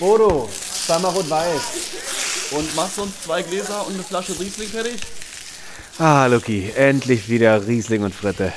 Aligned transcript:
Bodo, 0.00 0.48
zweimal 0.86 1.12
rot-weiß. 1.12 2.52
Und 2.52 2.74
machst 2.74 2.96
du 2.96 3.02
uns 3.02 3.12
zwei 3.22 3.42
Gläser 3.42 3.86
und 3.86 3.94
eine 3.94 4.02
Flasche 4.02 4.32
Riesling 4.40 4.68
fertig? 4.68 4.98
Ah, 5.98 6.24
Lucky, 6.26 6.72
endlich 6.74 7.28
wieder 7.28 7.66
Riesling 7.66 8.02
und 8.02 8.14
Fritte. 8.14 8.52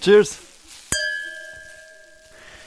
Cheers. 0.00 0.38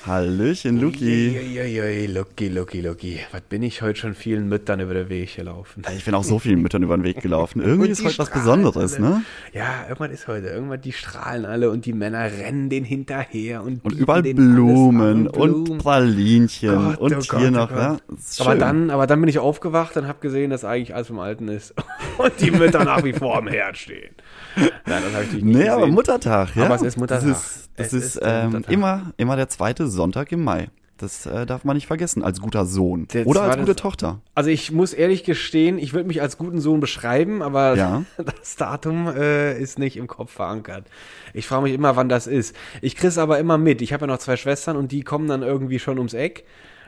Hallöchen, 0.05 0.81
Luki. 0.81 1.29
Uiuiui, 1.39 2.07
Lucky, 2.07 2.49
Lucky, 2.49 2.81
Lucky. 2.81 3.19
Was 3.31 3.39
bin 3.43 3.63
ich 3.63 3.81
heute 3.81 3.97
schon 3.97 4.15
vielen 4.15 4.49
Müttern 4.49 4.81
über 4.81 4.93
den 4.93 5.07
Weg 5.07 5.33
gelaufen? 5.37 5.81
Ich 5.95 6.03
bin 6.03 6.13
auch 6.13 6.25
so 6.25 6.39
vielen 6.39 6.61
Müttern 6.61 6.83
über 6.83 6.97
den 6.97 7.05
Weg 7.05 7.21
gelaufen. 7.21 7.61
Irgendwie 7.65 7.87
ist 7.87 8.03
heute 8.03 8.17
was 8.17 8.29
Besonderes, 8.29 8.95
alle. 8.95 9.09
ne? 9.09 9.21
Ja, 9.53 9.83
irgendwas 9.87 10.11
ist 10.11 10.27
heute. 10.27 10.47
Irgendwas, 10.47 10.81
die 10.81 10.91
strahlen 10.91 11.45
alle 11.45 11.69
und 11.69 11.85
die 11.85 11.93
Männer 11.93 12.25
rennen 12.25 12.69
den 12.69 12.83
hinterher 12.83 13.63
und, 13.63 13.85
Und 13.85 13.93
überall 13.93 14.23
Blumen 14.23 15.01
an 15.01 15.27
und 15.27 15.63
Blumen. 15.63 15.77
Pralinchen 15.79 16.75
Gott, 16.75 16.97
und 16.99 17.13
oh 17.13 17.21
hier 17.39 17.51
Gott, 17.51 17.51
noch, 17.51 17.71
oh. 17.71 17.75
Gott. 17.75 18.17
ist 18.17 18.41
Aber 18.41 18.55
dann, 18.55 18.89
aber 18.89 19.07
dann 19.07 19.21
bin 19.21 19.29
ich 19.29 19.39
aufgewacht 19.39 19.95
und 19.95 20.07
habe 20.09 20.19
gesehen, 20.19 20.49
dass 20.49 20.65
eigentlich 20.65 20.93
alles 20.93 21.07
vom 21.07 21.19
Alten 21.19 21.47
ist 21.47 21.73
und 22.17 22.33
die 22.41 22.51
Mütter 22.51 22.83
nach 22.83 23.05
wie 23.05 23.13
vor 23.13 23.37
am 23.37 23.47
Herd 23.47 23.77
stehen. 23.77 24.13
Nein, 24.55 24.73
das 24.85 25.13
habe 25.13 25.23
ich 25.23 25.31
nicht 25.31 25.43
Nee, 25.45 25.69
aber 25.69 25.83
gesehen. 25.83 25.95
Muttertag, 25.95 26.55
ja. 26.57 26.65
Aber 26.65 26.75
es 26.75 26.81
ist 26.81 26.97
Muttertag. 26.97 27.27
Das 27.29 27.37
ist, 27.45 27.69
das 27.77 27.87
Es 27.87 27.93
ist, 27.93 28.15
ist 28.17 28.21
ähm, 28.23 28.45
Muttertag. 28.47 28.71
immer, 28.73 29.13
immer 29.17 29.35
der 29.37 29.47
zweite 29.47 29.87
Sonntag 29.93 30.31
im 30.31 30.43
Mai. 30.43 30.69
Das 30.97 31.25
äh, 31.25 31.45
darf 31.45 31.63
man 31.65 31.75
nicht 31.75 31.87
vergessen, 31.87 32.23
als 32.23 32.39
guter 32.39 32.65
Sohn. 32.65 33.07
Der 33.13 33.25
Oder 33.25 33.41
als 33.41 33.57
gute 33.57 33.75
Tochter. 33.75 34.21
Also 34.35 34.49
ich 34.51 34.71
muss 34.71 34.93
ehrlich 34.93 35.23
gestehen, 35.23 35.79
ich 35.79 35.93
würde 35.93 36.07
mich 36.07 36.21
als 36.21 36.37
guten 36.37 36.61
Sohn 36.61 36.79
beschreiben, 36.79 37.41
aber 37.41 37.75
Ja. 37.75 38.03
das 38.17 38.55
Datum 38.55 39.07
äh, 39.07 39.59
ist 39.59 39.79
nicht 39.79 39.97
im 39.97 40.07
Kopf 40.07 40.31
verankert. 40.31 40.85
Ich 41.33 41.47
frage 41.47 41.63
mich 41.63 41.73
immer, 41.73 41.95
wann 41.95 42.09
das 42.09 42.27
ist. 42.27 42.55
Ich 42.81 42.95
krieg's 42.95 43.17
aber 43.17 43.39
immer 43.39 43.57
mit. 43.57 43.81
Ich 43.81 43.91
habe 43.91 44.01
ja 44.01 44.07
noch 44.07 44.19
zwei 44.19 44.37
Schwestern 44.37 44.77
und 44.77 44.91
die 44.91 45.01
kommen 45.01 45.27
dann 45.27 45.41
irgendwie 45.41 45.79
schon 45.79 45.97
ums 45.97 46.13
Eck. 46.13 46.45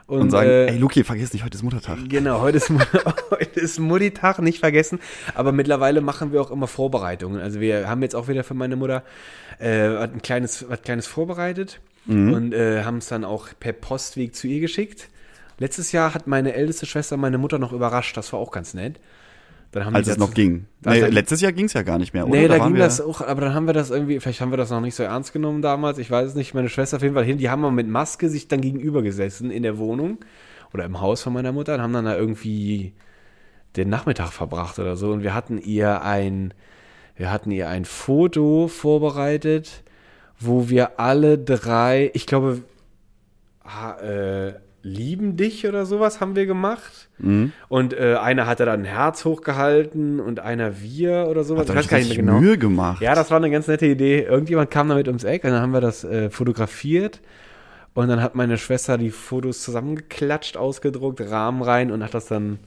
Und, 0.07 0.21
Und 0.21 0.29
sagen, 0.29 0.49
äh, 0.49 0.67
ey 0.67 0.77
Luki, 0.77 1.03
vergiss 1.03 1.33
nicht, 1.33 1.43
heute 1.43 1.57
ist 1.57 1.63
Muttertag. 1.63 1.97
Genau, 2.07 2.39
heute 2.39 2.57
ist, 2.57 2.71
heute 3.31 3.59
ist 3.59 3.79
Mutti-Tag, 3.79 4.39
nicht 4.39 4.59
vergessen. 4.59 4.99
Aber 5.33 5.51
mittlerweile 5.51 6.01
machen 6.01 6.31
wir 6.31 6.41
auch 6.41 6.51
immer 6.51 6.67
Vorbereitungen. 6.67 7.41
Also 7.41 7.59
wir 7.59 7.89
haben 7.89 8.03
jetzt 8.03 8.15
auch 8.15 8.27
wieder 8.27 8.43
für 8.43 8.53
meine 8.53 8.75
Mutter 8.75 9.03
äh, 9.59 9.97
ein 9.97 10.21
kleines, 10.21 10.69
was 10.69 10.83
kleines 10.83 11.07
vorbereitet 11.07 11.81
Mhm. 12.07 12.33
und 12.33 12.53
äh, 12.53 12.83
haben 12.83 12.97
es 12.97 13.07
dann 13.07 13.23
auch 13.25 13.47
per 13.59 13.73
Postweg 13.73 14.35
zu 14.35 14.47
ihr 14.47 14.59
geschickt. 14.59 15.09
Letztes 15.57 15.91
Jahr 15.91 16.13
hat 16.13 16.27
meine 16.27 16.53
älteste 16.53 16.85
Schwester 16.85 17.17
meine 17.17 17.37
Mutter 17.37 17.59
noch 17.59 17.71
überrascht. 17.73 18.15
Das 18.17 18.31
war 18.33 18.39
auch 18.39 18.51
ganz 18.51 18.73
nett. 18.73 18.99
Dann 19.71 19.85
haben 19.85 19.95
Als 19.95 20.07
es 20.07 20.17
noch 20.17 20.33
ging. 20.33 20.65
Da- 20.81 20.91
Nee, 20.91 21.01
da- 21.01 21.07
letztes 21.07 21.41
Jahr 21.41 21.51
ging 21.51 21.65
es 21.65 21.73
ja 21.73 21.81
gar 21.81 21.97
nicht 21.97 22.13
mehr, 22.13 22.27
oder? 22.27 22.37
Nee, 22.39 22.47
da, 22.47 22.59
waren 22.59 22.73
ging 22.73 22.79
das 22.79 23.01
auch, 23.01 23.19
aber 23.21 23.41
dann 23.41 23.53
haben 23.53 23.65
wir 23.67 23.73
das 23.73 23.89
irgendwie, 23.89 24.19
vielleicht 24.19 24.39
haben 24.39 24.51
wir 24.51 24.57
das 24.57 24.69
noch 24.69 24.79
nicht 24.79 24.95
so 24.95 25.03
ernst 25.03 25.33
genommen 25.33 25.61
damals, 25.61 25.97
ich 25.97 26.09
weiß 26.09 26.29
es 26.29 26.35
nicht, 26.35 26.53
meine 26.53 26.69
Schwester 26.69 26.97
auf 26.97 27.03
jeden 27.03 27.15
Fall 27.15 27.25
hin, 27.25 27.37
die 27.39 27.49
haben 27.49 27.61
mal 27.61 27.71
mit 27.71 27.87
Maske 27.87 28.29
sich 28.29 28.47
dann 28.47 28.61
gegenüber 28.61 29.01
gesessen 29.01 29.51
in 29.51 29.63
der 29.63 29.77
Wohnung 29.77 30.19
oder 30.73 30.85
im 30.85 31.01
Haus 31.01 31.23
von 31.23 31.33
meiner 31.33 31.51
Mutter 31.51 31.75
und 31.75 31.81
haben 31.81 31.91
dann 31.93 32.05
da 32.05 32.15
irgendwie 32.15 32.93
den 33.75 33.89
Nachmittag 33.89 34.31
verbracht 34.31 34.79
oder 34.79 34.95
so 34.95 35.11
und 35.11 35.23
wir 35.23 35.33
hatten 35.33 35.57
ihr 35.57 36.01
ein, 36.03 36.53
wir 37.17 37.29
hatten 37.31 37.51
ihr 37.51 37.67
ein 37.67 37.83
Foto 37.83 38.69
vorbereitet, 38.69 39.83
wo 40.45 40.69
wir 40.69 40.99
alle 40.99 41.37
drei, 41.37 42.11
ich 42.13 42.25
glaube, 42.25 42.61
ha, 43.63 43.97
äh, 43.99 44.53
lieben 44.85 45.35
dich 45.35 45.67
oder 45.67 45.87
sowas 45.87 46.21
haben 46.21 46.35
wir 46.35 46.45
gemacht. 46.45 47.09
Mhm. 47.17 47.51
Und 47.69 47.93
äh, 47.93 48.17
einer 48.21 48.45
hatte 48.45 48.65
dann 48.65 48.81
ein 48.81 48.85
Herz 48.85 49.25
hochgehalten 49.25 50.19
und 50.19 50.39
einer 50.39 50.79
wir 50.81 51.27
oder 51.27 51.43
sowas. 51.43 51.63
Hat 51.63 51.69
Ich 51.69 51.75
weiß 51.75 51.87
gar 51.87 51.97
nicht 51.97 52.09
mehr 52.09 52.17
genau. 52.17 52.39
Mühe 52.39 52.57
gemacht. 52.57 53.01
Ja, 53.01 53.15
das 53.15 53.31
war 53.31 53.37
eine 53.37 53.49
ganz 53.49 53.67
nette 53.67 53.87
Idee. 53.87 54.21
Irgendjemand 54.21 54.69
kam 54.69 54.87
damit 54.89 55.07
ums 55.07 55.23
Eck 55.23 55.43
und 55.43 55.49
dann 55.49 55.61
haben 55.61 55.71
wir 55.71 55.81
das 55.81 56.03
äh, 56.03 56.29
fotografiert. 56.29 57.21
Und 57.95 58.09
dann 58.09 58.21
hat 58.21 58.35
meine 58.35 58.57
Schwester 58.57 58.97
die 58.97 59.09
Fotos 59.09 59.63
zusammengeklatscht, 59.63 60.55
ausgedruckt, 60.55 61.21
Rahmen 61.21 61.63
rein 61.63 61.91
und 61.91 62.03
hat 62.03 62.13
das 62.13 62.27
dann 62.27 62.59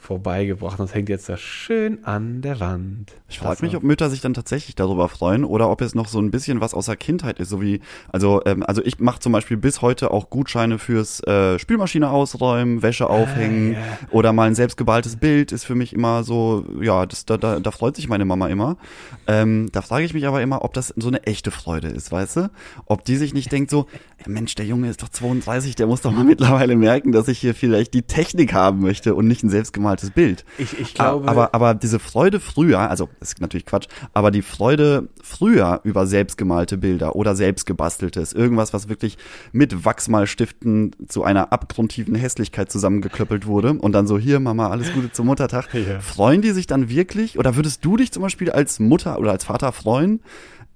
vorbeigebracht. 0.00 0.80
Und 0.80 0.88
das 0.88 0.94
hängt 0.94 1.08
jetzt 1.08 1.28
da 1.28 1.36
schön 1.36 2.04
an 2.04 2.40
der 2.40 2.58
Wand. 2.58 3.12
Ich 3.28 3.38
frage 3.38 3.64
mich, 3.64 3.76
ob 3.76 3.82
Mütter 3.82 4.08
sich 4.10 4.20
dann 4.20 4.34
tatsächlich 4.34 4.74
darüber 4.74 5.08
freuen 5.08 5.44
oder 5.44 5.70
ob 5.70 5.82
es 5.82 5.94
noch 5.94 6.08
so 6.08 6.18
ein 6.18 6.30
bisschen 6.30 6.60
was 6.60 6.74
aus 6.74 6.86
der 6.86 6.96
Kindheit 6.96 7.38
ist, 7.38 7.50
so 7.50 7.60
wie 7.60 7.80
also 8.08 8.40
ähm, 8.46 8.62
also 8.62 8.82
ich 8.84 8.98
mache 8.98 9.20
zum 9.20 9.32
Beispiel 9.32 9.56
bis 9.56 9.82
heute 9.82 10.10
auch 10.10 10.30
Gutscheine 10.30 10.78
fürs 10.78 11.22
äh, 11.24 11.58
Spülmaschine 11.58 12.10
ausräumen, 12.10 12.82
Wäsche 12.82 13.08
aufhängen 13.08 13.74
ja. 13.74 13.78
oder 14.10 14.32
mal 14.32 14.48
ein 14.48 14.54
selbstgemaltes 14.54 15.16
Bild 15.16 15.52
ist 15.52 15.64
für 15.64 15.74
mich 15.74 15.92
immer 15.92 16.24
so 16.24 16.64
ja 16.80 17.04
das 17.06 17.26
da 17.26 17.36
da, 17.36 17.60
da 17.60 17.70
freut 17.70 17.94
sich 17.94 18.08
meine 18.08 18.24
Mama 18.24 18.48
immer. 18.48 18.78
Ähm, 19.26 19.68
da 19.72 19.82
frage 19.82 20.04
ich 20.04 20.14
mich 20.14 20.26
aber 20.26 20.40
immer, 20.40 20.64
ob 20.64 20.72
das 20.72 20.94
so 20.96 21.08
eine 21.08 21.22
echte 21.24 21.50
Freude 21.50 21.88
ist, 21.88 22.10
weißt 22.10 22.36
du? 22.36 22.50
Ob 22.86 23.04
die 23.04 23.16
sich 23.16 23.34
nicht 23.34 23.52
denkt 23.52 23.70
so 23.70 23.86
Mensch 24.26 24.54
der 24.54 24.66
Junge 24.66 24.90
ist 24.90 25.02
doch 25.02 25.08
32, 25.08 25.76
der 25.76 25.86
muss 25.86 26.02
doch 26.02 26.12
mal 26.12 26.24
mittlerweile 26.24 26.76
merken, 26.76 27.12
dass 27.12 27.28
ich 27.28 27.38
hier 27.38 27.54
vielleicht 27.54 27.94
die 27.94 28.02
Technik 28.02 28.52
haben 28.52 28.80
möchte 28.80 29.14
und 29.14 29.26
nicht 29.26 29.42
ein 29.42 29.50
selbstgemaltes 29.50 29.89
Bild. 30.10 30.44
Ich, 30.58 30.78
ich 30.78 30.94
glaube, 30.94 31.28
aber, 31.28 31.54
aber 31.54 31.74
diese 31.74 31.98
Freude 31.98 32.40
früher, 32.40 32.78
also 32.78 33.08
das 33.18 33.30
ist 33.30 33.40
natürlich 33.40 33.66
Quatsch, 33.66 33.88
aber 34.12 34.30
die 34.30 34.42
Freude 34.42 35.08
früher 35.22 35.80
über 35.84 36.06
selbstgemalte 36.06 36.78
Bilder 36.78 37.16
oder 37.16 37.34
selbstgebasteltes, 37.36 38.32
irgendwas, 38.32 38.72
was 38.72 38.88
wirklich 38.88 39.18
mit 39.52 39.84
Wachsmalstiften 39.84 40.94
zu 41.08 41.24
einer 41.24 41.52
abgrundtiefen 41.52 42.14
Hässlichkeit 42.14 42.70
zusammengeklöppelt 42.70 43.46
wurde 43.46 43.72
und 43.72 43.92
dann 43.92 44.06
so, 44.06 44.18
hier 44.18 44.40
Mama, 44.40 44.68
alles 44.70 44.92
Gute 44.92 45.12
zum 45.12 45.26
Muttertag. 45.26 45.68
Ja. 45.80 45.98
Freuen 46.00 46.42
die 46.42 46.50
sich 46.50 46.66
dann 46.66 46.90
wirklich 46.90 47.38
oder 47.38 47.56
würdest 47.56 47.84
du 47.84 47.96
dich 47.96 48.12
zum 48.12 48.22
Beispiel 48.22 48.50
als 48.50 48.80
Mutter 48.80 49.18
oder 49.18 49.30
als 49.30 49.44
Vater 49.44 49.72
freuen, 49.72 50.20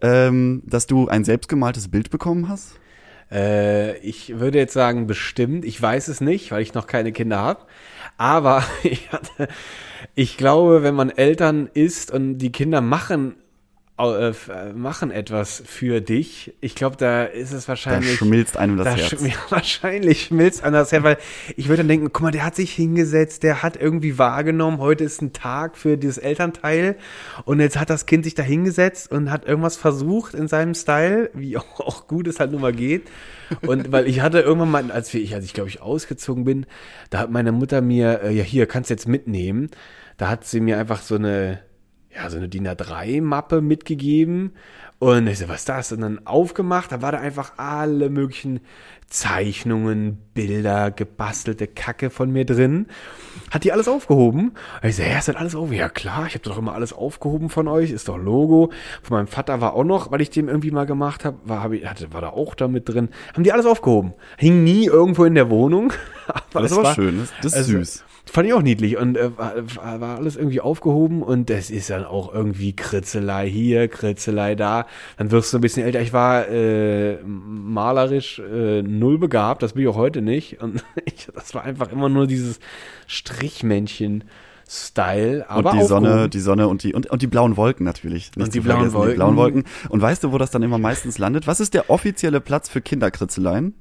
ähm, 0.01 0.63
dass 0.65 0.87
du 0.87 1.09
ein 1.09 1.25
selbstgemaltes 1.25 1.89
Bild 1.89 2.11
bekommen 2.11 2.49
hast? 2.49 2.79
Äh, 3.31 3.99
ich 3.99 4.39
würde 4.39 4.59
jetzt 4.59 4.73
sagen, 4.73 5.07
bestimmt. 5.07 5.65
Ich 5.65 5.81
weiß 5.81 6.09
es 6.09 6.21
nicht, 6.21 6.51
weil 6.53 6.63
ich 6.63 6.75
noch 6.75 6.87
keine 6.87 7.13
Kinder 7.13 7.39
habe. 7.39 7.67
Aber 8.17 8.65
ich, 8.83 9.11
hatte, 9.13 9.49
ich 10.15 10.37
glaube, 10.37 10.83
wenn 10.83 10.95
man 10.95 11.11
Eltern 11.11 11.69
ist 11.73 12.11
und 12.11 12.39
die 12.39 12.53
Kinder 12.53 12.81
machen, 12.81 13.37
machen 14.75 15.13
etwas 15.13 15.63
für 15.65 16.01
dich, 16.01 16.53
ich 16.61 16.75
glaube, 16.75 16.97
da 16.97 17.25
ist 17.25 17.53
es 17.53 17.65
Da 17.65 17.69
wahrscheinlich. 17.69 18.17
schmilzt 18.17 18.57
einem 18.57 18.77
das 18.77 18.87
da 18.87 18.95
Herz. 18.97 19.13
sch- 19.23 19.27
ja, 19.29 19.35
wahrscheinlich 19.51 20.23
schmilzt 20.25 20.65
anders 20.65 20.91
her, 20.91 21.05
weil 21.05 21.17
ich 21.57 21.69
würde 21.69 21.79
dann 21.83 21.89
denken, 21.89 22.11
guck 22.13 22.23
mal, 22.23 22.31
der 22.33 22.45
hat 22.45 22.57
sich 22.57 22.73
hingesetzt, 22.73 23.45
der 23.45 23.63
hat 23.63 23.77
irgendwie 23.81 24.19
wahrgenommen, 24.19 24.79
heute 24.79 25.05
ist 25.05 25.23
ein 25.23 25.33
Tag 25.33 25.77
für 25.77 25.97
dieses 25.97 26.19
Elternteil 26.19 26.97
und 27.45 27.61
jetzt 27.61 27.79
hat 27.79 27.89
das 27.89 28.07
Kind 28.07 28.25
sich 28.25 28.35
da 28.35 28.43
hingesetzt 28.43 29.13
und 29.13 29.31
hat 29.31 29.47
irgendwas 29.47 29.77
versucht 29.77 30.35
in 30.35 30.49
seinem 30.49 30.75
Style, 30.75 31.31
wie 31.33 31.57
auch, 31.57 31.65
auch 31.79 32.09
gut 32.09 32.27
es 32.27 32.41
halt 32.41 32.51
nun 32.51 32.63
mal 32.63 32.73
geht. 32.73 33.05
Und 33.65 33.93
weil 33.93 34.09
ich 34.09 34.23
hatte 34.23 34.41
irgendwann 34.41 34.71
mal, 34.73 34.91
als 34.91 35.15
ich, 35.15 35.33
als 35.37 35.45
ich 35.45 35.55
glaube 35.55 35.69
ich 35.69 35.81
ausgezogen 35.81 36.43
bin, 36.45 36.67
da 37.11 37.19
hat 37.21 37.31
meine 37.31 37.53
Mutter 37.53 37.81
mir, 37.81 38.23
äh, 38.25 38.33
ja 38.33 38.43
hier, 38.43 38.67
kannst 38.67 38.91
jetzt 38.91 39.07
mitnehmen. 39.07 39.71
Da 40.17 40.29
hat 40.29 40.45
sie 40.45 40.59
mir 40.61 40.79
einfach 40.79 41.01
so 41.01 41.15
eine, 41.15 41.61
ja, 42.15 42.31
so 42.31 42.37
eine 42.37 42.49
DIN 42.49 42.69
A3-Mappe 42.69 43.61
mitgegeben. 43.61 44.53
Und 45.01 45.27
ich 45.27 45.39
so, 45.39 45.49
was 45.49 45.61
ist 45.61 45.69
das? 45.69 45.93
Und 45.93 46.01
dann 46.03 46.27
aufgemacht, 46.27 46.93
da 46.93 47.03
war 47.03 47.13
da 47.13 47.19
einfach 47.19 47.55
alle 47.59 48.09
möglichen 48.11 48.61
Zeichnungen, 49.09 50.19
Bilder, 50.35 50.91
gebastelte 50.91 51.67
Kacke 51.67 52.11
von 52.11 52.31
mir 52.31 52.45
drin. 52.45 52.87
Hat 53.51 53.65
die 53.65 53.73
alles 53.73 53.87
aufgehoben? 53.89 54.53
Und 54.83 54.89
ich 54.89 54.97
so, 54.97 55.03
ja, 55.03 55.19
ist 55.19 55.29
das 55.29 55.37
alles 55.37 55.55
aufgehoben? 55.55 55.77
Ja 55.79 55.89
klar, 55.89 56.27
ich 56.27 56.35
habe 56.35 56.45
doch 56.45 56.59
immer 56.59 56.75
alles 56.75 56.93
aufgehoben 56.93 57.49
von 57.49 57.69
euch, 57.69 57.91
ist 57.91 58.09
doch 58.09 58.19
Logo. 58.19 58.71
Von 59.03 59.17
meinem 59.19 59.27
Vater 59.27 59.61
war 59.61 59.75
auch 59.75 59.85
noch, 59.85 60.11
weil 60.11 60.21
ich 60.21 60.31
dem 60.31 60.49
irgendwie 60.49 60.71
mal 60.71 60.85
gemacht 60.87 61.25
habe, 61.25 61.39
war, 61.45 61.63
hab 61.63 61.73
ich, 61.73 61.87
hatte, 61.87 62.13
war 62.13 62.21
da 62.21 62.31
auch 62.31 62.55
da 62.55 62.69
mit 62.69 62.89
drin. 62.89 63.09
Haben 63.35 63.45
die 63.45 63.53
alles 63.53 63.67
aufgehoben. 63.67 64.15
Hing 64.37 64.65
nie 64.65 64.87
irgendwo 64.87 65.25
in 65.25 65.35
der 65.35 65.49
Wohnung. 65.51 65.93
Aber 66.53 66.63
Das 66.63 66.73
aber 66.73 66.83
war- 66.85 66.95
schön, 66.95 67.19
das, 67.19 67.33
das 67.43 67.53
ist 67.53 67.59
also, 67.59 67.73
süß. 67.73 68.05
Fand 68.27 68.49
ich 68.49 68.55
auch 68.55 68.63
niedlich 68.63 68.97
und 68.97 69.19
äh, 69.19 69.37
war, 69.37 70.01
war 70.01 70.17
alles 70.17 70.37
irgendwie 70.37 70.61
aufgehoben 70.61 71.23
und 71.23 71.51
das 71.51 71.71
ist 71.71 71.91
dann 71.91 72.05
auch 72.05 72.33
irgendwie 72.33 72.75
Kritzelei 72.75 73.49
hier, 73.49 73.89
Kritzelei 73.89 74.55
da. 74.55 74.87
Dann 75.19 75.31
wirst 75.31 75.53
du 75.53 75.59
ein 75.59 75.61
bisschen 75.61 75.85
älter. 75.85 76.01
Ich 76.01 76.15
war 76.15 76.49
äh, 76.49 77.19
malerisch 77.23 78.39
äh, 78.39 78.81
null 78.83 79.19
begabt, 79.19 79.63
das 79.63 79.75
bin 79.75 79.83
ich 79.83 79.89
auch 79.89 79.97
heute 79.97 80.23
nicht. 80.23 80.63
Und 80.63 80.83
ich, 81.05 81.29
das 81.35 81.55
war 81.55 81.65
einfach 81.65 81.93
immer 81.93 82.09
nur 82.09 82.27
dieses 82.27 82.61
Strichmännchen-Style. 83.07 85.45
Aber 85.49 85.73
und 85.73 85.81
die 85.81 85.85
Sonne, 85.85 86.09
aufgehoben. 86.09 86.31
die 86.31 86.41
Sonne 86.41 86.69
und 86.69 86.83
die 86.83 86.95
und, 86.95 87.11
und 87.11 87.21
die 87.21 87.27
blauen 87.27 87.59
Wolken 87.59 87.85
natürlich. 87.85 88.35
Nicht 88.37 88.47
Und 88.47 88.55
die 88.55 88.61
blauen 88.61 88.95
Wolken. 88.95 89.11
Die 89.11 89.17
blauen 89.17 89.37
Wolken. 89.37 89.65
Und 89.91 90.01
weißt 90.01 90.25
du, 90.25 90.33
wo 90.33 90.39
das 90.39 90.51
dann 90.51 90.63
immer 90.63 90.79
meistens 90.79 91.19
landet? 91.19 91.47
Was 91.47 91.61
ist 91.61 91.75
der 91.75 91.91
offizielle 91.91 92.41
Platz 92.41 92.71
für 92.71 92.81
Kinderkritzeleien? 92.81 93.75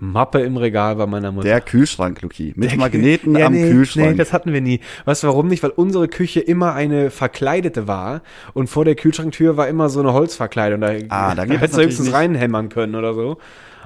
Mappe 0.00 0.40
im 0.40 0.56
Regal 0.56 0.94
bei 0.96 1.06
meiner 1.06 1.32
Mutter. 1.32 1.48
Der 1.48 1.60
Kühlschrank, 1.60 2.22
Luki. 2.22 2.52
Mit 2.56 2.70
Der 2.70 2.78
Magneten 2.78 3.34
Kü- 3.34 3.38
ja, 3.40 3.46
am 3.46 3.52
nee, 3.52 3.68
Kühlschrank. 3.70 4.10
Nee, 4.12 4.14
das 4.16 4.32
hatten 4.32 4.52
wir 4.52 4.60
nie. 4.60 4.80
Weißt 5.06 5.22
du 5.24 5.26
warum 5.26 5.48
nicht? 5.48 5.62
Weil 5.62 5.70
unsere 5.70 6.06
Küche 6.08 6.38
immer 6.40 6.74
eine 6.74 7.10
verkleidete 7.10 7.88
war 7.88 8.22
und 8.54 8.68
vor 8.70 8.84
der 8.84 8.94
Kühlschranktür 8.94 9.56
war 9.56 9.66
immer 9.66 9.88
so 9.88 9.98
eine 10.00 10.12
Holzverkleidung. 10.12 10.80
Da, 10.80 10.92
Ah, 11.08 11.34
da 11.34 11.42
hättest 11.44 11.76
du 11.76 11.82
höchstens 11.82 12.06
nicht. 12.06 12.14
reinhämmern 12.14 12.68
können 12.68 12.94
oder 12.94 13.12
so. 13.14 13.38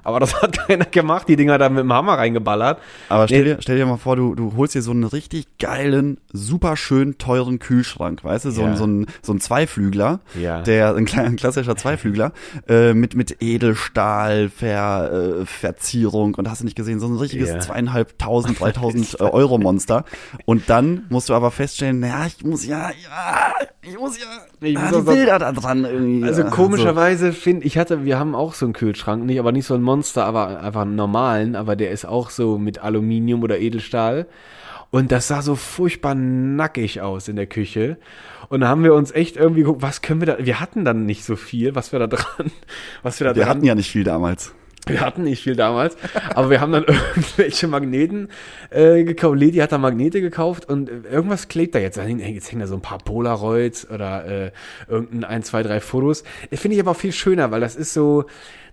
Aber 0.05 0.21
das 0.21 0.41
hat 0.43 0.53
keiner 0.67 0.85
gemacht, 0.85 1.29
die 1.29 1.37
Dinger 1.37 1.59
da 1.59 1.69
mit 1.69 1.81
dem 1.81 1.93
Hammer 1.93 2.15
reingeballert. 2.19 2.81
Aber 3.09 3.29
stell 3.29 3.45
dir, 3.45 3.57
stell 3.61 3.77
dir 3.77 3.87
mal 3.87 3.97
vor, 3.99 4.17
du, 4.17 4.35
du 4.35 4.55
holst 4.57 4.75
dir 4.75 4.83
so 4.83 4.91
einen 4.91 5.05
richtig 5.05 5.47
geilen, 5.59 6.19
super 6.33 6.77
schön 6.77 7.19
teuren 7.19 7.59
Kühlschrank, 7.59 8.25
weißt 8.25 8.47
du, 8.47 8.51
so, 8.51 8.63
Ja. 8.63 8.69
ein, 8.69 8.77
so, 8.77 8.87
ein, 8.87 9.07
so 9.23 9.33
ein 9.33 9.41
Zweiflügler, 9.41 10.21
Ja. 10.35 10.63
der, 10.63 10.95
ein, 10.97 11.05
kleiner, 11.05 11.29
ein 11.29 11.37
klassischer 11.37 11.77
Zweiflügler, 11.77 12.33
äh, 12.69 12.95
mit, 12.95 13.15
mit 13.15 13.43
Edelstahl, 13.43 14.49
Ver, 14.49 15.39
äh, 15.43 15.47
Verzierung 15.47 16.35
und 16.35 16.49
hast 16.51 16.61
du 16.61 16.65
nicht 16.65 16.77
gesehen, 16.77 17.01
so 17.01 17.07
ein 17.07 17.17
richtiges 17.17 17.49
Ja. 17.51 17.59
zweieinhalbtausend, 17.61 18.59
dreitausend 18.61 19.15
äh, 19.21 19.25
Euro 19.25 19.59
Monster. 19.59 20.05
Und 20.45 20.69
dann 20.71 21.05
musst 21.09 21.29
du 21.29 21.35
aber 21.35 21.51
feststellen, 21.51 22.03
ja, 22.03 22.27
ich 22.27 22.45
muss 22.45 22.67
ja, 22.67 22.91
ja, 22.91 23.53
ich 23.83 23.99
muss 23.99 24.19
ja, 24.19 24.27
Ich 24.63 24.79
ah, 24.79 24.91
die 24.93 25.03
Bilder 25.03 25.39
da 25.39 25.53
dran 25.53 25.85
irgendwie. 25.85 26.25
Also 26.25 26.45
komischerweise 26.45 27.33
finde 27.33 27.67
ich 27.67 27.79
hatte, 27.79 28.05
wir 28.05 28.19
haben 28.19 28.35
auch 28.35 28.55
so 28.55 28.67
einen 28.67 28.73
Kühlschrank, 28.73 29.25
nicht, 29.25 29.39
aber 29.39 29.53
nicht 29.53 29.67
so 29.67 29.75
ein 29.75 29.83
Monster, 29.83 30.25
aber 30.25 30.61
einfach 30.61 30.83
einen 30.83 30.95
normalen, 30.95 31.57
aber 31.57 31.77
der 31.77 31.91
ist 31.91 32.05
auch 32.05 32.31
so 32.31 32.59
mit 32.59 32.79
Aluminium 32.79 33.43
oder 33.43 33.59
Edelstahl. 33.59 34.27
Und 34.91 35.11
das 35.11 35.29
sah 35.29 35.41
so 35.41 35.57
furchtbar 35.57 36.15
nackig 36.15 37.01
aus 37.01 37.27
in 37.29 37.37
der 37.37 37.47
Küche. 37.47 37.97
Und 38.51 38.61
da 38.61 38.69
haben 38.69 38.85
wir 38.85 38.93
uns 38.93 39.11
echt 39.11 39.37
irgendwie 39.37 39.63
geguckt, 39.63 39.81
was 39.81 40.03
können 40.03 40.21
wir 40.21 40.27
da, 40.27 40.37
wir 40.39 40.61
hatten 40.61 40.85
dann 40.85 41.07
nicht 41.07 41.25
so 41.25 41.35
viel, 41.35 41.75
was 41.75 41.93
wir 41.93 41.99
da 41.99 42.07
dran, 42.07 42.51
was 43.03 43.19
wir 43.19 43.27
da. 43.27 43.35
Wir 43.35 43.45
dran 43.45 43.57
hatten 43.57 43.65
ja 43.65 43.75
nicht 43.75 43.91
viel 43.91 44.05
damals. 44.05 44.55
Wir 44.87 45.01
hatten 45.01 45.23
nicht 45.23 45.43
viel 45.43 45.55
damals, 45.55 45.97
aber 46.35 46.51
wir 46.51 46.61
haben 46.61 46.73
dann 46.73 46.85
irgendwelche 47.17 47.69
Magneten 47.69 48.29
äh, 48.71 49.05
gekauft. 49.05 49.41
Lady 49.41 49.59
hat 49.59 49.73
da 49.73 49.79
Magnete 49.79 50.21
gekauft 50.21 50.69
und 50.69 50.89
irgendwas 50.89 51.49
klebt 51.49 51.75
da 51.75 51.79
jetzt. 51.79 51.97
Jetzt 51.97 52.51
hängen 52.51 52.61
da 52.61 52.67
so 52.67 52.75
ein 52.75 52.83
paar 52.83 52.99
Polaroids 52.99 53.89
oder 53.89 54.27
äh, 54.27 54.51
irgendein 54.89 55.25
ein, 55.25 55.43
zwei, 55.43 55.63
drei 55.63 55.81
Fotos. 55.81 56.25
Das 56.51 56.61
finde 56.61 56.77
ich 56.77 56.81
aber 56.81 56.93
auch 56.93 56.97
viel 56.97 57.13
schöner, 57.13 57.51
weil 57.51 57.61
das 57.61 57.77
ist 57.77 57.95
so, 57.95 58.25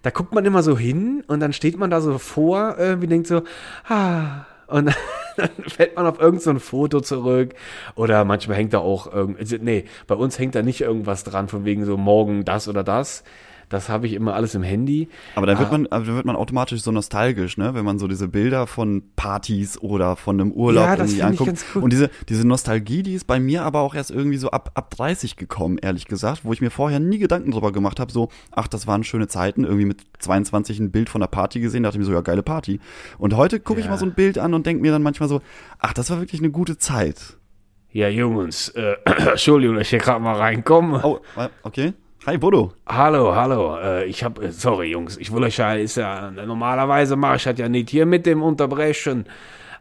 da 0.02 0.10
guckt 0.10 0.34
man 0.34 0.46
immer 0.46 0.64
so 0.64 0.78
hin 0.78 1.24
und 1.28 1.42
dann 1.42 1.54
steht 1.54 1.78
man 1.78 1.92
da 1.92 2.02
so 2.02 2.18
vor, 2.18 2.76
irgendwie 2.80 3.08
denkt 3.08 3.28
so, 3.28 3.44
ah, 3.88 4.46
und 4.68 4.96
dann 5.38 5.50
fällt 5.68 5.96
man 5.96 6.08
auf 6.08 6.20
irgend 6.20 6.42
so 6.42 6.54
Foto 6.60 7.02
zurück. 7.02 7.54
Oder 7.96 8.26
manchmal 8.26 8.58
hängt 8.58 8.74
da 8.74 8.80
auch 8.80 9.12
irgend, 9.12 9.40
also, 9.40 9.58
nee, 9.60 9.86
bei 10.08 10.16
uns 10.16 10.40
hängt 10.40 10.56
da 10.56 10.62
nicht 10.62 10.82
irgendwas 10.82 11.24
dran, 11.24 11.48
von 11.48 11.66
wegen 11.66 11.86
so 11.86 11.98
morgen 11.98 12.46
das 12.46 12.68
oder 12.68 12.84
das. 12.84 13.24
Das 13.70 13.88
habe 13.88 14.08
ich 14.08 14.14
immer 14.14 14.34
alles 14.34 14.56
im 14.56 14.64
Handy. 14.64 15.08
Aber 15.36 15.46
dann 15.46 15.58
Ah. 15.58 15.60
wird 15.60 15.72
man, 15.72 15.88
aber 15.88 16.04
dann 16.06 16.16
wird 16.16 16.26
man 16.26 16.36
automatisch 16.36 16.82
so 16.82 16.92
nostalgisch, 16.92 17.56
ne? 17.58 17.76
Wenn 17.76 17.86
man 17.86 18.00
so 18.00 18.08
diese 18.08 18.28
Bilder 18.28 18.66
von 18.66 19.04
Partys 19.16 19.78
oder 19.80 20.16
von 20.16 20.42
einem 20.42 20.52
Urlaub 20.52 20.84
Ja, 20.86 20.96
das 20.96 21.12
irgendwie 21.12 21.18
ich 21.20 21.24
anguckt. 21.24 21.48
ganz 21.48 21.66
cool. 21.76 21.84
Und 21.84 21.94
diese, 21.94 22.10
diese 22.30 22.48
Nostalgie, 22.48 23.04
die 23.04 23.14
ist 23.14 23.28
bei 23.28 23.40
mir 23.40 23.62
aber 23.64 23.82
auch 23.82 23.94
erst 23.94 24.10
irgendwie 24.10 24.38
so 24.38 24.50
ab, 24.50 24.72
ab 24.74 24.90
30 24.90 25.36
gekommen, 25.36 25.78
ehrlich 25.78 26.06
gesagt, 26.08 26.46
wo 26.46 26.52
ich 26.54 26.62
mir 26.62 26.72
vorher 26.72 27.00
nie 27.00 27.20
Gedanken 27.20 27.52
drüber 27.52 27.72
gemacht 27.72 28.00
habe, 28.00 28.12
so, 28.12 28.30
ach, 28.52 28.68
das 28.68 28.88
waren 28.88 29.04
schöne 29.04 29.28
Zeiten, 29.28 29.64
irgendwie 29.64 29.86
mit 29.86 30.02
22 30.18 30.80
ein 30.80 30.90
Bild 30.92 31.10
von 31.10 31.22
der 31.22 31.28
Party 31.28 31.60
gesehen, 31.60 31.84
dachte 31.84 31.98
ich 31.98 32.00
mir 32.00 32.06
so, 32.06 32.12
ja, 32.14 32.22
geile 32.22 32.42
Party. 32.42 32.80
Und 33.20 33.36
heute 33.38 33.60
gucke 33.60 33.80
ich 33.80 33.86
Ja. 33.86 33.92
mal 33.92 33.98
so 33.98 34.06
ein 34.06 34.14
Bild 34.16 34.40
an 34.40 34.56
und 34.56 34.66
denke 34.66 34.82
mir 34.82 34.92
dann 34.92 35.04
manchmal 35.04 35.30
so, 35.30 35.42
ach, 35.78 35.94
das 35.94 36.10
war 36.10 36.20
wirklich 36.20 36.42
eine 36.42 36.50
gute 36.50 36.80
Zeit. 36.80 37.38
Ja, 37.92 38.08
Jungs, 38.10 38.70
äh, 38.70 38.96
Entschuldigung, 39.06 39.76
dass 39.76 39.84
ich 39.84 39.90
hier 39.92 40.00
gerade 40.00 40.20
mal 40.22 40.36
reinkomme. 40.36 41.02
Oh, 41.04 41.20
okay. 41.64 41.94
Hi, 42.30 42.38
Bodo. 42.38 42.74
Hallo, 42.86 43.36
hallo. 43.36 43.80
Äh, 43.80 44.06
ich 44.06 44.24
hab, 44.24 44.40
äh, 44.40 44.52
sorry, 44.52 44.92
Jungs, 44.92 45.18
ich 45.18 45.34
will 45.34 45.44
euch 45.44 45.58
ja, 45.58 45.74
ist 45.74 45.98
ja, 45.98 46.30
normalerweise 46.30 47.16
mache 47.16 47.38
ich 47.38 47.44
das 47.46 47.58
ja 47.58 47.68
nicht 47.68 47.90
hier 47.90 48.06
mit 48.06 48.28
dem 48.28 48.44
Unterbrechen. 48.44 49.26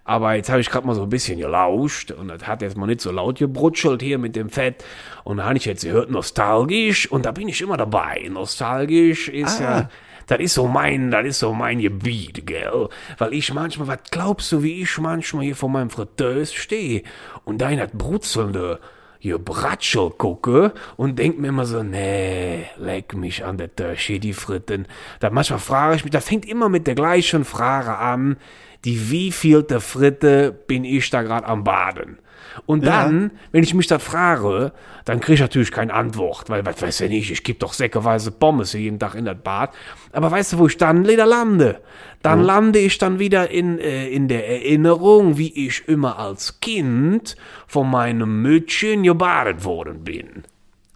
Aber 0.05 0.33
jetzt 0.33 0.49
habe 0.49 0.63
ich 0.63 0.71
gerade 0.71 0.87
mal 0.87 0.95
so 0.95 1.03
ein 1.03 1.11
bisschen 1.11 1.39
gelauscht 1.39 2.11
und 2.11 2.29
das 2.29 2.47
hat 2.47 2.63
jetzt 2.63 2.75
mal 2.75 2.87
nicht 2.87 3.03
so 3.03 3.13
laut 3.13 3.37
gebrutschelt 3.37 4.01
hier 4.01 4.17
mit 4.17 4.35
dem 4.35 4.49
Fett. 4.49 4.83
Und 5.25 5.37
da 5.37 5.45
habe 5.45 5.59
ich 5.59 5.67
jetzt 5.67 5.85
gehört, 5.85 6.11
nostalgisch 6.11 7.13
und 7.13 7.27
da 7.27 7.33
bin 7.33 7.49
ich 7.49 7.61
immer 7.61 7.77
dabei. 7.77 8.27
Nostalgisch 8.31 9.29
ist 9.29 9.61
ja, 9.61 9.91
das 10.27 10.39
ist 10.39 10.55
so 10.55 10.67
mein, 10.69 11.11
das 11.11 11.27
ist 11.27 11.41
so 11.41 11.53
mein 11.53 11.81
Gebiet, 11.81 12.47
gell? 12.47 12.89
Weil 13.19 13.35
ich 13.35 13.53
manchmal, 13.53 13.89
was 13.89 13.99
glaubst 14.11 14.51
du, 14.53 14.63
wie 14.63 14.81
ich 14.81 14.97
manchmal 14.97 15.45
hier 15.45 15.55
vor 15.55 15.69
meinem 15.69 15.91
Fritteus 15.91 16.55
stehe 16.55 17.03
und 17.45 17.59
da 17.59 17.69
in 17.69 17.79
das 17.79 17.91
brutzelnde 17.93 18.81
hier 19.19 19.39
Bratschel 19.39 20.11
gucke 20.11 20.73
und 20.97 21.19
denk 21.19 21.39
mir 21.39 21.49
immer 21.49 21.67
so, 21.67 21.83
nee, 21.83 22.67
leck 22.77 23.15
mich 23.15 23.45
an 23.45 23.59
der 23.59 23.75
Tasche, 23.75 24.21
die 24.21 24.33
Fritten. 24.33 24.87
Da 25.21 25.31
manchmal 25.31 25.59
frage 25.59 25.97
ich 25.97 26.05
mich, 26.05 26.13
da 26.13 26.21
fängt 26.21 26.47
immer 26.47 26.69
mit 26.69 26.87
der 26.87 26.95
gleichen 26.95 27.45
Frage 27.45 27.97
an, 27.97 28.37
die 28.85 29.11
wievielte 29.11 29.81
Fritte 29.81 30.53
bin 30.53 30.85
ich 30.85 31.11
da 31.11 31.23
gerade 31.23 31.47
am 31.47 31.65
Baden? 31.65 32.19
Und 32.67 32.85
dann, 32.87 33.31
wenn 33.53 33.63
ich 33.63 33.75
mich 33.75 33.87
da 33.87 33.99
frage, 33.99 34.73
dann 35.05 35.21
kriege 35.21 35.35
ich 35.35 35.41
natürlich 35.41 35.73
keine 35.73 35.95
Antwort, 35.95 36.51
weil, 36.51 36.65
was 36.67 36.83
weiß 36.83 37.01
ich 37.03 37.11
nicht, 37.11 37.31
ich 37.31 37.45
gebe 37.45 37.59
doch 37.59 37.73
säckeweise 37.73 38.31
Pommes 38.31 38.73
jeden 38.73 38.99
Tag 38.99 39.15
in 39.15 39.25
das 39.25 39.39
Bad. 39.43 39.71
Aber 40.13 40.31
weißt 40.31 40.53
du, 40.55 40.59
wo 40.59 40.67
ich 40.67 40.77
dann 40.77 41.07
wieder 41.07 41.27
lande? 41.27 41.81
Dann 42.23 42.43
lande 42.43 42.81
ich 42.81 42.99
dann 42.99 43.19
wieder 43.19 43.51
in, 43.51 43.79
äh, 43.79 44.09
in 44.09 44.29
der 44.29 44.49
Erinnerung, 44.49 45.39
wie 45.39 45.67
ich 45.67 45.87
immer 45.89 46.19
als 46.19 46.61
Kind 46.61 47.37
von 47.67 47.91
meinem 47.91 48.43
Mütchen 48.43 49.05
gebadet 49.05 49.65
worden 49.65 50.05
bin. 50.05 50.45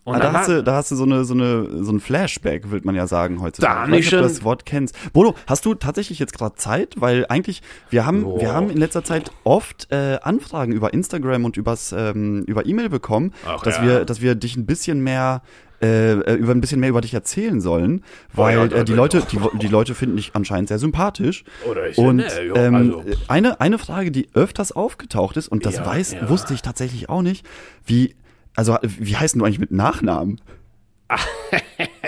Und 0.04 0.16
Ah, 0.16 0.18
da, 0.18 0.32
hast 0.32 0.48
du, 0.48 0.64
da 0.64 0.74
hast 0.74 0.90
du 0.90 0.96
so 0.96 1.04
eine, 1.04 1.24
so 1.24 1.32
eine, 1.34 1.84
so 1.84 1.92
ein 1.92 2.00
Flashback, 2.00 2.70
würde 2.70 2.84
man 2.86 2.96
ja 2.96 3.06
sagen 3.06 3.40
heutzutage. 3.40 3.74
Da 3.74 3.84
ich 3.84 3.90
weiß 3.92 4.12
nicht, 4.12 4.14
ob 4.14 4.20
du 4.20 4.28
das 4.28 4.42
Wort 4.42 4.66
kennst. 4.66 4.96
Bodo, 5.12 5.36
hast 5.46 5.64
du 5.64 5.74
tatsächlich 5.74 6.18
jetzt 6.18 6.36
gerade 6.36 6.56
Zeit? 6.56 6.94
Weil 6.98 7.24
eigentlich, 7.28 7.62
wir 7.90 8.04
haben, 8.04 8.22
wir 8.24 8.30
Boah. 8.48 8.52
haben 8.52 8.70
in 8.70 8.78
letzter 8.78 9.04
Zeit 9.04 9.30
oft 9.44 9.86
äh, 9.92 10.18
Anfragen 10.22 10.72
über 10.72 10.92
Instagram 10.92 11.44
und 11.44 11.56
übers, 11.56 11.92
ähm, 11.96 12.42
über 12.46 12.66
E-Mail 12.66 12.88
bekommen, 12.88 13.32
Ach 13.46 13.62
dass 13.62 13.76
ja. 13.76 13.82
wir, 13.84 14.04
dass 14.04 14.20
wir 14.20 14.34
dich 14.34 14.56
ein 14.56 14.66
bisschen 14.66 15.04
mehr 15.04 15.42
äh, 15.80 16.12
äh, 16.12 16.34
über 16.34 16.52
ein 16.52 16.60
bisschen 16.60 16.78
mehr 16.80 16.90
über 16.90 17.00
dich 17.00 17.12
erzählen 17.14 17.60
sollen, 17.60 18.04
weil 18.32 18.56
ja, 18.56 18.66
da 18.68 18.76
äh, 18.78 18.84
die 18.84 18.92
Leute, 18.94 19.22
die, 19.30 19.38
die 19.58 19.66
Leute 19.68 19.94
finden 19.96 20.16
dich 20.16 20.30
anscheinend 20.34 20.68
sehr 20.68 20.78
sympathisch. 20.78 21.42
Oder 21.68 21.88
ich 21.88 21.96
ja, 21.96 22.04
und 22.04 22.16
ne, 22.16 22.42
jo, 22.46 22.54
ähm, 22.54 22.74
also. 22.74 23.02
eine 23.26 23.60
eine 23.60 23.78
Frage, 23.78 24.12
die 24.12 24.28
öfters 24.34 24.70
aufgetaucht 24.72 25.36
ist 25.36 25.48
und 25.48 25.66
das 25.66 25.76
Ja, 25.76 25.86
weiß 25.86 26.12
ja. 26.12 26.28
wusste 26.28 26.54
ich 26.54 26.62
tatsächlich 26.62 27.08
auch 27.08 27.22
nicht, 27.22 27.44
wie 27.84 28.14
also 28.54 28.78
wie 28.82 29.16
heißt 29.16 29.36
du 29.36 29.44
eigentlich 29.44 29.58
mit 29.58 29.70
Nachnamen? 29.70 30.40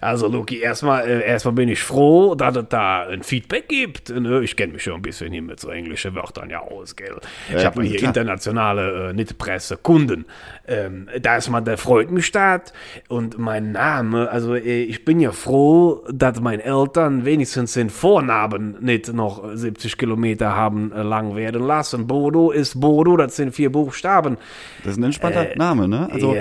Also, 0.00 0.28
Luki, 0.28 0.60
erstmal, 0.60 1.06
äh, 1.08 1.26
erstmal 1.26 1.54
bin 1.54 1.68
ich 1.68 1.82
froh, 1.82 2.34
dass 2.34 2.56
es 2.56 2.64
da 2.68 3.02
ein 3.06 3.22
Feedback 3.22 3.68
gibt. 3.68 4.08
Ne? 4.10 4.40
Ich 4.42 4.56
kenne 4.56 4.72
mich 4.72 4.82
schon 4.82 4.94
ein 4.94 5.02
bisschen 5.02 5.30
hier 5.32 5.42
mit 5.42 5.60
so 5.60 5.68
englischen 5.68 6.14
Wörtern 6.14 6.48
ja 6.50 6.60
aus, 6.60 6.96
gell? 6.96 7.16
Ich 7.54 7.64
habe 7.64 7.82
hier 7.82 7.96
klar. 7.98 8.08
internationale, 8.08 9.10
äh, 9.10 9.12
nicht 9.12 9.36
Presse, 9.38 9.76
Kunden. 9.76 10.24
Ähm, 10.66 11.08
da 11.20 11.36
ist 11.36 11.50
man, 11.50 11.64
der 11.64 11.76
freut 11.78 12.10
mich 12.10 12.30
das. 12.32 12.72
Und 13.08 13.38
mein 13.38 13.72
Name, 13.72 14.30
also 14.30 14.54
äh, 14.54 14.82
ich 14.84 15.04
bin 15.04 15.20
ja 15.20 15.32
froh, 15.32 16.02
dass 16.10 16.40
meine 16.40 16.62
Eltern 16.64 17.24
wenigstens 17.24 17.74
den 17.74 17.90
Vornamen 17.90 18.76
nicht 18.80 19.12
noch 19.12 19.42
70 19.54 19.98
Kilometer 19.98 20.56
haben 20.56 20.92
äh, 20.92 21.02
lang 21.02 21.36
werden 21.36 21.62
lassen. 21.66 22.06
Bodo 22.06 22.50
ist 22.50 22.80
Bodo, 22.80 23.16
das 23.16 23.36
sind 23.36 23.54
vier 23.54 23.70
Buchstaben. 23.70 24.38
Das 24.82 24.92
ist 24.92 24.98
ein 24.98 25.04
entspannter 25.04 25.48
Name, 25.56 25.88
ne? 25.88 26.08
Also, 26.10 26.34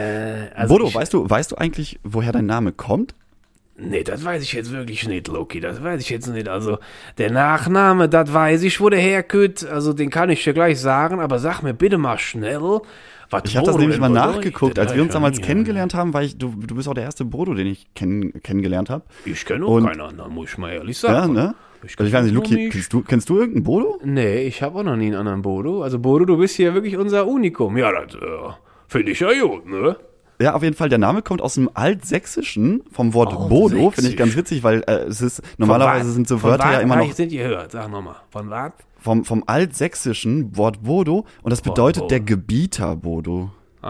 also 0.55 0.73
Bodo, 0.73 0.87
ich- 0.87 0.95
weißt 0.95 1.13
du, 1.13 1.29
weißt 1.29 1.51
du 1.51 1.55
eigentlich, 1.57 1.99
woher 2.03 2.31
dein 2.31 2.45
Name 2.45 2.71
kommt? 2.71 3.13
Nee, 3.81 4.03
das 4.03 4.25
weiß 4.25 4.43
ich 4.43 4.53
jetzt 4.53 4.71
wirklich 4.71 5.07
nicht, 5.07 5.27
Loki. 5.27 5.59
Das 5.59 5.81
weiß 5.83 6.01
ich 6.01 6.09
jetzt 6.09 6.27
nicht. 6.27 6.47
Also, 6.49 6.79
der 7.17 7.31
Nachname, 7.31 8.09
das 8.09 8.33
weiß 8.33 8.63
ich, 8.63 8.79
wo 8.81 8.89
der 8.89 8.99
herkommt. 8.99 9.65
Also, 9.67 9.93
den 9.93 10.09
kann 10.09 10.29
ich 10.29 10.43
dir 10.43 10.53
gleich 10.53 10.79
sagen. 10.79 11.19
Aber 11.19 11.39
sag 11.39 11.61
mir 11.61 11.73
bitte 11.73 11.97
mal 11.97 12.17
schnell, 12.17 12.59
was 13.29 13.43
Ich 13.45 13.55
habe 13.55 13.67
das 13.67 13.77
nämlich 13.77 13.99
mal 13.99 14.09
nachgeguckt, 14.09 14.79
als 14.79 14.93
wir 14.95 15.01
uns 15.01 15.13
damals 15.13 15.37
ja 15.39 15.45
kennengelernt 15.45 15.93
haben, 15.93 16.13
weil 16.13 16.25
ich, 16.25 16.37
du, 16.37 16.53
du 16.55 16.75
bist 16.75 16.87
auch 16.87 16.93
der 16.93 17.03
erste 17.03 17.25
Bodo, 17.25 17.53
den 17.53 17.67
ich 17.67 17.87
kenn, 17.93 18.33
kennengelernt 18.43 18.89
habe. 18.89 19.03
Ich 19.25 19.45
kenne 19.45 19.65
auch 19.65 19.69
Und- 19.75 19.85
keinen 19.85 20.01
anderen, 20.01 20.33
muss 20.33 20.49
ich 20.51 20.57
mal 20.57 20.71
ehrlich 20.71 21.01
Ja, 21.01 21.11
sagen. 21.21 21.33
ne? 21.33 21.55
Ich 21.83 21.97
Also 21.97 22.09
ich 22.09 22.13
weiß 22.13 22.25
nicht, 22.25 22.33
Luki, 22.35 22.69
kennst 22.69 22.91
du, 22.91 23.01
kennst 23.03 23.29
du 23.29 23.37
irgendeinen 23.37 23.63
Bodo? 23.63 23.99
Nee, 24.03 24.41
ich 24.43 24.61
habe 24.61 24.79
auch 24.79 24.83
noch 24.83 24.97
nie 24.97 25.05
einen 25.07 25.15
anderen 25.15 25.41
Bodo. 25.43 25.81
Also, 25.83 25.99
Bodo, 25.99 26.25
du 26.25 26.37
bist 26.37 26.55
hier 26.57 26.73
wirklich 26.73 26.97
unser 26.97 27.25
Unikum. 27.25 27.77
Ja, 27.77 27.91
das 27.91 28.15
äh, 28.15 28.19
finde 28.89 29.11
ich 29.13 29.19
ja 29.21 29.29
gut, 29.41 29.65
ne? 29.65 29.95
Ja, 30.41 30.53
auf 30.53 30.63
jeden 30.63 30.75
Fall. 30.75 30.87
Der 30.87 30.99
Name 30.99 31.21
kommt 31.21 31.41
aus 31.41 31.55
dem 31.55 31.69
Altsächsischen 31.73 32.83
vom 32.91 33.13
Wort 33.13 33.33
Oh, 33.35 33.49
Bodo. 33.49 33.91
Finde 33.91 34.09
ich 34.09 34.17
ganz 34.17 34.35
witzig, 34.37 34.63
weil 34.63 34.83
äh, 34.87 35.03
es 35.03 35.21
ist 35.21 35.41
normalerweise 35.57 36.11
sind 36.11 36.27
so 36.29 36.41
Wörter 36.43 36.71
ja 36.71 36.79
immer 36.79 36.95
noch 36.95 37.05
Ich 37.05 37.15
sind 37.15 37.29
gehört, 37.29 37.71
sag 37.71 37.89
nochmal. 37.91 38.15
Von 38.29 38.49
was? 38.49 38.71
vom, 38.99 39.25
vom 39.25 39.43
Altsächsischen 39.47 40.55
Wort 40.57 40.83
Bodo 40.83 41.25
und 41.41 41.51
das 41.51 41.61
bedeutet 41.61 42.03
Bodo. 42.03 42.07
der 42.07 42.19
Gebieter 42.21 42.95
Bodo. 42.95 43.51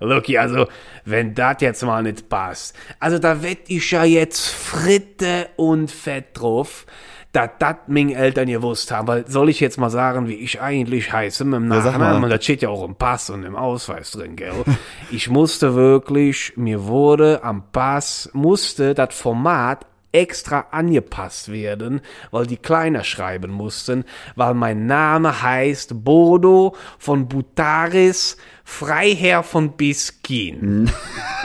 Lucky, 0.00 0.38
also, 0.38 0.66
wenn 1.04 1.34
das 1.34 1.56
jetzt 1.60 1.82
mal 1.82 2.02
nicht 2.02 2.28
passt. 2.28 2.74
Also, 2.98 3.18
da 3.18 3.42
wett 3.42 3.68
ich 3.68 3.90
ja 3.90 4.04
jetzt 4.04 4.48
Fritte 4.48 5.48
und 5.56 5.90
Fett 5.90 6.28
drauf, 6.32 6.86
dass 7.32 7.50
das 7.58 7.76
meine 7.86 8.14
Eltern 8.14 8.48
gewusst 8.48 8.90
haben. 8.90 9.08
Weil, 9.08 9.26
soll 9.28 9.48
ich 9.48 9.60
jetzt 9.60 9.78
mal 9.78 9.90
sagen, 9.90 10.28
wie 10.28 10.34
ich 10.34 10.60
eigentlich 10.60 11.12
heiße 11.12 11.44
mit 11.44 11.60
dem 11.60 11.72
Ja, 11.72 11.82
Nachnamen? 11.82 12.24
Und 12.24 12.30
das 12.30 12.44
steht 12.44 12.62
ja 12.62 12.68
auch 12.68 12.84
im 12.84 12.94
Pass 12.94 13.30
und 13.30 13.42
im 13.44 13.56
Ausweis 13.56 14.10
drin, 14.10 14.36
gell? 14.36 14.52
ich 15.10 15.30
musste 15.30 15.74
wirklich, 15.74 16.52
mir 16.56 16.84
wurde 16.84 17.42
am 17.42 17.64
Pass, 17.72 18.28
musste 18.34 18.94
das 18.94 19.14
Format 19.14 19.86
extra 20.12 20.66
angepasst 20.72 21.50
werden, 21.50 22.02
weil 22.30 22.46
die 22.46 22.58
kleiner 22.58 23.02
schreiben 23.02 23.50
mussten, 23.50 24.04
weil 24.36 24.52
mein 24.52 24.84
Name 24.84 25.42
heißt 25.42 26.04
Bodo 26.04 26.76
von 26.98 27.28
Butaris, 27.28 28.36
Freiherr 28.62 29.42
von 29.42 29.72
Biskin. 29.72 30.90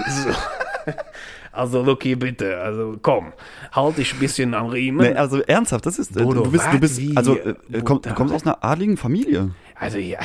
So. 0.10 0.30
Also, 1.58 1.82
Lucky, 1.82 2.16
bitte, 2.16 2.60
also 2.60 2.98
komm, 3.02 3.34
halt 3.72 3.98
dich 3.98 4.14
ein 4.14 4.20
bisschen 4.20 4.54
am 4.54 4.68
Riemen. 4.68 5.08
Nee, 5.08 5.18
also 5.18 5.42
ernsthaft, 5.42 5.86
das 5.86 5.98
ist, 5.98 6.16
äh, 6.16 6.24
Bodo, 6.24 6.44
du 6.44 6.52
bist, 6.52 6.68
du 6.72 6.80
bist, 6.80 7.00
Wie? 7.00 7.18
also 7.18 7.36
äh, 7.36 7.56
Wo 7.68 7.82
komm, 7.84 8.02
du 8.02 8.14
kommst 8.14 8.34
aus 8.34 8.46
einer 8.46 8.64
adligen 8.64 8.96
Familie. 8.96 9.52
Also 9.76 9.98
ja, 9.98 10.20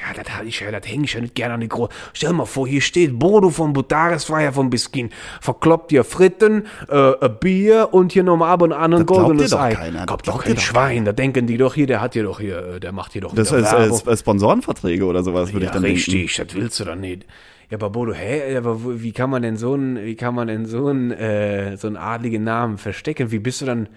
ja, 0.00 0.22
das 0.22 0.36
hab 0.36 0.44
ich 0.44 0.60
ja, 0.60 0.70
das 0.70 0.88
hänge 0.88 1.04
ich 1.04 1.14
ja 1.14 1.20
nicht 1.20 1.34
gerne 1.34 1.54
an 1.54 1.60
die 1.60 1.68
Große. 1.68 1.90
Stell 2.12 2.32
mal 2.32 2.46
vor, 2.46 2.66
hier 2.66 2.80
steht 2.80 3.18
Bodo 3.18 3.50
von 3.50 3.72
Butares 3.72 4.24
Freier 4.24 4.52
von 4.52 4.70
Biskin. 4.70 5.10
Verkloppt 5.40 5.92
ihr 5.92 6.04
Fritten, 6.04 6.66
äh, 6.88 7.28
Bier 7.28 7.88
und 7.92 8.12
hier 8.12 8.22
nochmal 8.22 8.50
ab 8.50 8.62
und 8.62 8.72
an 8.72 8.94
ein 8.94 9.06
goldenes 9.06 9.52
Ei. 9.52 9.74
keiner, 9.74 10.06
glaubt 10.06 10.28
doch 10.28 10.42
kein 10.44 10.58
Schwein. 10.58 11.04
Da 11.04 11.12
denken 11.12 11.46
die 11.46 11.56
doch 11.56 11.74
hier, 11.74 11.86
der 11.86 12.00
hat 12.00 12.14
hier 12.14 12.22
doch 12.22 12.40
hier, 12.40 12.76
äh, 12.76 12.80
der 12.80 12.92
macht 12.92 13.12
hier 13.12 13.22
doch 13.22 13.34
Das 13.34 13.52
ist, 13.52 14.06
ist 14.06 14.20
Sponsorenverträge 14.20 15.04
oder 15.04 15.22
sowas, 15.22 15.52
würde 15.52 15.66
ja, 15.66 15.70
ich 15.70 15.74
dann 15.74 15.82
denken. 15.82 15.98
richtig, 15.98 16.36
das 16.36 16.54
willst 16.54 16.80
du 16.80 16.84
doch 16.84 16.96
nicht. 16.96 17.26
Ja, 17.70 17.76
aber 17.76 17.90
Bodo, 17.90 18.12
hä, 18.12 18.56
aber 18.56 19.00
wie 19.00 19.12
kann 19.12 19.30
man 19.30 19.42
denn 19.42 19.56
so 19.56 19.74
einen, 19.74 20.04
wie 20.04 20.16
kann 20.16 20.34
man 20.34 20.48
denn 20.48 20.66
so 20.66 20.88
einen, 20.88 21.12
äh, 21.12 21.76
so 21.76 21.86
einen 21.86 21.96
adligen 21.96 22.42
Namen 22.42 22.78
verstecken? 22.78 23.30
Wie 23.30 23.38
bist 23.38 23.60
du 23.60 23.66
dann, 23.66 23.88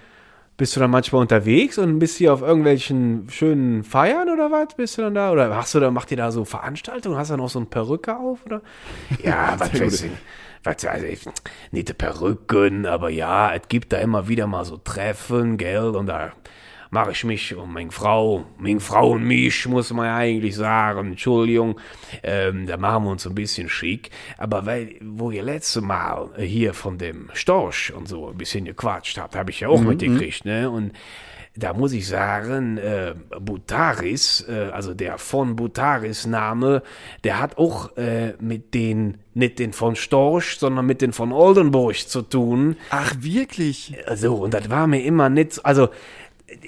bist 0.57 0.75
du 0.75 0.79
dann 0.79 0.91
manchmal 0.91 1.23
unterwegs 1.23 1.79
und 1.79 1.97
bist 1.97 2.17
hier 2.17 2.33
auf 2.33 2.43
irgendwelchen 2.43 3.27
schönen 3.31 3.83
Feiern 3.83 4.29
oder 4.29 4.51
was? 4.51 4.75
Bist 4.75 4.99
du 4.99 5.01
dann 5.01 5.15
da? 5.15 5.31
Oder 5.31 5.55
hast 5.55 5.73
du 5.73 5.79
da, 5.79 5.89
macht 5.89 6.11
ihr 6.11 6.17
da 6.17 6.31
so 6.31 6.45
Veranstaltungen? 6.45 7.17
Hast 7.17 7.31
du 7.31 7.37
noch 7.37 7.49
so 7.49 7.57
eine 7.57 7.65
Perücke 7.65 8.15
auf, 8.15 8.45
oder? 8.45 8.61
Ja, 9.23 9.55
was 9.57 9.73
weiß 9.73 10.03
ich. 10.03 10.11
Was 10.63 10.85
weiß 10.85 11.03
ich, 11.03 11.25
nicht 11.71 11.89
die 11.89 11.93
Perücken, 11.93 12.85
aber 12.85 13.09
ja, 13.09 13.53
es 13.53 13.67
gibt 13.67 13.91
da 13.91 13.97
immer 13.97 14.29
wieder 14.29 14.47
mal 14.47 14.63
so 14.63 14.77
Treffen, 14.77 15.57
gell, 15.57 15.89
und 15.95 16.05
da 16.05 16.31
mache 16.93 17.11
ich 17.11 17.23
mich 17.23 17.55
und 17.55 17.73
meine 17.73 17.91
Frau, 17.91 18.45
meine 18.57 18.79
Frau 18.79 19.11
und 19.11 19.23
mich, 19.23 19.67
muss 19.67 19.91
man 19.91 20.05
ja 20.05 20.15
eigentlich 20.15 20.55
sagen, 20.55 21.07
Entschuldigung, 21.11 21.79
ähm, 22.21 22.67
da 22.67 22.77
machen 22.77 23.03
wir 23.05 23.11
uns 23.11 23.27
ein 23.27 23.35
bisschen 23.35 23.67
schick. 23.67 24.11
Aber 24.37 24.65
weil, 24.65 24.95
wo 25.01 25.31
ihr 25.31 25.43
letzte 25.43 25.81
Mal 25.81 26.29
hier 26.37 26.73
von 26.73 26.97
dem 26.97 27.29
Storch 27.33 27.91
und 27.93 28.07
so 28.07 28.29
ein 28.29 28.37
bisschen 28.37 28.65
gequatscht 28.65 29.17
habt, 29.17 29.35
habe 29.35 29.49
ich 29.51 29.59
ja 29.59 29.67
auch 29.67 29.81
mitgekriegt, 29.81 30.45
ne? 30.45 30.69
Und 30.69 30.93
da 31.55 31.73
muss 31.73 31.93
ich 31.93 32.07
sagen, 32.07 32.77
äh, 32.79 33.13
Butaris, 33.39 34.43
äh, 34.49 34.71
also 34.71 34.95
der 34.95 35.19
von 35.19 35.55
Butaris 35.55 36.25
Name, 36.25 36.81
der 37.23 37.39
hat 37.39 37.59
auch 37.59 37.95
äh, 37.95 38.33
mit 38.39 38.73
den, 38.73 39.19
nicht 39.35 39.59
den 39.59 39.71
von 39.71 39.95
Storch, 39.95 40.57
sondern 40.57 40.85
mit 40.87 41.01
den 41.03 41.13
von 41.13 41.31
Oldenburg 41.31 41.95
zu 41.95 42.23
tun. 42.23 42.75
Ach, 42.89 43.13
wirklich? 43.19 43.95
So, 44.15 44.35
und 44.37 44.53
das 44.55 44.69
war 44.71 44.87
mir 44.87 45.03
immer 45.03 45.29
nicht, 45.29 45.53
so- 45.53 45.63
also, 45.63 45.89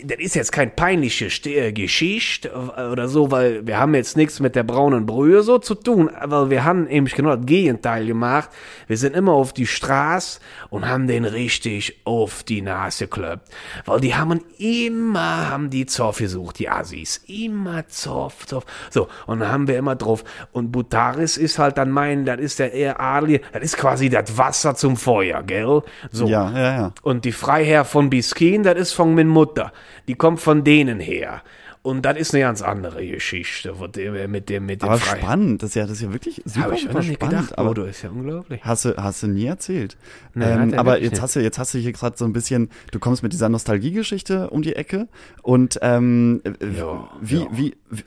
das 0.04 0.18
ist 0.20 0.36
jetzt 0.36 0.52
kein 0.52 0.76
peinliche 0.76 1.28
äh, 1.50 1.72
Geschichte 1.72 2.52
oder 2.52 3.08
so, 3.08 3.32
weil 3.32 3.66
wir 3.68 3.80
haben 3.80 3.94
jetzt 3.96 4.18
nichts 4.18 4.40
mit 4.40 4.56
der 4.56 4.64
braunen 4.64 5.06
Brühe 5.06 5.44
so 5.44 5.58
zu 5.60 5.76
tun, 5.76 6.10
aber 6.10 6.50
wir 6.50 6.64
haben 6.64 6.88
eben 6.88 7.06
genau 7.06 7.36
das 7.36 7.46
Gegenteil 7.46 8.06
gemacht. 8.06 8.50
Wir 8.88 8.98
sind 8.98 9.16
immer 9.16 9.34
auf 9.34 9.54
die 9.54 9.68
Straße 9.68 10.40
und 10.70 10.88
haben 10.88 11.08
den 11.08 11.26
richtig 11.26 12.02
auf 12.04 12.44
die 12.44 12.62
Nase 12.62 13.08
gekloppt. 13.08 13.50
Weil 13.86 14.00
die 14.00 14.16
haben 14.16 14.42
immer, 14.58 15.50
haben 15.50 15.70
die 15.70 15.86
Zoff 15.86 16.18
gesucht, 16.18 16.60
die 16.60 16.70
Assis. 16.70 17.22
Immer 17.28 17.88
Zoff, 17.88 18.46
Zoff. 18.46 18.66
So, 18.90 19.08
und 19.28 19.40
dann 19.40 19.52
haben 19.52 19.68
wir 19.68 19.78
immer 19.78 19.96
drauf. 19.96 20.24
Und 20.52 20.72
Butaris 20.72 21.38
ist 21.38 21.60
halt 21.60 21.78
dann 21.78 21.92
mein, 21.92 22.26
das 22.26 22.40
ist 22.40 22.60
der 22.60 22.74
eher 22.74 23.00
Adlige, 23.00 23.42
das 23.54 23.64
ist 23.64 23.78
quasi 23.78 24.10
das 24.10 24.38
Wasser 24.38 24.76
zum 24.76 24.98
Feuer, 24.98 25.44
gell? 25.44 25.82
So. 26.12 26.28
Ja, 26.28 26.52
ja, 26.52 26.78
ja. 26.78 26.92
Und 27.02 27.26
die 27.26 27.32
Freiherr 27.32 27.86
von 27.86 28.10
Biskin, 28.10 28.64
das 28.64 28.76
ist 28.76 28.94
von 28.94 29.14
min 29.14 29.28
Mutter. 29.28 29.72
Die 30.08 30.16
kommt 30.16 30.40
von 30.40 30.64
denen 30.64 31.00
her. 31.00 31.42
Und 31.82 32.02
das 32.02 32.18
ist 32.18 32.34
eine 32.34 32.42
ganz 32.42 32.64
andere 32.64 33.06
Geschichte 33.06 33.76
mit 33.80 34.50
dem, 34.50 34.66
mit 34.66 34.82
dem 34.82 34.90
Aber 34.90 34.98
Freiherr. 34.98 35.22
spannend, 35.22 35.62
das 35.62 35.70
ist 35.70 35.76
ja, 35.76 35.84
das 35.84 35.98
ist 35.98 36.02
ja 36.02 36.12
wirklich 36.14 36.42
super, 36.44 36.66
Habe 36.66 36.76
ich 36.76 36.82
super 36.82 37.04
spannend. 37.04 37.20
gedacht, 37.20 37.58
aber 37.60 37.68
Bodo, 37.70 37.84
ist 37.84 38.02
ja 38.02 38.10
unglaublich. 38.10 38.60
Hast 38.64 38.86
du, 38.86 38.96
hast 38.98 39.22
du 39.22 39.28
nie 39.28 39.46
erzählt. 39.46 39.96
Hat 40.36 40.44
ähm, 40.64 40.74
er 40.74 40.80
aber 40.80 41.00
jetzt 41.00 41.12
nicht. 41.12 41.22
hast 41.22 41.36
du, 41.36 41.42
jetzt 41.42 41.60
hast 41.60 41.76
du 41.76 41.78
hier 41.78 41.92
gerade 41.92 42.18
so 42.18 42.26
ein 42.26 42.34
bisschen, 42.34 42.72
du 42.90 42.98
kommst 42.98 43.22
mit 43.22 43.34
dieser 43.34 43.50
Nostalgiegeschichte 43.50 44.50
um 44.50 44.64
die 44.64 44.76
Ecke 44.76 45.08
und 45.44 45.78
ähm, 45.84 46.42
äh, 46.44 46.66
Ja, 46.76 47.08
wie, 47.22 47.46
wie, 47.52 47.76
wie, 47.92 48.04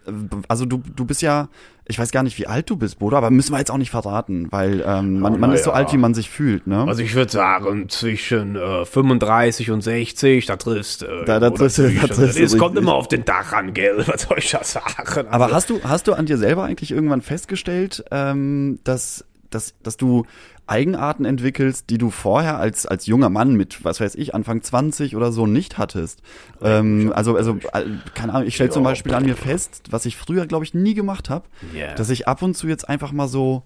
also 0.48 0.64
du, 0.66 0.82
du 0.96 1.04
bist 1.04 1.22
ja, 1.22 1.48
ich 1.88 1.98
weiß 1.98 2.12
gar 2.12 2.22
nicht, 2.22 2.38
wie 2.38 2.46
alt 2.46 2.68
du 2.70 2.76
bist, 2.76 2.98
Bruder, 2.98 3.16
aber 3.16 3.30
müssen 3.30 3.52
wir 3.52 3.58
jetzt 3.58 3.70
auch 3.70 3.78
nicht 3.78 3.90
verraten, 3.90 4.46
weil 4.50 4.84
ähm, 4.86 5.20
man, 5.20 5.34
Oh, 5.34 5.38
man 5.38 5.52
ist 5.52 5.64
so 5.64 5.70
ja. 5.70 5.76
alt, 5.76 5.92
wie 5.92 5.96
man 5.96 6.12
sich 6.14 6.28
fühlt, 6.30 6.66
ne? 6.66 6.84
Also 6.86 7.02
ich 7.02 7.14
würde 7.14 7.32
sagen, 7.32 7.88
zwischen 7.88 8.56
äh, 8.56 8.84
35 8.84 9.70
und 9.70 9.80
60, 9.80 10.46
da 10.46 10.56
triffst 10.56 11.02
äh, 11.02 11.24
Da- 11.24 11.40
da 11.40 11.50
triffst 11.50 11.78
du- 11.78 11.90
da 11.90 12.06
triffst 12.06 12.38
Es 12.38 12.56
kommt 12.58 12.76
immer 12.76 12.94
auf 12.94 13.08
den 13.08 13.24
Tag 13.24 13.52
an, 13.54 13.72
gell, 13.74 14.02
was 14.06 14.22
soll 14.22 14.38
ich 14.38 14.50
da 14.50 14.62
sagen? 14.62 15.28
Aber 15.30 15.44
Also, 15.46 15.56
hast 15.56 15.70
du, 15.70 15.80
hast 15.82 16.06
du 16.08 16.12
an 16.12 16.26
dir 16.26 16.36
selber 16.38 16.64
eigentlich 16.64 16.90
irgendwann 16.90 17.22
festgestellt, 17.22 18.04
ähm, 18.10 18.78
dass, 18.84 19.24
dass, 19.50 19.74
dass 19.82 19.96
du 19.96 20.24
Eigenarten 20.66 21.24
entwickelst, 21.24 21.88
die 21.88 21.96
du 21.98 22.10
vorher 22.10 22.58
als, 22.58 22.84
als 22.84 23.06
junger 23.06 23.30
Mann 23.30 23.54
mit, 23.54 23.84
was 23.84 24.00
weiß 24.00 24.14
ich, 24.16 24.34
Anfang 24.34 24.62
20 24.62 25.16
oder 25.16 25.32
so 25.32 25.46
nicht 25.46 25.78
hattest? 25.78 26.20
Ähm, 26.62 27.12
also, 27.14 27.36
also, 27.36 27.56
äh, 27.72 27.84
keine 28.14 28.34
Ahnung, 28.34 28.46
ich 28.48 28.54
stelle 28.54 28.70
zum. 28.70 28.82
Beispiel 28.84 29.14
an 29.14 29.24
mir 29.24 29.36
fest, 29.36 29.84
was 29.90 30.04
ich 30.06 30.16
früher, 30.16 30.46
glaube 30.46 30.64
ich, 30.64 30.74
nie 30.74 30.94
gemacht 30.94 31.30
habe, 31.30 31.46
Ja. 31.74 31.94
dass 31.94 32.10
ich 32.10 32.28
ab 32.28 32.42
und 32.42 32.54
zu 32.56 32.68
jetzt 32.68 32.88
einfach 32.88 33.12
mal 33.12 33.28
so 33.28 33.62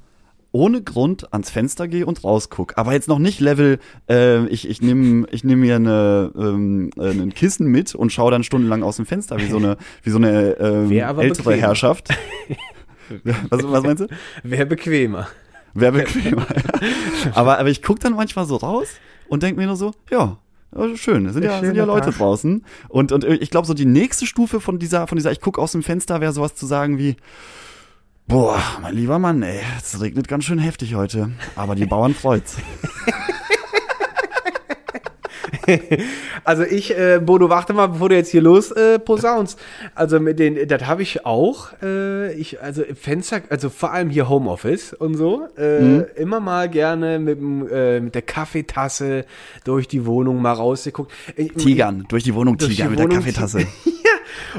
ohne 0.53 0.83
Grund 0.83 1.33
ans 1.33 1.51
Fenster 1.51 1.89
gehe 1.89 2.05
und 2.07 2.23
rausguck. 2.25 2.75
Aber 2.77 2.93
jetzt 2.93 3.09
noch 3.09 3.19
nicht 3.19 3.41
Level, 3.41 3.79
äh, 4.09 4.47
ich, 4.49 4.69
ich 4.69 4.83
nehme 4.83 5.27
ich 5.31 5.45
nehm 5.45 5.61
mir 5.61 5.77
eine, 5.77 6.31
ähm, 6.37 6.91
äh, 6.99 7.11
ein 7.11 7.33
Kissen 7.33 7.67
mit 7.69 7.95
und 7.95 8.13
schaue 8.13 8.31
dann 8.31 8.45
stundenlang 8.45 8.83
aus 8.83 8.97
dem 8.97 9.07
Fenster, 9.07 9.39
wie 9.39 9.47
so 9.49 9.57
eine, 9.57 9.77
wie 10.03 10.11
so 10.11 10.19
eine 10.19 10.57
ähm, 10.61 10.91
ältere 10.93 11.21
bequemer. 11.25 11.57
Herrschaft. 11.57 12.09
was, 13.49 13.63
was 13.65 13.83
meinst 13.83 14.03
du? 14.03 14.07
Wäre 14.43 14.67
bequemer. 14.67 15.29
Wäre 15.75 15.93
bequemer. 15.93 16.47
aber, 17.35 17.59
aber 17.59 17.69
ich 17.71 17.83
guck 17.83 18.01
dann 18.01 18.15
manchmal 18.15 18.47
so 18.47 18.57
raus 18.57 18.89
und 19.29 19.43
denk 19.43 19.57
mir 19.57 19.67
nur 19.67 19.77
so, 19.77 19.93
ja, 20.11 20.37
schön, 20.95 21.31
sind 21.33 21.45
ja, 21.45 21.61
sind 21.61 21.75
ja 21.75 21.85
Leute 21.85 22.11
Tag. 22.11 22.19
draußen. 22.19 22.65
Und, 22.89 23.13
und 23.13 23.25
ich 23.25 23.51
glaube, 23.51 23.67
so 23.67 23.75
die 23.75 23.87
nächste 23.87 24.27
Stufe 24.27 24.61
von 24.61 24.79
dieser, 24.79 25.07
von 25.07 25.17
dieser, 25.17 25.33
ich 25.33 25.41
guck 25.41 25.59
aus 25.59 25.73
dem 25.73 25.83
Fenster, 25.83 26.21
wäre 26.21 26.33
sowas 26.33 26.55
zu 26.55 26.67
sagen 26.67 26.99
wie, 26.99 27.17
boah, 28.27 28.61
mein 28.81 28.95
lieber 28.95 29.19
Mann, 29.19 29.43
ey, 29.43 29.61
es 29.79 30.01
regnet 30.01 30.29
ganz 30.29 30.45
schön 30.45 30.59
heftig 30.59 30.95
heute. 30.95 31.33
Aber 31.57 31.75
die 31.75 31.87
Bauern 31.87 32.15
freut's. 32.15 32.57
Also 36.45 36.63
ich, 36.65 36.97
äh, 36.99 37.21
Bodo, 37.25 37.49
warte 37.49 37.73
mal, 37.73 37.87
bevor 37.89 38.09
du 38.09 38.17
jetzt 38.17 38.31
hier 38.31 38.41
los 38.43 38.71
äh, 38.73 38.99
posaunst. 38.99 39.59
Also 39.95 40.19
mit 40.19 40.39
den, 40.39 40.67
das 40.67 40.87
habe 40.87 41.03
ich 41.03 41.25
auch. 41.25 41.69
Äh, 41.83 42.33
ich, 42.35 42.61
also 42.63 42.83
Fenster, 43.01 43.43
also 43.49 43.71
vor 43.71 43.93
allem 43.93 44.11
hier 44.11 44.29
Homeoffice 44.29 44.93
und 44.93 45.15
so. 45.15 45.47
Äh, 45.57 45.81
Mhm. 45.83 46.05
Immer 46.17 46.41
mal 46.41 46.69
gerne 46.69 47.19
mit, 47.19 47.39
dem, 47.39 47.69
äh, 47.69 48.01
mit 48.01 48.15
der 48.15 48.23
Kaffeetasse 48.23 49.25
durch 49.65 49.89
die 49.89 50.05
Wohnung 50.07 50.41
mal 50.43 50.53
rausgeguckt. 50.53 51.13
Ich- 51.37 51.53
Tigern, 51.55 52.05
durch 52.09 52.25
die 52.25 52.35
Wohnung 52.35 52.57
Durch 52.57 52.71
tigern 52.71 52.87
die 52.89 52.91
mit 52.91 52.99
der 52.99 53.07
Wohnung 53.07 53.19
Kaffeetasse. 53.19 53.67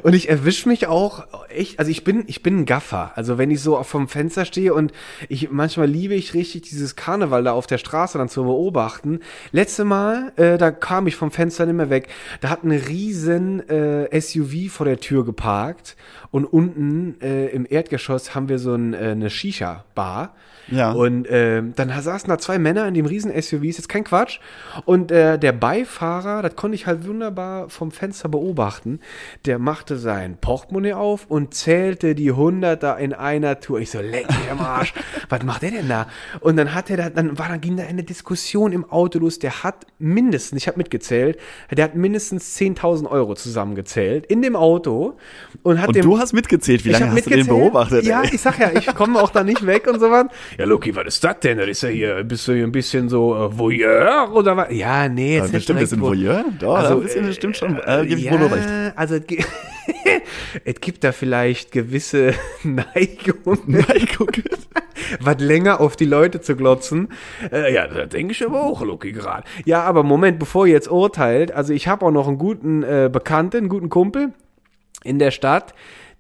Und 0.02 0.14
ich 0.14 0.30
erwische 0.30 0.70
mich 0.70 0.88
auch 0.88 1.26
echt, 1.50 1.80
also 1.80 1.92
ich 1.92 2.04
bin, 2.04 2.24
ich 2.28 2.44
bin 2.44 2.60
ein 2.60 2.66
Gaffer. 2.66 3.12
Also 3.16 3.38
wenn 3.38 3.52
ich 3.52 3.62
so 3.62 3.82
vom 3.84 4.08
Fenster 4.08 4.46
stehe 4.46 4.74
und 4.74 4.92
ich, 5.30 5.52
manchmal 5.52 5.88
liebe 5.88 6.14
ich 6.16 6.34
richtig 6.34 6.64
dieses 6.64 6.96
Karneval 6.96 7.44
da 7.44 7.54
auf 7.54 7.68
der 7.68 7.78
Straße 7.78 8.18
dann 8.18 8.30
zu 8.30 8.44
beobachten. 8.44 9.20
Letzte 9.52 9.86
Mal, 9.86 10.34
äh, 10.36 10.58
da 10.58 10.72
kam 10.72 11.08
ich 11.08 11.16
vom 11.16 11.32
Fenster 11.32 11.66
nicht 11.66 11.76
mehr 11.76 11.90
weg. 11.90 12.08
Da 12.42 12.50
hat 12.50 12.64
ein 12.64 12.72
riesen 12.72 13.68
äh, 13.70 14.20
SUV 14.20 14.72
vor 14.72 14.86
der 14.86 15.00
Tür 15.00 15.26
geparkt 15.26 15.96
und 16.34 16.46
unten 16.46 17.22
äh, 17.22 17.50
im 17.50 17.68
Erdgeschoss 17.70 18.34
haben 18.34 18.50
wir 18.50 18.58
so 18.58 18.74
ein, 18.74 18.96
äh, 18.96 19.10
eine 19.12 19.30
Shisha-Bar. 19.30 20.34
Ja. 20.72 20.92
Und 20.92 21.28
ähm, 21.30 21.74
dann 21.76 21.90
saßen 21.90 22.30
da 22.30 22.38
zwei 22.38 22.58
Männer 22.58 22.88
in 22.88 22.94
dem 22.94 23.06
riesen 23.06 23.32
SUV, 23.32 23.64
ist 23.64 23.78
jetzt 23.78 23.90
kein 23.90 24.04
Quatsch. 24.04 24.40
Und 24.86 25.12
äh, 25.12 25.38
der 25.38 25.52
Beifahrer, 25.52 26.42
das 26.42 26.56
konnte 26.56 26.76
ich 26.76 26.88
halt 26.88 27.06
wunderbar 27.06 27.70
vom 27.70 27.92
Fenster 27.92 28.30
beobachten, 28.30 29.00
der 29.46 29.60
machte 29.60 29.98
sein 29.98 30.38
Portemonnaie 30.40 30.94
auf 30.94 31.26
und 31.28 31.54
zählte 31.54 32.16
die 32.16 32.32
Hunderter 32.32 32.98
in 32.98 33.14
einer 33.14 33.60
Tour. 33.60 33.80
Ich 33.80 33.92
so, 33.92 34.00
leck 34.00 34.28
mich 34.28 34.50
am 34.50 34.60
Arsch, 34.60 34.94
was 35.30 35.44
macht 35.44 35.62
der 35.62 35.72
denn 35.72 35.90
da? 35.90 36.08
Und 36.40 36.58
dann 36.58 36.74
hat 36.74 36.90
er 36.90 36.98
da, 36.98 37.10
dann 37.10 37.38
war, 37.38 37.50
dann 37.50 37.62
ging 37.62 37.78
da 37.78 37.84
eine 37.84 38.04
Diskussion 38.04 38.72
im 38.72 38.90
Auto 38.90 39.20
los, 39.20 39.38
der 39.38 39.64
hat 39.64 39.86
mindestens, 40.00 40.62
ich 40.62 40.68
habe 40.68 40.78
mitgezählt, 40.78 41.38
der 41.70 41.84
hat 41.84 41.96
mindestens 41.96 42.58
10.000 42.58 43.08
Euro 43.10 43.36
zusammengezählt 43.36 44.26
in 44.26 44.42
dem 44.42 44.56
Auto 44.56 45.18
und 45.62 45.80
hat 45.80 45.90
Und 45.90 45.96
dem 45.98 46.06
hast 46.24 46.34
mitgezählt, 46.34 46.84
wie 46.86 46.90
ich 46.90 47.00
lange 47.00 47.12
hast 47.12 47.26
du 47.26 47.30
den 47.30 47.40
mitgezählt. 47.40 47.48
beobachtet? 47.64 48.04
Ja, 48.06 48.24
ey? 48.24 48.30
ich 48.34 48.42
sag 48.42 48.58
ja, 48.60 48.72
ich 48.74 48.88
komme 48.96 49.22
auch 49.22 49.30
da 49.30 49.44
nicht 49.44 49.66
weg 49.68 49.88
und 49.88 50.00
so 50.00 50.10
was. 50.10 50.26
Ja, 50.58 50.66
Luki, 50.66 50.96
was 50.96 51.06
ist 51.06 51.24
das 51.24 51.40
denn? 51.42 51.60
Das 51.60 51.68
ist 51.68 51.84
ja 51.84 51.90
hier, 51.90 52.24
bist 52.24 52.48
du 52.48 52.54
hier 52.54 52.64
ein 52.64 52.72
bisschen 52.72 53.10
so 53.10 53.36
äh, 53.36 53.58
Voyeur 53.58 54.32
oder 54.34 54.58
was? 54.58 54.68
Ja, 54.72 55.08
nee, 55.08 55.34
jetzt 55.36 55.38
Ja, 55.38 55.44
nicht 55.44 55.54
bestimmt, 55.54 55.82
das 55.82 55.90
sind 55.92 56.00
Vo- 56.02 56.08
Voyeur. 56.08 56.44
Doch, 56.60 56.76
Also, 56.78 56.96
ein 56.96 57.04
bisschen, 57.04 57.28
das 57.28 57.36
stimmt 57.36 57.58
schon. 57.58 57.78
Äh, 57.86 58.06
gebe 58.08 58.20
ich 58.20 58.26
ja, 58.26 58.36
recht. 58.36 58.94
also 58.96 59.16
es 59.16 59.28
gi- 59.28 59.44
es 60.66 60.76
gibt 60.82 61.04
da 61.04 61.12
vielleicht 61.12 61.72
gewisse 61.72 62.34
Neigungen, 62.64 63.86
guck. 64.18 64.32
was 65.20 65.40
länger 65.40 65.82
auf 65.82 65.96
die 65.96 66.06
Leute 66.06 66.42
zu 66.42 66.56
glotzen. 66.56 67.10
Äh, 67.52 67.74
ja, 67.74 67.88
da 67.88 68.06
denke 68.06 68.32
ich 68.32 68.46
aber 68.46 68.64
auch, 68.64 68.82
Luki, 68.82 69.12
gerade. 69.12 69.44
Ja, 69.66 69.84
aber 69.84 70.04
Moment, 70.04 70.40
bevor 70.40 70.66
ihr 70.68 70.74
jetzt 70.74 70.90
urteilt, 70.90 71.52
also 71.52 71.74
ich 71.74 71.88
habe 71.88 72.06
auch 72.06 72.12
noch 72.12 72.28
einen 72.28 72.38
guten 72.38 72.84
äh, 72.84 73.10
Bekannten, 73.12 73.58
einen 73.58 73.70
guten 73.70 73.90
Kumpel 73.90 74.34
in 75.04 75.20
der 75.20 75.32
Stadt, 75.32 75.74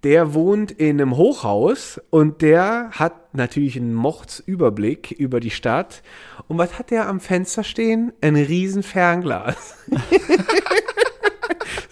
der 0.03 0.33
wohnt 0.33 0.71
in 0.71 1.01
einem 1.01 1.15
Hochhaus 1.15 2.01
und 2.09 2.41
der 2.41 2.89
hat 2.91 3.33
natürlich 3.33 3.77
einen 3.77 3.93
Mordsüberblick 3.93 5.11
über 5.11 5.39
die 5.39 5.49
Stadt. 5.49 6.03
Und 6.47 6.57
was 6.57 6.77
hat 6.77 6.91
der 6.91 7.07
am 7.07 7.19
Fenster 7.19 7.63
stehen? 7.63 8.13
Ein 8.21 8.35
riesen 8.35 8.83
Fernglas. 8.83 9.77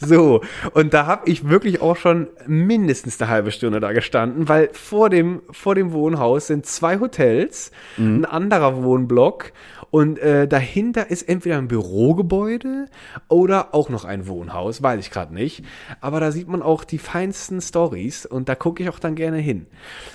So, 0.03 0.41
und 0.73 0.95
da 0.95 1.05
habe 1.05 1.29
ich 1.29 1.47
wirklich 1.47 1.79
auch 1.79 1.95
schon 1.95 2.27
mindestens 2.47 3.21
eine 3.21 3.29
halbe 3.29 3.51
Stunde 3.51 3.79
da 3.79 3.91
gestanden, 3.91 4.49
weil 4.49 4.69
vor 4.73 5.11
dem, 5.11 5.43
vor 5.51 5.75
dem 5.75 5.91
Wohnhaus 5.91 6.47
sind 6.47 6.65
zwei 6.65 6.99
Hotels, 6.99 7.71
ein 7.97 8.25
anderer 8.25 8.81
Wohnblock 8.83 9.51
und 9.91 10.17
äh, 10.19 10.47
dahinter 10.47 11.11
ist 11.11 11.23
entweder 11.23 11.57
ein 11.57 11.67
Bürogebäude 11.67 12.85
oder 13.27 13.73
auch 13.75 13.89
noch 13.89 14.05
ein 14.05 14.27
Wohnhaus, 14.27 14.81
weiß 14.81 14.99
ich 14.99 15.11
gerade 15.11 15.33
nicht. 15.33 15.63
Aber 15.99 16.19
da 16.19 16.31
sieht 16.31 16.47
man 16.47 16.61
auch 16.61 16.83
die 16.83 16.97
feinsten 16.97 17.61
Stories 17.61 18.25
und 18.25 18.49
da 18.49 18.55
gucke 18.55 18.83
ich 18.83 18.89
auch 18.89 18.99
dann 18.99 19.15
gerne 19.15 19.37
hin. 19.37 19.67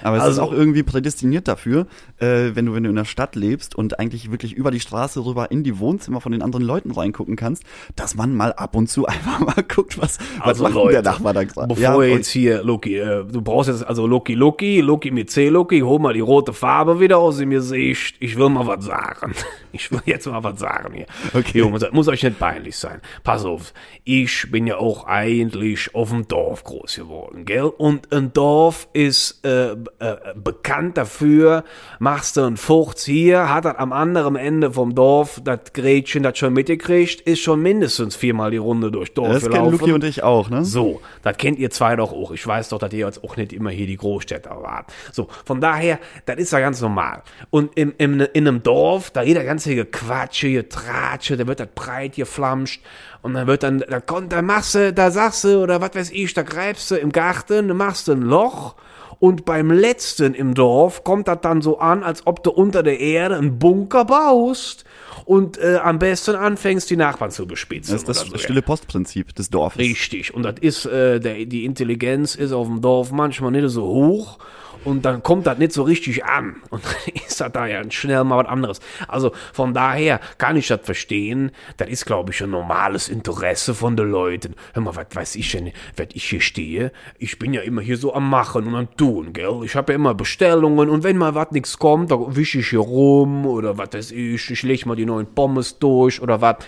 Aber 0.03 0.17
es 0.17 0.23
ist 0.23 0.29
Also- 0.31 0.43
auch 0.43 0.53
irgendwie 0.53 0.83
prädestiniert 0.83 1.47
dafür, 1.47 1.87
äh, 2.19 2.51
wenn 2.55 2.67
du, 2.67 2.75
wenn 2.75 2.83
du 2.85 2.91
in 2.91 2.97
der 2.97 3.05
Stadt 3.05 3.37
lebst 3.37 3.75
und 3.75 3.99
eigentlich 4.01 4.31
wirklich 4.31 4.55
über 4.55 4.71
die 4.71 4.81
Straße 4.81 5.25
rüber 5.25 5.51
in 5.51 5.63
die 5.63 5.79
Wohnzimmer 5.79 6.21
von 6.21 6.33
den 6.33 6.43
anderen 6.43 6.65
Leuten 6.65 6.91
reingucken 6.91 7.37
kannst, 7.37 7.63
dass 7.97 8.15
man 8.15 8.35
mal 8.35 8.53
ab 8.55 8.75
und 8.77 8.89
zu 8.89 9.07
einfach 9.07 9.41
mal 9.41 9.63
guckt, 9.63 10.01
was, 10.01 10.19
was 10.43 10.59
macht 10.59 10.75
denn 10.75 10.89
der 10.89 11.03
Nachbar 11.03 11.35
da 11.35 11.45
gerade. 11.45 11.69
Bevor 11.75 12.03
Ja, 12.05 12.15
jetzt 12.15 12.29
hier, 12.29 12.63
Loki, 12.63 12.97
äh, 12.99 13.25
du 13.25 13.43
brauchst 13.43 13.69
jetzt 13.69 13.87
also 13.87 14.07
Loki, 14.07 14.35
Loki, 14.35 14.81
Loki 14.81 15.11
mit 15.11 15.31
C, 15.31 15.49
Loki, 15.49 15.81
hol 15.81 15.99
mal 15.99 16.15
die 16.15 16.21
rote 16.21 16.53
Farbe 16.53 16.99
wieder 17.01 17.19
aus 17.19 17.37
dem 17.39 17.51
Gesicht. 17.51 18.17
Ich 18.21 18.37
will 18.39 18.49
mal 18.49 18.67
was 18.67 18.85
sagen. 18.85 19.33
Ich 19.73 19.91
will 19.91 20.01
jetzt 20.07 20.27
mal 20.27 20.43
was 20.43 20.59
sagen 20.59 20.95
hier. 20.95 21.07
Okay. 21.35 21.59
Jungs, 21.59 21.81
das 21.81 21.93
muss 21.93 22.09
euch 22.09 22.23
nicht 22.23 22.39
peinlich 22.39 22.77
sein. 22.77 23.01
Pass 23.25 23.45
auf, 23.45 23.73
ich 24.05 24.51
bin 24.51 24.67
ja 24.67 24.79
auch 24.79 25.07
eigentlich 25.07 25.95
auf 25.95 26.11
dem 26.11 26.29
Dorf 26.29 26.65
groß 26.65 26.97
geworden, 26.97 27.45
gell? 27.45 27.65
Und 27.65 28.13
ein 28.13 28.33
Dorf 28.33 28.89
ist 28.93 29.45
äh, 29.45 29.73
äh, 29.73 29.77
bekannt 30.35 30.97
dafür, 30.97 31.65
machst 31.99 32.37
du 32.37 32.43
einen 32.43 32.57
Furz 32.57 33.05
hier, 33.05 33.53
hat 33.53 33.65
das 33.65 33.77
am 33.77 33.93
anderen 33.93 34.37
Ende 34.37 34.73
vom 34.73 34.95
Dorf, 34.95 35.41
das 35.45 35.73
Gretchen 35.73 36.23
das 36.23 36.39
schon 36.39 36.53
mitgekriegt, 36.53 37.21
ist 37.23 37.41
schon 37.41 37.63
mindestens 37.63 38.17
viermal 38.17 38.51
die 38.51 38.57
Runde 38.57 38.91
durch 38.91 39.15
Dorf 39.15 39.33
das 39.33 39.43
kennen 39.43 39.55
gelaufen. 39.55 39.79
Luki 39.79 39.93
und 39.93 40.05
ich 40.05 40.23
auch, 40.23 40.51
ne? 40.51 40.65
So, 40.65 41.01
das 41.23 41.37
kennt 41.37 41.59
ihr 41.59 41.71
zwei 41.71 41.97
doch 41.97 42.13
auch. 42.13 42.33
Ich 42.33 42.47
weiß 42.47 42.69
doch, 42.71 42.79
dass 42.79 42.93
ihr 42.93 43.07
jetzt 43.07 43.23
auch 43.25 43.37
nicht 43.37 43.53
immer 43.53 43.71
hier 43.71 43.87
die 43.87 43.97
Großstädter 43.97 44.63
wart. 44.63 44.93
So, 45.13 45.29
von 45.45 45.61
daher, 45.61 45.99
das 46.25 46.37
ist 46.37 46.53
ja 46.53 46.61
ganz 46.61 46.81
normal. 46.81 47.23
Und 47.51 47.77
im, 47.77 47.95
im, 47.99 48.21
in 48.21 48.49
einem 48.49 48.63
Dorf, 48.63 49.11
da 49.11 49.23
jeder 49.23 49.45
ganze 49.67 49.75
Gequatsche, 49.75 50.53
Getratsche, 50.53 51.37
da 51.37 51.47
wird 51.47 51.61
das 51.61 51.69
breit 51.75 52.17
geflamscht. 52.17 52.81
Und 53.23 53.35
dann 53.35 53.47
wird 53.47 53.63
dann, 53.63 53.81
da 53.89 54.01
kommt, 54.01 54.33
da 54.33 54.43
machst 54.43 54.75
du, 54.75 54.93
da 54.93 55.11
sagst 55.11 55.45
du, 55.45 55.63
oder 55.63 55.81
was 55.81 55.95
weiß 55.95 56.11
ich, 56.13 56.33
da 56.35 56.43
greifst 56.43 56.91
du 56.91 56.97
im 56.97 57.11
Garten, 57.11 57.69
da 57.69 57.75
machst 57.75 58.09
du 58.09 58.13
ein 58.13 58.23
Loch. 58.23 58.77
Und 59.19 59.47
beim 59.47 59.71
letzten 59.71 60.35
im 60.35 60.55
Dorf 60.55 61.03
kommt 61.03 61.27
das 61.27 61.39
dann 61.41 61.63
so 61.63 61.79
an, 61.79 62.03
als 62.03 62.27
ob 62.27 62.43
du 62.43 62.51
unter 62.51 62.83
der 62.83 63.01
Erde 63.01 63.37
einen 63.37 63.59
Bunker 63.59 64.05
baust 64.05 64.85
und 65.25 65.57
äh, 65.57 65.81
am 65.83 65.99
besten 65.99 66.37
anfängst, 66.37 66.91
die 66.91 66.97
Nachbarn 66.97 67.31
zu 67.31 67.47
bespitzen. 67.47 67.93
Das 67.93 68.03
ist 68.03 68.09
das 68.09 68.21
so. 68.21 68.37
stille 68.37 68.61
Postprinzip 68.61 69.35
des 69.35 69.49
Dorfes. 69.49 69.81
Richtig. 69.81 70.35
Und 70.35 70.43
das 70.43 70.57
ist, 70.61 70.85
äh, 70.85 71.19
der, 71.19 71.47
die 71.47 71.65
Intelligenz 71.65 72.35
ist 72.35 72.53
auf 72.53 72.67
dem 72.67 72.83
Dorf 72.83 73.11
manchmal 73.11 73.53
nicht 73.53 73.71
so 73.71 73.87
hoch. 73.87 74.39
Und 74.87 75.05
dann 75.05 75.21
kommt 75.21 75.49
das 75.49 75.59
nicht 75.59 75.73
so 75.73 75.83
richtig 75.83 76.25
an. 76.25 76.63
Und 76.71 76.81
ist 77.27 77.41
das 77.41 77.51
da 77.51 77.67
ja 77.67 77.83
schnell 77.91 78.23
mal 78.23 78.45
was 78.45 78.47
anderes. 78.47 78.81
Also 79.09 79.33
von 79.53 79.75
daher 79.75 80.21
kann 80.39 80.57
ich 80.57 80.69
das 80.69 80.81
verstehen. 80.85 81.51
Das 81.77 81.89
ist, 81.89 82.07
glaube 82.07 82.33
ich, 82.33 82.41
ein 82.41 82.51
normales 82.51 83.09
Interesse 83.09 83.75
von 83.75 83.97
den 83.97 84.13
Leuten. 84.13 84.55
Hör 84.75 84.83
mal, 84.85 84.95
was 84.95 85.09
weiß 85.13 85.35
ich 85.35 85.51
denn, 85.51 85.73
wenn 85.97 86.09
ich 86.13 86.27
hier 86.27 86.41
stehe? 86.41 86.93
Ich 87.19 87.41
bin 87.41 87.53
ja 87.53 87.63
immer 87.63 87.83
hier 87.83 87.97
so 87.97 88.15
am 88.15 88.31
Machen 88.31 88.69
und 88.69 88.77
am 88.77 88.97
Tun, 88.97 89.33
gell? 89.33 89.63
Ich 89.65 89.75
habe 89.75 89.93
ja 89.93 89.97
immer 89.97 90.15
Bestellungen 90.15 90.89
und 90.89 91.03
wenn 91.03 91.19
mal 91.19 91.35
was 91.35 91.51
nichts 91.51 91.77
kommt, 91.79 92.13
dann 92.13 92.37
wische 92.37 92.61
ich 92.61 92.69
hier 92.69 92.79
rum 92.79 93.45
oder 93.45 93.77
was 93.79 93.93
weiß 93.93 94.13
ich. 94.13 94.51
Ich 94.53 94.63
lege 94.63 94.87
mal 94.87 94.95
die 94.95 95.05
neuen 95.05 95.27
Pommes 95.27 95.81
durch 95.81 96.23
oder 96.23 96.41
was. 96.41 96.59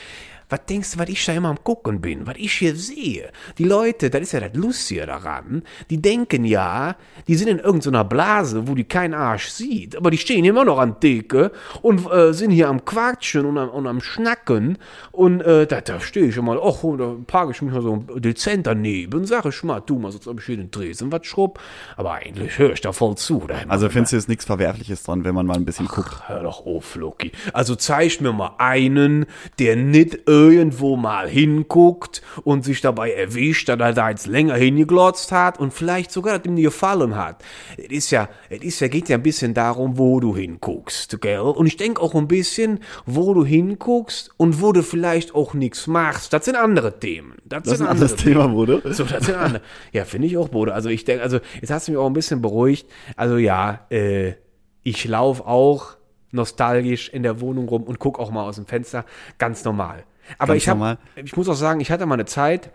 Was 0.49 0.64
denkst 0.67 0.93
du, 0.93 0.99
was 0.99 1.09
ich 1.09 1.25
da 1.25 1.33
immer 1.33 1.50
am 1.50 1.62
gucken 1.62 2.00
bin, 2.00 2.26
was 2.26 2.37
ich 2.38 2.52
hier 2.52 2.75
sehe? 2.75 3.31
Die 3.59 3.64
Leute, 3.64 4.11
das 4.11 4.23
ist 4.23 4.33
ja 4.33 4.40
das 4.40 4.55
Lustige 4.55 5.07
daran, 5.07 5.62
die 5.90 6.00
denken 6.00 6.45
ja, 6.45 6.97
die 7.26 7.35
sind 7.35 7.49
in 7.49 7.59
irgendeiner 7.59 8.05
Blase, 8.05 8.67
wo 8.67 8.75
die 8.75 8.85
kein 8.85 9.14
Arsch 9.14 9.49
sieht, 9.49 9.97
aber 9.97 10.11
die 10.11 10.19
stehen 10.19 10.45
immer 10.45 10.64
noch 10.64 10.78
an 10.78 11.00
Theke 11.00 11.52
und 11.83 12.11
äh, 12.11 12.33
sind 12.33 12.50
hier 12.50 12.69
am 12.69 12.85
Quatschen 12.85 13.45
und 13.45 13.59
am, 13.59 13.69
und 13.69 13.87
am 13.87 14.00
Schnacken 14.00 14.78
und 15.12 15.40
äh, 15.43 15.67
da, 15.67 15.81
da 15.81 16.00
stehe 16.00 16.26
ich 16.26 16.40
mal, 16.40 16.59
ach, 16.62 16.83
da 16.97 17.14
parke 17.26 17.52
ich 17.52 17.62
mich 17.62 17.73
mal 17.73 17.83
so 17.83 17.97
dezent 18.17 18.67
daneben, 18.67 19.26
sag 19.26 19.45
ich 19.47 19.62
mal, 19.62 19.81
du 19.81 19.99
mal, 19.99 20.12
ich 20.12 20.45
hier 20.47 20.57
den 20.57 20.71
Tresen 20.71 21.12
was 21.12 21.26
schrubb, 21.26 21.61
aber 21.97 22.14
eigentlich 22.14 22.59
höre 22.59 22.73
ich 22.73 22.81
da 22.81 22.93
voll 22.93 23.17
zu. 23.17 23.44
Da 23.46 23.57
Also 23.68 23.88
findest 23.88 24.12
du 24.12 24.16
jetzt 24.16 24.29
nichts 24.29 24.44
Verwerfliches 24.44 25.03
dran, 25.03 25.25
wenn 25.25 25.35
man 25.35 25.46
mal 25.46 25.57
ein 25.57 25.64
bisschen 25.64 25.88
guckt? 25.88 26.29
Hör 26.29 26.42
doch 26.42 26.64
auf, 26.64 26.94
Loki. 26.96 27.33
Also 27.53 27.75
zeig 27.75 28.20
mir 28.20 28.33
mal 28.33 28.55
einen, 28.59 29.27
der 29.59 29.77
nicht 29.77 30.29
irgendwo 30.38 30.96
mal 30.96 31.29
hinguckt 31.29 32.22
und 32.44 32.64
sich 32.64 32.81
dabei 32.81 33.12
erwischt, 33.12 33.68
dass 33.68 33.79
er 33.79 33.92
da 33.92 34.11
jetzt 34.11 34.27
länger 34.27 34.55
hingeglotzt 34.55 35.33
hat 35.33 35.59
und 35.59 35.72
vielleicht 35.72 36.12
sogar, 36.12 36.38
dass 36.38 36.46
ihm 36.46 36.57
die 36.57 36.62
gefallen 36.62 37.16
hat. 37.16 37.42
Es 37.77 37.88
ist 37.90 38.11
ja, 38.11 38.29
es 38.48 38.62
ist 38.62 38.81
ja, 38.81 38.88
geht 38.88 39.09
ja 39.09 39.16
ein 39.16 39.22
bisschen 39.22 39.55
darum, 39.55 39.98
wo 39.98 40.20
du 40.20 40.37
hinguckst, 40.37 41.20
gell? 41.20 41.40
Und 41.40 41.66
ich 41.66 41.77
denke 41.77 42.01
auch 42.01 42.14
ein 42.14 42.29
bisschen, 42.29 42.81
wo 43.07 43.35
du 43.35 43.44
hinguckst 43.44 44.31
und 44.37 44.62
wo 44.62 44.72
du 44.72 44.83
vielleicht 44.83 45.35
auch 45.35 45.55
nichts 45.55 45.87
machst. 45.87 46.33
Das 46.33 46.44
sind 46.44 46.57
andere 46.57 46.98
Themen. 46.98 47.35
Das, 47.44 47.64
Das 47.64 47.74
ist 47.74 47.81
ein 47.81 47.88
anderes 47.88 48.12
andere 48.12 48.24
Thema, 48.24 48.48
Bruder. 48.48 48.81
so, 48.92 49.05
das 49.05 49.27
sind 49.27 49.37
andere. 49.37 49.62
Ja, 49.92 50.05
finde 50.05 50.29
ich 50.29 50.37
auch, 50.37 50.48
Bruder. 50.48 50.74
Also 50.74 50.88
ich 50.88 51.05
denke, 51.05 51.22
also 51.22 51.40
jetzt 51.61 51.70
hast 51.70 51.88
du 51.88 51.92
mich 51.92 51.98
auch 51.98 52.07
ein 52.07 52.12
bisschen 52.12 52.40
beruhigt. 52.40 52.87
Also 53.16 53.37
ja, 53.37 53.87
äh, 53.90 54.35
ich 54.83 55.05
laufe 55.07 55.46
auch 55.46 55.96
nostalgisch 56.31 57.09
in 57.09 57.22
der 57.22 57.40
Wohnung 57.40 57.68
rum 57.68 57.83
und 57.85 57.98
guck 57.98 58.18
auch 58.18 58.31
mal 58.31 58.44
aus 58.44 58.57
dem 58.57 58.66
Fenster. 58.66 59.05
Ganz 59.38 59.64
normal. 59.64 60.05
Aber 60.37 60.53
Ganz 60.53 60.62
ich 60.62 60.69
normal. 60.69 60.99
ich 61.17 61.37
muss 61.37 61.49
auch 61.49 61.55
sagen, 61.55 61.81
ich 61.81 61.91
hatte 61.91 62.07
mal 62.07 62.14
eine 62.14 62.27
Zeit, 62.27 62.71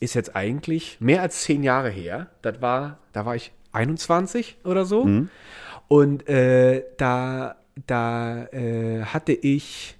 ist 0.00 0.14
jetzt 0.14 0.34
eigentlich 0.34 0.98
mehr 1.00 1.22
als 1.22 1.42
zehn 1.42 1.62
Jahre 1.62 1.90
her. 1.90 2.28
Das 2.42 2.60
war, 2.60 2.98
da 3.12 3.24
war 3.26 3.36
ich 3.36 3.52
21 3.72 4.58
oder 4.64 4.84
so. 4.84 5.04
Mhm. 5.04 5.28
Und 5.88 6.28
äh, 6.28 6.84
da, 6.96 7.56
da 7.86 8.44
äh, 8.46 9.02
hatte 9.04 9.32
ich, 9.32 9.96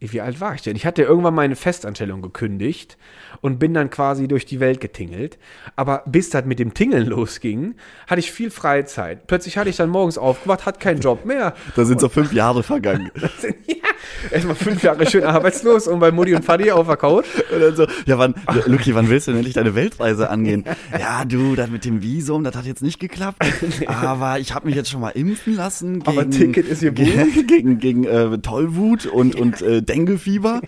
wie 0.00 0.20
alt 0.20 0.40
war 0.40 0.54
ich 0.54 0.62
denn? 0.62 0.74
Ich 0.74 0.86
hatte 0.86 1.02
irgendwann 1.02 1.34
meine 1.34 1.54
Festanstellung 1.54 2.22
gekündigt 2.22 2.96
und 3.40 3.58
bin 3.58 3.74
dann 3.74 3.90
quasi 3.90 4.26
durch 4.26 4.46
die 4.46 4.58
Welt 4.58 4.80
getingelt. 4.80 5.38
Aber 5.76 6.02
bis 6.06 6.30
das 6.30 6.44
mit 6.44 6.58
dem 6.58 6.74
Tingeln 6.74 7.06
losging, 7.08 7.74
hatte 8.06 8.20
ich 8.20 8.32
viel 8.32 8.50
Freizeit. 8.50 9.26
Plötzlich 9.26 9.58
hatte 9.58 9.70
ich 9.70 9.76
dann 9.76 9.90
morgens 9.90 10.18
aufgewacht, 10.18 10.66
hatte 10.66 10.80
keinen 10.80 11.00
Job 11.00 11.24
mehr. 11.24 11.54
Da 11.76 11.84
sind 11.84 12.00
so 12.00 12.08
fünf 12.08 12.32
Jahre 12.32 12.62
vergangen. 12.62 13.10
ja, 13.66 13.74
erstmal 14.30 14.54
fünf 14.56 14.82
Jahre 14.82 15.06
schön 15.08 15.24
arbeitslos 15.24 15.86
und 15.88 15.98
bei 16.00 16.10
Mutti 16.10 16.34
und 16.34 16.44
Vati 16.46 16.70
auf 16.70 16.86
der 16.86 16.96
Couch. 16.96 17.26
Und 17.52 17.60
dann 17.60 17.76
so, 17.76 17.86
ja, 18.06 18.18
wann, 18.18 18.34
Luki, 18.66 18.94
wann 18.94 19.08
willst 19.08 19.26
du 19.26 19.32
denn 19.32 19.38
endlich 19.38 19.54
deine 19.54 19.74
Weltreise 19.74 20.30
angehen? 20.30 20.64
Ja, 20.98 21.24
du, 21.24 21.54
das 21.56 21.70
mit 21.70 21.84
dem 21.84 22.02
Visum, 22.02 22.44
das 22.44 22.54
hat 22.56 22.66
jetzt 22.66 22.82
nicht 22.82 23.00
geklappt. 23.00 23.42
Aber 23.86 24.38
ich 24.38 24.54
habe 24.54 24.66
mich 24.66 24.74
jetzt 24.76 24.90
schon 24.90 25.00
mal 25.00 25.10
impfen 25.10 25.54
lassen 25.56 26.00
gegen, 26.00 26.06
Aber 26.18 26.28
Ticket 26.30 26.66
ist 26.68 26.80
gebucht. 26.80 27.06
gegen, 27.06 27.46
gegen, 27.46 27.78
gegen 27.78 28.04
äh, 28.04 28.38
Tollwut 28.38 29.06
und, 29.06 29.34
und 29.34 29.62
äh, 29.62 29.82
Denguefieber. 29.82 30.60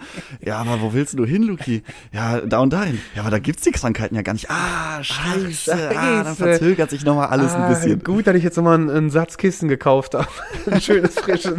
Ja, 0.45 0.59
aber 0.59 0.81
wo 0.81 0.93
willst 0.93 1.19
du 1.19 1.25
hin, 1.25 1.43
Luki? 1.43 1.83
Ja, 2.13 2.41
da 2.41 2.59
und 2.61 2.73
dahin. 2.73 3.01
Ja, 3.15 3.23
aber 3.23 3.31
da 3.31 3.39
gibt's 3.39 3.63
die 3.63 3.71
Krankheiten 3.73 4.15
ja 4.15 4.23
gar 4.23 4.33
nicht. 4.33 4.51
Ah, 4.51 5.03
scheiße. 5.03 5.73
Ah, 5.97 6.23
dann 6.23 6.25
Scheiße. 6.27 6.37
verzögert 6.37 6.91
sich 6.91 7.05
nochmal 7.05 7.29
alles 7.29 7.53
ein 7.53 7.69
bisschen. 7.69 8.01
Ah, 8.01 8.05
Gut, 8.05 8.27
dass 8.27 8.35
ich 8.37 8.43
jetzt 8.45 8.57
nochmal 8.57 8.75
einen, 8.75 8.91
einen 8.91 9.11
Satz 9.11 9.37
Kissen 9.37 9.69
gekauft 9.69 10.15
habe. 10.15 10.27
Ein 10.71 10.81
schönes, 10.81 11.15
frisches, 11.15 11.55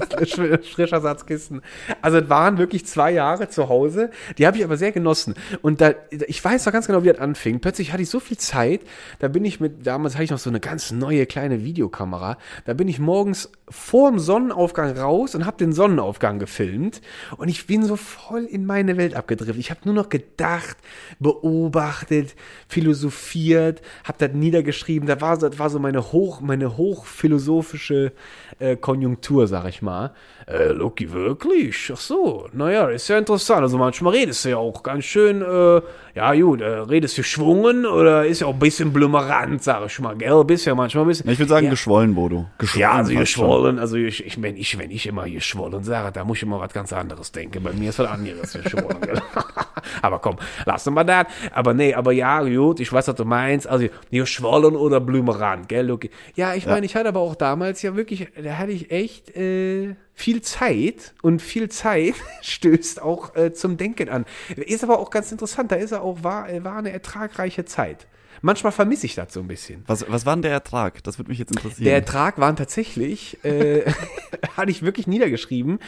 frischer 0.73 1.01
Satz 1.01 1.25
Kissen. 1.25 1.61
Also 2.01 2.17
es 2.17 2.29
waren 2.29 2.57
wirklich 2.57 2.85
zwei 2.85 3.11
Jahre 3.11 3.49
zu 3.49 3.69
Hause. 3.69 4.09
Die 4.37 4.45
habe 4.47 4.57
ich 4.57 4.63
aber 4.63 4.77
sehr 4.77 4.91
genossen. 4.91 5.35
Und 5.61 5.81
da, 5.81 5.93
ich 6.09 6.43
weiß 6.43 6.65
noch 6.65 6.73
ganz 6.73 6.87
genau, 6.87 7.03
wie 7.03 7.09
das 7.09 7.19
anfing. 7.19 7.59
Plötzlich 7.59 7.91
hatte 7.93 8.03
ich 8.03 8.09
so 8.09 8.19
viel 8.19 8.37
Zeit. 8.37 8.81
Da 9.19 9.27
bin 9.27 9.45
ich 9.45 9.59
mit, 9.59 9.85
damals 9.87 10.15
hatte 10.15 10.23
ich 10.23 10.31
noch 10.31 10.39
so 10.39 10.49
eine 10.49 10.59
ganz 10.59 10.91
neue 10.91 11.25
kleine 11.25 11.63
Videokamera. 11.63 12.37
Da 12.65 12.73
bin 12.73 12.87
ich 12.87 12.99
morgens 12.99 13.51
vor 13.69 14.09
dem 14.11 14.19
Sonnenaufgang 14.19 14.97
raus 14.97 15.35
und 15.35 15.45
habe 15.45 15.57
den 15.57 15.73
Sonnenaufgang 15.73 16.39
gefilmt. 16.39 17.01
Und 17.37 17.47
ich 17.49 17.67
bin 17.67 17.83
so 17.85 17.95
voll 17.95 18.43
in 18.45 18.65
meine 18.65 18.97
Welt 18.97 19.15
abgedriftet. 19.15 19.57
Ich 19.57 19.69
habe 19.71 19.81
nur 19.85 19.93
noch 19.95 20.09
gedacht, 20.09 20.77
beobachtet, 21.19 22.35
philosophiert, 22.67 23.81
habe 24.03 24.17
das 24.19 24.31
niedergeschrieben. 24.33 25.07
Da 25.07 25.19
war, 25.21 25.39
so- 25.39 25.49
das 25.49 25.59
war 25.59 25.69
so 25.69 25.79
meine 25.79 26.11
hoch, 26.11 26.41
meine 26.41 26.77
hochphilosophische 26.77 28.11
äh, 28.59 28.75
Konjunktur, 28.75 29.47
sag 29.47 29.67
ich 29.67 29.81
mal. 29.81 30.11
Äh, 30.47 30.73
Loki, 30.73 31.11
wirklich? 31.11 31.91
Ach 31.91 31.97
so, 31.97 32.47
naja, 32.53 32.87
ist 32.89 33.07
ja 33.07 33.17
interessant. 33.17 33.61
Also 33.61 33.79
manchmal 33.79 34.13
redest 34.13 34.45
du 34.45 34.49
ja 34.49 34.57
auch 34.57 34.83
ganz 34.83 35.05
schön, 35.05 35.41
äh, 35.41 35.81
ja 36.13 36.35
gut, 36.35 36.61
äh, 36.61 36.65
redest 36.65 37.17
du 37.17 37.21
geschwungen 37.23 37.87
oder 37.87 38.27
ist 38.27 38.41
ja 38.41 38.47
auch 38.47 38.53
ein 38.53 38.59
bisschen 38.59 38.93
blummerant, 38.93 39.63
sag 39.63 39.87
ich 39.87 39.99
mal, 39.99 40.15
gell? 40.15 40.43
Bist 40.43 40.67
ja 40.67 40.75
manchmal 40.75 41.05
ein 41.05 41.07
bisschen. 41.07 41.27
Ich 41.31 41.39
würde 41.39 41.49
sagen, 41.49 41.65
ja. 41.65 41.71
geschwollen, 41.71 42.13
Bodo. 42.13 42.45
Geschwollen 42.59 42.81
Ja, 42.81 42.91
also 42.91 43.11
schon. 43.11 43.19
geschwollen, 43.21 43.79
also 43.79 43.95
ich, 43.95 44.23
ich, 44.23 44.39
wenn 44.39 44.55
ich, 44.55 44.77
wenn 44.77 44.91
ich 44.91 45.07
immer 45.07 45.27
geschwollen 45.27 45.83
sage, 45.83 46.11
da 46.11 46.23
muss 46.23 46.37
ich 46.37 46.43
immer 46.43 46.59
was 46.59 46.71
ganz 46.71 46.93
anderes 46.93 47.31
denken. 47.31 47.63
Bei 47.63 47.73
mir 47.73 47.89
ist 47.89 47.97
was 47.97 48.07
anderes 48.07 48.53
geschwollen. 48.53 49.01
gell? 49.01 49.19
aber 50.03 50.19
komm, 50.19 50.35
lass 50.67 50.85
mal 50.85 51.03
das. 51.03 51.25
Aber 51.53 51.73
nee, 51.73 51.95
aber 51.95 52.11
ja, 52.11 52.43
gut, 52.43 52.79
ich 52.79 52.93
weiß, 52.93 53.07
was 53.07 53.15
du 53.15 53.25
meinst. 53.25 53.65
Also, 53.65 53.87
hier 54.11 54.27
Schwollen 54.27 54.75
oder 54.75 54.99
Blümerand, 54.99 55.67
gell, 55.69 55.87
Luki? 55.87 56.11
Ja, 56.35 56.53
ich 56.53 56.67
meine, 56.67 56.85
ich 56.85 56.95
hatte 56.95 57.09
aber 57.09 57.21
auch 57.21 57.33
damals 57.33 57.81
ja 57.81 57.95
wirklich, 57.95 58.27
da 58.41 58.59
hatte 58.59 58.73
ich 58.73 58.91
echt 58.91 59.35
äh, 59.35 59.95
viel 60.15 60.41
Zeit 60.41 61.13
und 61.21 61.41
viel 61.41 61.69
Zeit 61.69 62.15
stößt 62.41 63.01
auch 63.01 63.35
äh, 63.35 63.53
zum 63.53 63.77
Denken 63.77 64.09
an. 64.09 64.25
Ist 64.55 64.83
aber 64.83 64.99
auch 64.99 65.11
ganz 65.11 65.31
interessant, 65.31 65.71
da 65.71 65.75
ist 65.75 65.91
er 65.91 66.01
auch, 66.01 66.23
war, 66.23 66.49
äh, 66.49 66.63
war 66.63 66.77
eine 66.77 66.91
ertragreiche 66.91 67.65
Zeit. 67.65 68.07
Manchmal 68.41 68.71
vermisse 68.71 69.05
ich 69.05 69.15
das 69.15 69.33
so 69.33 69.39
ein 69.39 69.47
bisschen. 69.47 69.83
Was, 69.87 70.05
was 70.09 70.25
war 70.25 70.35
denn 70.35 70.43
der 70.43 70.51
Ertrag? 70.51 71.03
Das 71.03 71.17
würde 71.17 71.29
mich 71.29 71.39
jetzt 71.39 71.51
interessieren. 71.51 71.85
Der 71.85 71.95
Ertrag 71.95 72.37
waren 72.37 72.55
tatsächlich, 72.55 73.43
äh, 73.43 73.91
hatte 74.57 74.71
ich 74.71 74.81
wirklich 74.81 75.07
niedergeschrieben, 75.07 75.79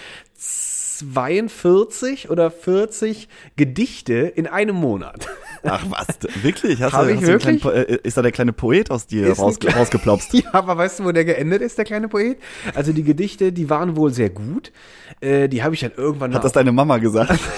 42 0.99 2.29
oder 2.29 2.51
40 2.51 3.27
Gedichte 3.55 4.13
in 4.13 4.47
einem 4.47 4.75
Monat. 4.75 5.27
Ach 5.63 5.83
was, 5.89 6.07
wirklich? 6.43 6.81
Hast 6.81 6.93
Hab 6.93 7.05
du, 7.05 7.09
ich 7.09 7.17
hast 7.17 7.23
du 7.23 7.31
wirklich? 7.33 7.61
kleinen 7.61 7.85
äh, 7.87 7.99
ist 8.03 8.17
da 8.17 8.21
der 8.21 8.31
kleine 8.31 8.53
Poet 8.53 8.91
aus 8.91 9.07
dir 9.07 9.31
raus, 9.37 9.57
rausgeplopst? 9.63 10.33
Ja, 10.37 10.53
aber 10.53 10.77
weißt 10.77 10.99
du, 10.99 11.05
wo 11.05 11.11
der 11.11 11.25
geendet 11.25 11.61
ist, 11.61 11.77
der 11.77 11.85
kleine 11.85 12.07
Poet? 12.07 12.37
Also 12.75 12.93
die 12.93 13.03
Gedichte, 13.03 13.51
die 13.51 13.69
waren 13.69 13.95
wohl 13.95 14.13
sehr 14.13 14.29
gut. 14.29 14.71
Äh, 15.19 15.47
die 15.47 15.63
habe 15.63 15.73
ich 15.73 15.81
dann 15.81 15.91
irgendwann 15.95 16.33
Hat 16.33 16.43
das 16.43 16.51
deine 16.51 16.71
Mama 16.71 16.97
gesagt? 16.97 17.39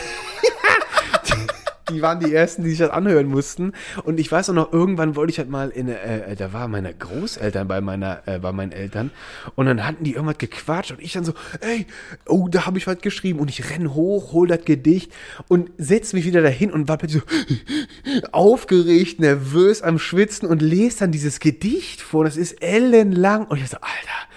die 1.89 2.01
waren 2.01 2.19
die 2.19 2.33
ersten, 2.33 2.63
die 2.63 2.69
sich 2.69 2.79
das 2.79 2.89
anhören 2.89 3.27
mussten. 3.27 3.73
Und 4.03 4.19
ich 4.19 4.31
weiß 4.31 4.49
auch 4.49 4.53
noch, 4.53 4.73
irgendwann 4.73 5.15
wollte 5.15 5.31
ich 5.31 5.39
halt 5.39 5.49
mal 5.49 5.69
in, 5.69 5.89
äh, 5.89 6.35
da 6.35 6.53
war 6.53 6.67
meine 6.67 6.93
Großeltern 6.93 7.67
bei 7.67 7.81
meiner, 7.81 8.21
äh, 8.25 8.39
bei 8.39 8.51
meinen 8.51 8.71
Eltern. 8.71 9.11
Und 9.55 9.65
dann 9.65 9.85
hatten 9.85 10.03
die 10.03 10.13
irgendwas 10.13 10.37
gequatscht 10.37 10.91
und 10.91 11.01
ich 11.01 11.13
dann 11.13 11.25
so, 11.25 11.33
ey, 11.61 11.85
oh, 12.27 12.47
da 12.49 12.65
habe 12.65 12.77
ich 12.77 12.87
was 12.87 12.99
geschrieben. 12.99 13.39
Und 13.39 13.49
ich 13.49 13.69
renn 13.69 13.93
hoch, 13.93 14.33
hol 14.33 14.47
das 14.47 14.65
Gedicht 14.65 15.11
und 15.47 15.71
setz 15.77 16.13
mich 16.13 16.25
wieder 16.25 16.41
dahin 16.41 16.71
und 16.71 16.87
war 16.87 16.97
plötzlich 16.97 17.23
so 17.23 18.27
aufgeregt, 18.31 19.19
nervös 19.19 19.81
am 19.81 19.99
Schwitzen 19.99 20.47
und 20.47 20.61
lese 20.61 20.99
dann 20.99 21.11
dieses 21.11 21.39
Gedicht 21.39 22.01
vor. 22.01 22.23
Das 22.23 22.37
ist 22.37 22.61
ellenlang. 22.61 23.45
Und 23.47 23.57
ich 23.57 23.69
so, 23.69 23.77
Alter, 23.77 24.29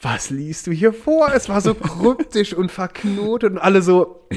was 0.00 0.30
liest 0.30 0.66
du 0.66 0.72
hier 0.72 0.92
vor? 0.92 1.32
Es 1.34 1.48
war 1.48 1.60
so 1.60 1.74
kryptisch 1.74 2.54
und 2.54 2.70
verknotet 2.70 3.52
und 3.52 3.58
alle 3.58 3.82
so, 3.82 4.28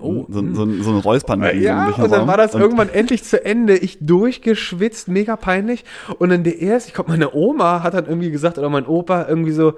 oh, 0.00 0.26
so, 0.28 0.54
so, 0.54 0.82
so 0.82 0.90
ein 0.90 0.98
Räuspern. 0.98 1.42
ja, 1.58 1.86
und 1.86 2.10
dann 2.10 2.20
Raum. 2.20 2.28
war 2.28 2.36
das 2.36 2.54
Und 2.54 2.60
irgendwann 2.60 2.90
endlich 2.90 3.24
zu 3.24 3.42
Ende. 3.44 3.76
Ich 3.76 3.98
durchgeschwitzt, 4.00 5.08
mega 5.08 5.36
peinlich. 5.36 5.84
Und 6.18 6.30
dann 6.30 6.44
der 6.44 6.58
erste, 6.58 6.88
ich 6.88 6.94
glaube, 6.94 7.10
meine 7.10 7.34
Oma 7.34 7.82
hat 7.82 7.94
dann 7.94 8.06
irgendwie 8.06 8.30
gesagt, 8.30 8.58
oder 8.58 8.68
mein 8.68 8.86
Opa 8.86 9.26
irgendwie 9.28 9.52
so, 9.52 9.74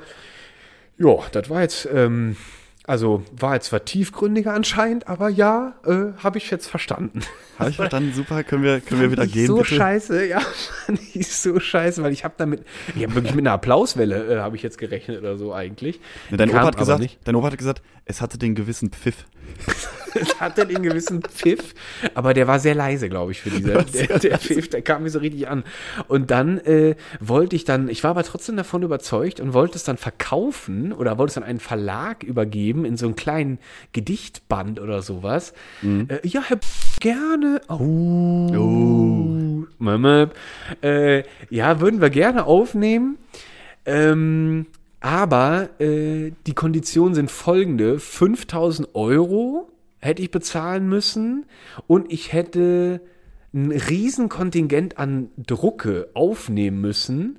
ja, 0.99 1.15
das 1.33 1.49
war 1.49 1.63
jetzt, 1.63 1.89
ähm, 1.93 2.37
also 2.87 3.23
war 3.33 3.55
jetzt 3.55 3.67
zwar 3.67 3.85
tiefgründiger 3.85 4.55
anscheinend, 4.55 5.07
aber 5.07 5.29
ja, 5.29 5.75
äh, 5.87 6.13
habe 6.23 6.39
ich 6.39 6.51
jetzt 6.51 6.67
verstanden. 6.67 7.21
Hab 7.59 7.69
ich 7.69 7.77
verstanden, 7.77 8.13
super, 8.15 8.43
können 8.43 8.63
wir, 8.63 8.81
können 8.81 9.03
wir 9.03 9.11
wieder 9.11 9.27
gehen, 9.27 9.47
so 9.47 9.59
bitte? 9.59 9.75
scheiße, 9.75 10.27
ja, 10.27 10.41
fand 10.87 10.99
ich 11.15 11.29
so 11.29 11.61
scheiße, 11.61 12.03
weil 12.03 12.13
ich 12.13 12.25
habe 12.25 12.35
damit, 12.39 12.65
ich 12.97 13.03
habe 13.03 13.15
wirklich 13.15 13.35
mit 13.35 13.47
einer 13.47 13.53
Applauswelle, 13.53 14.35
äh, 14.35 14.41
habe 14.41 14.57
ich 14.57 14.63
jetzt 14.63 14.79
gerechnet 14.79 15.19
oder 15.21 15.37
so 15.37 15.53
eigentlich. 15.53 16.01
Nee, 16.31 16.39
Dein 16.39 16.51
Opa, 16.51 16.63
hat 16.63 16.77
gesagt, 16.79 17.01
nicht. 17.01 17.19
dein 17.25 17.35
Opa 17.37 17.49
hat 17.49 17.59
gesagt, 17.59 17.83
es 18.07 18.21
hatte 18.23 18.39
den 18.39 18.55
gewissen 18.55 18.91
Pfiff. 18.91 19.27
Es 20.15 20.41
hatte 20.41 20.67
den 20.67 20.83
gewissen 20.83 21.23
Pfiff, 21.23 21.75
aber 22.15 22.35
der 22.35 22.47
war 22.47 22.59
sehr 22.59 22.75
leise, 22.75 23.09
glaube 23.09 23.33
ich, 23.33 23.41
für 23.41 23.51
diese. 23.51 23.85
Der, 23.85 24.19
der 24.19 24.39
Pfiff, 24.39 24.69
der 24.69 24.83
kam 24.83 25.03
mir 25.03 25.11
so 25.11 25.19
richtig 25.19 25.49
an. 25.49 25.65
Und 26.09 26.31
dann 26.31 26.59
äh, 26.59 26.97
wollte 27.21 27.57
ich 27.57 27.65
dann, 27.65 27.89
ich 27.89 28.03
war 28.03 28.11
aber 28.11 28.25
trotzdem 28.25 28.57
davon 28.57 28.83
überzeugt 28.83 29.41
und 29.41 29.53
wollte 29.53 29.77
es 29.77 29.85
dann 29.85 29.97
verkaufen 29.97 30.93
oder 30.93 31.19
wollte 31.19 31.31
es 31.31 31.35
dann 31.35 31.45
einen 31.45 31.61
Verlag 31.61 32.23
übergeben 32.23 32.85
in 32.85 32.97
so 32.97 33.07
einen 33.07 33.17
kleinen 33.17 33.59
Gedichtband 33.93 34.81
oder 34.81 35.03
sowas. 35.03 35.53
Äh, 36.09 36.27
ja, 36.27 36.43
Herr 36.43 36.59
gerne. 37.01 37.61
Oh. 37.69 38.51
oh. 38.57 39.67
Äh, 40.83 41.25
ja, 41.51 41.81
würden 41.81 42.01
wir 42.01 42.11
gerne 42.11 42.45
aufnehmen. 42.47 43.19
Ähm, 43.87 44.67
aber 45.01 45.71
äh, 45.81 46.33
die 46.47 46.55
Konditionen 46.55 47.15
sind 47.15 47.31
folgende: 47.31 47.99
5000 47.99 48.95
Euro 48.95 49.69
hätte 49.99 50.23
ich 50.23 50.31
bezahlen 50.31 50.89
müssen 50.89 51.47
und 51.87 52.13
ich 52.13 52.33
hätte 52.33 53.01
ein 53.53 53.73
Riesenkontingent 53.73 54.99
an 54.99 55.31
Drucke 55.37 56.09
aufnehmen 56.15 56.81
müssen. 56.81 57.39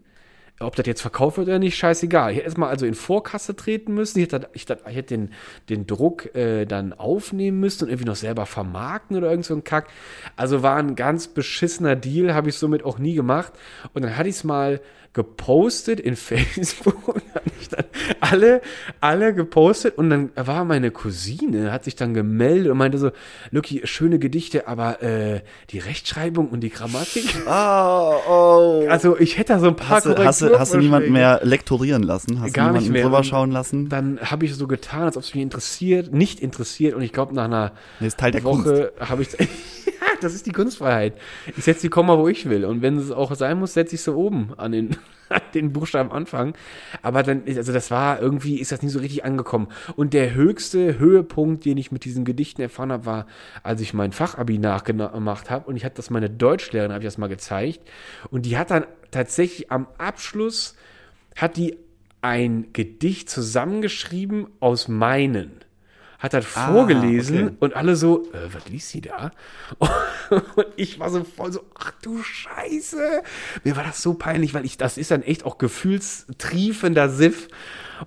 Ob 0.60 0.76
das 0.76 0.86
jetzt 0.86 1.02
verkauft 1.02 1.38
wird 1.38 1.48
oder 1.48 1.58
nicht, 1.58 1.76
scheißegal. 1.76 2.32
Ich 2.32 2.38
hätte 2.38 2.46
erstmal 2.46 2.70
also 2.70 2.86
in 2.86 2.94
Vorkasse 2.94 3.56
treten 3.56 3.96
müssen. 3.96 4.20
Ich 4.20 4.32
hätte, 4.32 4.50
ich 4.54 4.70
ich 4.70 4.96
hätte 4.96 5.18
den, 5.18 5.30
den 5.70 5.88
Druck 5.88 6.36
äh, 6.36 6.66
dann 6.66 6.94
aufnehmen 6.94 7.60
müssen 7.60 7.86
und 7.86 7.90
irgendwie 7.90 8.06
noch 8.06 8.16
selber 8.16 8.46
vermarkten 8.46 9.18
oder 9.18 9.32
irgend 9.32 9.46
so 9.46 9.56
ein 9.56 9.64
Kack. 9.64 9.88
Also 10.36 10.62
war 10.62 10.78
ein 10.78 10.96
ganz 10.96 11.28
beschissener 11.28 11.96
Deal, 11.96 12.36
habe 12.36 12.50
ich 12.50 12.56
somit 12.56 12.86
auch 12.86 13.00
nie 13.00 13.16
gemacht. 13.16 13.54
Und 13.94 14.04
dann 14.04 14.18
hatte 14.18 14.30
ich 14.30 14.36
es 14.36 14.44
mal 14.44 14.82
gepostet 15.14 16.00
in 16.00 16.16
Facebook 16.16 17.08
habe 17.08 17.52
ich 17.60 17.68
dann 17.70 17.86
alle, 18.20 18.62
alle 19.02 19.34
gepostet 19.34 19.98
und 19.98 20.10
dann 20.10 20.32
war 20.36 20.64
meine 20.64 20.92
Cousine, 20.92 21.72
hat 21.72 21.84
sich 21.84 21.96
dann 21.96 22.14
gemeldet 22.14 22.72
und 22.72 22.78
meinte 22.78 22.98
so, 22.98 23.12
Lucky, 23.52 23.82
schöne 23.84 24.20
Gedichte, 24.20 24.68
aber 24.68 25.02
äh, 25.04 25.42
die 25.70 25.80
Rechtschreibung 25.80 26.50
und 26.50 26.62
die 26.62 26.70
Grammatik. 26.70 27.26
Oh, 27.46 28.14
oh. 28.30 28.86
Also 28.90 29.18
ich 29.20 29.38
hätte 29.38 29.54
da 29.54 29.60
so 29.60 29.68
ein 29.68 29.76
paar 29.76 29.98
Hast 29.98 30.06
du, 30.06 30.18
hast, 30.18 30.42
du, 30.42 30.58
hast 30.58 30.74
du 30.74 30.78
niemanden 30.78 31.12
mehr 31.12 31.42
lektorieren 31.44 32.04
lassen? 32.04 32.40
Hast 32.40 32.54
Gar 32.54 32.70
du 32.70 32.74
nicht 32.76 32.84
niemanden 32.84 32.94
mehr. 32.94 33.04
drüber 33.04 33.24
schauen 33.24 33.52
lassen? 33.52 33.90
Dann 33.90 34.20
habe 34.22 34.46
ich 34.46 34.56
so 34.56 34.68
getan, 34.68 35.04
als 35.04 35.18
ob 35.18 35.24
es 35.24 35.34
mich 35.34 35.44
interessiert, 35.44 36.14
nicht 36.14 36.40
interessiert 36.40 36.96
und 36.96 37.02
ich 37.02 37.12
glaube 37.12 37.36
nach 37.36 37.46
einer 37.46 37.74
Nee, 38.00 38.10
Woche 38.44 38.94
habe 39.00 39.24
ich 39.24 39.30
das 40.22 40.34
ist 40.34 40.46
die 40.46 40.52
Kunstfreiheit. 40.52 41.14
Ich 41.58 41.64
setze 41.64 41.82
die 41.82 41.90
Komma, 41.90 42.18
wo 42.18 42.28
ich 42.28 42.50
will 42.50 42.66
und 42.66 42.82
wenn 42.82 42.98
es 42.98 43.12
auch 43.12 43.34
sein 43.36 43.60
muss, 43.60 43.74
setze 43.74 43.96
ich 43.96 44.02
sie 44.02 44.14
oben 44.14 44.52
an 44.58 44.72
den 44.72 44.96
den 45.54 45.74
Buchstaben 45.74 46.12
Anfang. 46.12 46.54
Aber 47.02 47.24
dann 47.24 47.44
also 47.48 47.74
das 47.74 47.92
war 47.92 48.22
irgendwie 48.22 48.60
ist 48.60 48.72
das 48.72 48.82
nie 48.82 48.90
so 48.90 49.00
richtig 49.00 49.26
angekommen 49.26 49.68
und 49.96 50.14
der 50.14 50.34
höchste 50.34 51.00
Höhepunkt, 51.00 51.66
den 51.66 51.78
ich 51.78 51.92
mit 51.92 52.06
diesen 52.06 52.26
Gedichten 52.26 52.62
erfahren 52.62 52.92
habe, 52.92 53.06
war, 53.06 53.28
als 53.64 53.82
ich 53.82 53.94
mein 53.94 54.12
Fachabi 54.12 54.58
nachgemacht 54.58 55.50
habe 55.50 55.68
und 55.68 55.76
ich 55.76 55.86
hatte 55.86 55.96
das 55.96 56.10
meine 56.10 56.30
Deutschlehrerin 56.30 56.92
habe 56.92 57.04
ich 57.04 57.08
das 57.08 57.18
mal 57.18 57.28
gezeigt 57.28 57.82
und 58.30 58.46
die 58.46 58.58
hat 58.58 58.72
dann 58.72 58.86
tatsächlich 59.12 59.72
am 59.72 59.88
Abschluss 59.98 60.76
hat 61.36 61.58
die 61.58 61.78
ein 62.22 62.68
Gedicht 62.74 63.30
zusammengeschrieben 63.30 64.48
aus 64.60 64.88
meinen. 64.88 65.62
Hat 66.22 66.34
das 66.34 66.46
Ah, 66.56 66.72
vorgelesen 66.72 67.48
okay. 67.48 67.56
und 67.60 67.76
alle 67.76 67.96
so, 67.96 68.24
äh, 68.32 68.54
was 68.54 68.70
liest 68.70 68.90
sie 68.90 69.02
da? 69.02 69.32
Und 70.30 70.68
ich 70.76 70.98
war 71.00 71.10
so 71.10 71.24
voll 71.26 71.52
so, 71.52 71.66
ach 71.76 71.92
du 72.02 72.22
Scheiße. 72.24 73.24
Mir 73.64 73.76
war 73.76 73.84
das 73.84 74.02
so 74.02 74.14
peinlich, 74.14 74.54
weil 74.54 74.64
ich, 74.64 74.78
das 74.78 74.98
ist 74.98 75.12
dann 75.12 75.24
echt 75.24 75.44
auch 75.46 75.58
gefühlstriefender 75.58 77.10
Siff. 77.10 77.48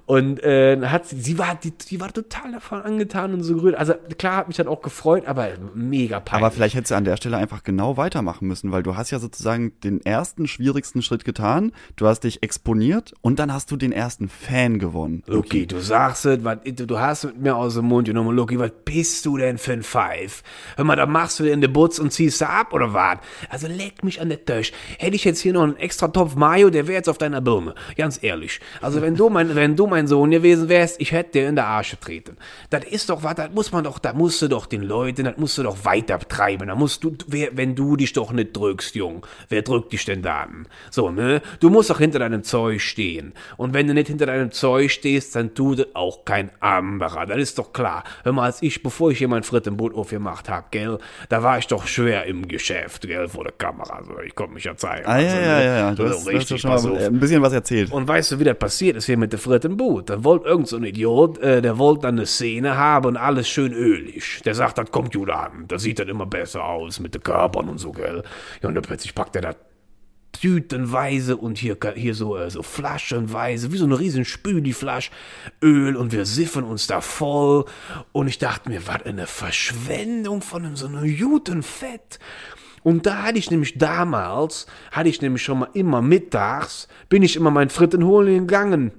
Und 0.06 0.42
äh, 0.42 0.80
hat 0.86 1.06
sie, 1.06 1.20
sie 1.20 1.38
war, 1.38 1.54
die, 1.54 1.72
die 1.72 2.00
war 2.00 2.12
total 2.12 2.52
davon 2.52 2.82
angetan 2.82 3.34
und 3.34 3.42
so 3.42 3.54
gerührt. 3.54 3.76
Also 3.76 3.94
klar 4.18 4.36
hat 4.36 4.48
mich 4.48 4.56
dann 4.56 4.68
auch 4.68 4.82
gefreut, 4.82 5.26
aber 5.26 5.48
mega 5.74 6.20
peinlich. 6.20 6.44
Aber 6.44 6.50
vielleicht 6.50 6.74
hättest 6.74 6.90
du 6.90 6.96
an 6.96 7.04
der 7.04 7.16
Stelle 7.16 7.36
einfach 7.36 7.62
genau 7.62 7.96
weitermachen 7.96 8.46
müssen, 8.46 8.72
weil 8.72 8.82
du 8.82 8.96
hast 8.96 9.10
ja 9.10 9.18
sozusagen 9.18 9.72
den 9.80 10.04
ersten 10.04 10.46
schwierigsten 10.46 11.02
Schritt 11.02 11.24
getan. 11.24 11.72
Du 11.96 12.06
hast 12.06 12.20
dich 12.20 12.42
exponiert 12.42 13.14
und 13.20 13.38
dann 13.38 13.52
hast 13.52 13.70
du 13.70 13.76
den 13.76 13.92
ersten 13.92 14.28
Fan 14.28 14.78
gewonnen. 14.78 15.22
Luki, 15.26 15.66
du 15.66 15.80
sagst 15.80 16.26
es, 16.26 16.44
was, 16.44 16.58
du, 16.64 16.98
hast 16.98 17.24
mit 17.24 17.40
mir 17.40 17.56
aus 17.56 17.74
dem 17.74 17.86
Mund 17.86 18.08
genommen, 18.08 18.34
Luki, 18.34 18.58
was 18.58 18.72
bist 18.84 19.24
du 19.26 19.36
denn 19.36 19.58
für 19.58 19.72
ein 19.72 19.82
Pfeif? 19.82 20.42
Hör 20.76 20.84
mal, 20.84 20.96
da 20.96 21.06
machst 21.06 21.38
du 21.38 21.44
dir 21.44 21.52
in 21.52 21.60
den 21.60 21.72
Butz 21.72 21.98
und 21.98 22.12
ziehst 22.12 22.40
du 22.40 22.48
ab, 22.48 22.72
oder 22.72 22.92
was? 22.92 23.18
Also 23.48 23.66
leg 23.66 24.02
mich 24.02 24.20
an 24.20 24.28
der 24.28 24.44
Tisch. 24.44 24.72
Hätte 24.98 25.16
ich 25.16 25.24
jetzt 25.24 25.40
hier 25.40 25.52
noch 25.52 25.62
einen 25.62 25.76
extra 25.76 26.08
Topf 26.08 26.34
Mayo, 26.34 26.70
der 26.70 26.86
wäre 26.86 26.96
jetzt 26.96 27.08
auf 27.08 27.18
deiner 27.18 27.40
Birne. 27.40 27.74
Ganz 27.96 28.22
ehrlich. 28.22 28.60
Also 28.80 29.02
wenn 29.02 29.16
du 29.16 29.28
mein, 29.30 29.54
wenn 29.54 29.76
du 29.76 29.83
mein 29.86 30.06
Sohn 30.06 30.30
gewesen 30.30 30.68
wärst, 30.68 31.00
ich 31.00 31.12
hätte 31.12 31.32
dir 31.32 31.48
in 31.48 31.56
der 31.56 31.66
Arsch 31.66 31.92
getreten. 31.92 32.36
Das 32.70 32.84
ist 32.84 33.10
doch 33.10 33.22
was, 33.22 33.34
das 33.34 33.50
muss 33.52 33.72
man 33.72 33.84
doch, 33.84 33.98
da 33.98 34.12
musst 34.12 34.40
du 34.42 34.48
doch 34.48 34.66
den 34.66 34.82
Leuten, 34.82 35.24
das 35.24 35.36
musst 35.36 35.58
du 35.58 35.62
doch 35.62 35.84
weiter 35.84 36.18
treiben. 36.18 36.68
Da 36.68 36.74
musst 36.74 37.04
du, 37.04 37.16
wer, 37.26 37.56
wenn 37.56 37.74
du 37.74 37.96
dich 37.96 38.12
doch 38.12 38.32
nicht 38.32 38.56
drückst, 38.56 38.94
Jung, 38.94 39.26
wer 39.48 39.62
drückt 39.62 39.92
dich 39.92 40.04
denn 40.04 40.22
da 40.22 40.42
an? 40.42 40.66
So, 40.90 41.10
ne? 41.10 41.42
Du 41.60 41.70
musst 41.70 41.90
doch 41.90 41.98
hinter 41.98 42.18
deinem 42.18 42.42
Zeug 42.42 42.80
stehen. 42.80 43.32
Und 43.56 43.74
wenn 43.74 43.86
du 43.86 43.94
nicht 43.94 44.08
hinter 44.08 44.26
deinem 44.26 44.50
Zeug 44.52 44.90
stehst, 44.90 45.36
dann 45.36 45.54
tut 45.54 45.78
es 45.80 45.86
auch 45.94 46.24
kein 46.24 46.50
anderer. 46.60 47.26
Das 47.26 47.38
ist 47.38 47.58
doch 47.58 47.72
klar. 47.72 48.04
Hör 48.22 48.32
mal, 48.32 48.44
als 48.44 48.62
ich, 48.62 48.82
bevor 48.82 49.10
ich 49.10 49.18
hier 49.18 49.28
mein 49.28 49.42
Frittenboot 49.42 49.94
aufgemacht 49.94 50.48
hab, 50.48 50.70
gell, 50.72 50.98
da 51.28 51.42
war 51.42 51.58
ich 51.58 51.66
doch 51.66 51.86
schwer 51.86 52.24
im 52.26 52.48
Geschäft, 52.48 53.02
gell, 53.06 53.28
vor 53.28 53.44
der 53.44 53.52
Kamera. 53.52 54.02
So, 54.04 54.18
ich 54.20 54.34
konnte 54.34 54.54
mich 54.54 54.64
ja 54.64 54.76
zeigen. 54.76 55.06
Ah, 55.06 55.18
ja, 55.18 55.28
Also, 55.28 55.36
ja, 55.36 55.58
ne? 55.58 55.64
ja, 55.64 55.76
ja. 55.76 55.94
Du 55.94 56.04
hast, 56.04 56.12
du 56.12 56.18
hast 56.18 56.26
ja 56.26 56.32
richtig, 56.32 56.60
schon 56.60 56.70
pass 56.70 56.84
mal 56.84 56.96
äh, 57.00 57.06
ein 57.06 57.20
bisschen 57.20 57.42
was 57.42 57.52
erzählt. 57.52 57.92
Und 57.92 58.06
weißt 58.08 58.32
du, 58.32 58.38
wie 58.40 58.44
das 58.44 58.58
passiert 58.58 58.96
ist 58.96 59.06
hier 59.06 59.16
mit 59.16 59.32
der 59.32 59.38
Frittenboot? 59.74 60.10
Da 60.10 60.24
wollte 60.24 60.46
irgend 60.46 60.68
so 60.68 60.76
ein 60.76 60.84
Idiot, 60.84 61.38
äh, 61.38 61.62
der 61.62 61.78
wollte 61.78 62.02
dann 62.02 62.16
eine 62.16 62.26
Szene 62.26 62.76
haben 62.76 63.06
und 63.06 63.16
alles 63.16 63.48
schön 63.48 63.72
ölig. 63.72 64.42
Der 64.44 64.54
sagt, 64.54 64.78
das 64.78 64.90
kommt 64.90 65.12
gut 65.12 65.30
an. 65.30 65.64
Das 65.68 65.82
sieht 65.82 65.98
dann 65.98 66.08
immer 66.08 66.26
besser 66.26 66.64
aus 66.64 67.00
mit 67.00 67.14
den 67.14 67.22
Körpern 67.22 67.68
und 67.68 67.78
so, 67.78 67.92
gell? 67.92 68.22
Ja, 68.62 68.68
und 68.68 68.74
dann 68.74 68.82
plötzlich 68.82 69.14
packt 69.14 69.36
er 69.36 69.42
das 69.42 69.56
tütenweise 70.32 71.36
und 71.36 71.58
hier, 71.58 71.76
hier 71.94 72.14
so, 72.14 72.36
äh, 72.36 72.50
so 72.50 72.62
flaschenweise, 72.62 73.72
wie 73.72 73.76
so 73.76 73.84
eine 73.84 73.98
riesen 73.98 74.24
Spüli-Flasche 74.24 75.12
Öl 75.62 75.96
und 75.96 76.12
wir 76.12 76.26
siffen 76.26 76.64
uns 76.64 76.86
da 76.86 77.00
voll. 77.00 77.64
Und 78.12 78.26
ich 78.26 78.38
dachte 78.38 78.68
mir, 78.68 78.86
was 78.86 79.04
eine 79.04 79.26
Verschwendung 79.26 80.42
von 80.42 80.74
so 80.76 80.86
einem 80.86 81.16
guten 81.16 81.62
Fett. 81.62 82.18
Und 82.82 83.06
da 83.06 83.22
hatte 83.22 83.38
ich 83.38 83.50
nämlich 83.50 83.78
damals, 83.78 84.66
hatte 84.90 85.08
ich 85.08 85.22
nämlich 85.22 85.42
schon 85.42 85.60
mal 85.60 85.70
immer 85.72 86.02
mittags, 86.02 86.88
bin 87.08 87.22
ich 87.22 87.36
immer 87.36 87.50
mein 87.50 87.70
Fritten 87.70 88.04
holen 88.04 88.46
gegangen. 88.46 88.92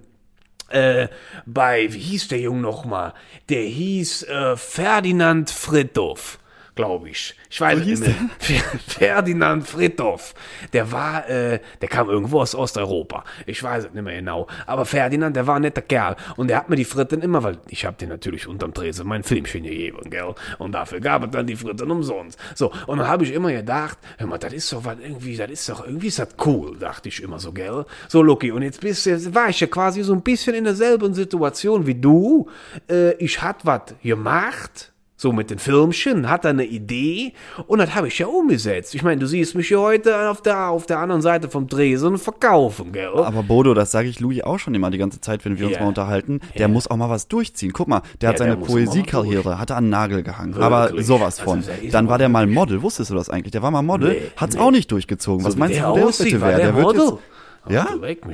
Äh, 0.69 1.07
bei, 1.45 1.91
wie 1.93 1.99
hieß 1.99 2.29
der 2.29 2.39
Junge 2.39 2.61
nochmal? 2.61 3.13
Der 3.49 3.61
hieß 3.63 4.23
äh, 4.23 4.57
Ferdinand 4.57 5.51
Fritthof 5.51 6.39
glaube 6.75 7.09
ich. 7.09 7.35
Ich 7.49 7.61
weiß 7.61 7.79
nicht 7.79 8.01
mehr. 8.01 8.15
Ferdinand 8.87 9.67
Fritthof. 9.67 10.33
Der 10.73 10.91
war, 10.91 11.27
äh, 11.29 11.59
der 11.81 11.89
kam 11.89 12.09
irgendwo 12.09 12.41
aus 12.41 12.53
Osteuropa. 12.53 13.23
Ich 13.45 13.63
weiß 13.63 13.85
es 13.85 13.93
nicht 13.93 14.03
mehr 14.03 14.17
genau. 14.17 14.47
Aber 14.65 14.85
Ferdinand, 14.85 15.35
der 15.35 15.47
war 15.47 15.55
ein 15.55 15.61
netter 15.61 15.81
Kerl. 15.81 16.15
Und 16.35 16.49
der 16.49 16.57
hat 16.57 16.69
mir 16.69 16.75
die 16.75 16.85
Fritten 16.85 17.21
immer, 17.21 17.41
weil 17.43 17.57
ich 17.69 17.85
habe 17.85 17.97
den 17.97 18.09
natürlich 18.09 18.47
unterm 18.47 18.73
Tresen 18.73 19.07
mein 19.07 19.23
Filmchen 19.23 19.63
gegeben, 19.63 20.09
gell? 20.09 20.35
Und 20.57 20.73
dafür 20.73 20.99
gab 20.99 21.23
es 21.23 21.31
dann 21.31 21.47
die 21.47 21.55
Fritten 21.55 21.89
umsonst. 21.89 22.37
So, 22.55 22.71
und 22.87 22.97
dann 22.99 23.07
habe 23.07 23.23
ich 23.23 23.33
immer 23.33 23.51
gedacht, 23.51 23.97
hör 24.17 24.27
mal, 24.27 24.37
das 24.37 24.53
ist 24.53 24.71
doch 24.73 24.83
was 24.83 24.97
irgendwie, 24.99 25.37
das 25.37 25.49
ist 25.49 25.69
doch, 25.69 25.85
irgendwie 25.85 26.07
ist 26.07 26.19
das 26.19 26.29
cool, 26.45 26.77
dachte 26.77 27.09
ich 27.09 27.23
immer 27.23 27.39
so, 27.39 27.51
gell? 27.51 27.85
So, 28.09 28.21
Lucky, 28.21 28.51
und 28.51 28.61
jetzt 28.61 28.81
bist 28.81 29.05
jetzt 29.05 29.33
war 29.33 29.49
ich 29.49 29.59
ja 29.59 29.67
quasi 29.67 30.03
so 30.03 30.13
ein 30.13 30.21
bisschen 30.21 30.55
in 30.55 30.63
derselben 30.63 31.13
Situation 31.13 31.87
wie 31.87 31.95
du. 31.95 32.49
Äh, 32.89 33.13
ich 33.13 33.41
hatte 33.41 33.65
was 33.65 33.95
gemacht, 34.03 34.91
so 35.25 35.31
mit 35.31 35.49
den 35.49 35.57
Filmchen, 35.57 36.29
hat 36.29 36.45
er 36.45 36.51
eine 36.51 36.65
Idee 36.65 37.33
und 37.65 37.79
das 37.79 37.95
habe 37.95 38.07
ich 38.09 38.19
ja 38.19 38.27
umgesetzt. 38.27 38.93
Ich 38.93 39.01
meine, 39.01 39.17
du 39.19 39.25
siehst 39.25 39.55
mich 39.55 39.71
ja 39.71 39.79
heute 39.79 40.29
auf 40.29 40.41
der, 40.43 40.69
auf 40.69 40.85
der 40.85 40.99
anderen 40.99 41.23
Seite 41.23 41.49
vom 41.49 41.65
Dresen 41.67 42.19
verkaufen, 42.19 42.91
gell? 42.91 43.09
Aber 43.15 43.41
Bodo, 43.41 43.73
das 43.73 43.89
sage 43.89 44.07
ich 44.07 44.19
Louis 44.19 44.43
auch 44.43 44.59
schon 44.59 44.75
immer 44.75 44.91
die 44.91 44.99
ganze 44.99 45.19
Zeit, 45.21 45.43
wenn 45.43 45.57
wir 45.57 45.65
uns 45.65 45.77
Ja. 45.77 45.81
mal 45.81 45.87
unterhalten. 45.87 46.41
Der 46.53 46.61
Ja. 46.61 46.67
muss 46.67 46.87
auch 46.87 46.95
mal 46.97 47.09
was 47.09 47.27
durchziehen. 47.27 47.73
Guck 47.73 47.87
mal, 47.87 48.03
der 48.21 48.29
hat 48.29 48.35
Ja, 48.35 48.45
seine 48.45 48.55
mal 48.57 48.61
was 48.61 48.67
Poesiekarriere, 48.67 49.57
hat 49.57 49.71
er 49.71 49.77
an 49.77 49.85
den 49.85 49.89
Nagel 49.89 50.21
gehangen. 50.21 50.53
Aber 50.61 50.89
Wirklich? 50.89 51.07
sowas 51.07 51.39
Also 51.39 51.51
von. 51.51 51.63
der 51.65 51.81
ist 51.81 51.91
Dann 51.95 52.05
aber 52.05 52.11
war 52.11 52.17
der 52.19 52.29
mal 52.29 52.45
Model. 52.45 52.83
Wusstest 52.83 53.09
du 53.09 53.15
das 53.15 53.31
eigentlich? 53.31 53.51
Der 53.51 53.63
war 53.63 53.71
mal 53.71 53.81
Model, 53.81 54.11
Nee, 54.11 54.21
hat's 54.37 54.53
nee. 54.55 54.61
auch 54.61 54.69
nicht 54.69 54.91
durchgezogen. 54.91 55.43
Was 55.43 55.53
So 55.53 55.57
wie 55.57 55.61
meinst 55.61 55.77
der 55.77 55.85
du, 55.85 55.89
wo 55.91 55.95
der 55.95 56.05
aussieht, 56.05 56.25
bitte 56.27 56.41
wäre? 56.41 56.51
der 56.57 56.65
Der 56.67 56.75
wird 56.75 56.85
Model? 56.85 57.01
jetzt, 57.05 57.19
ja? 57.67 57.87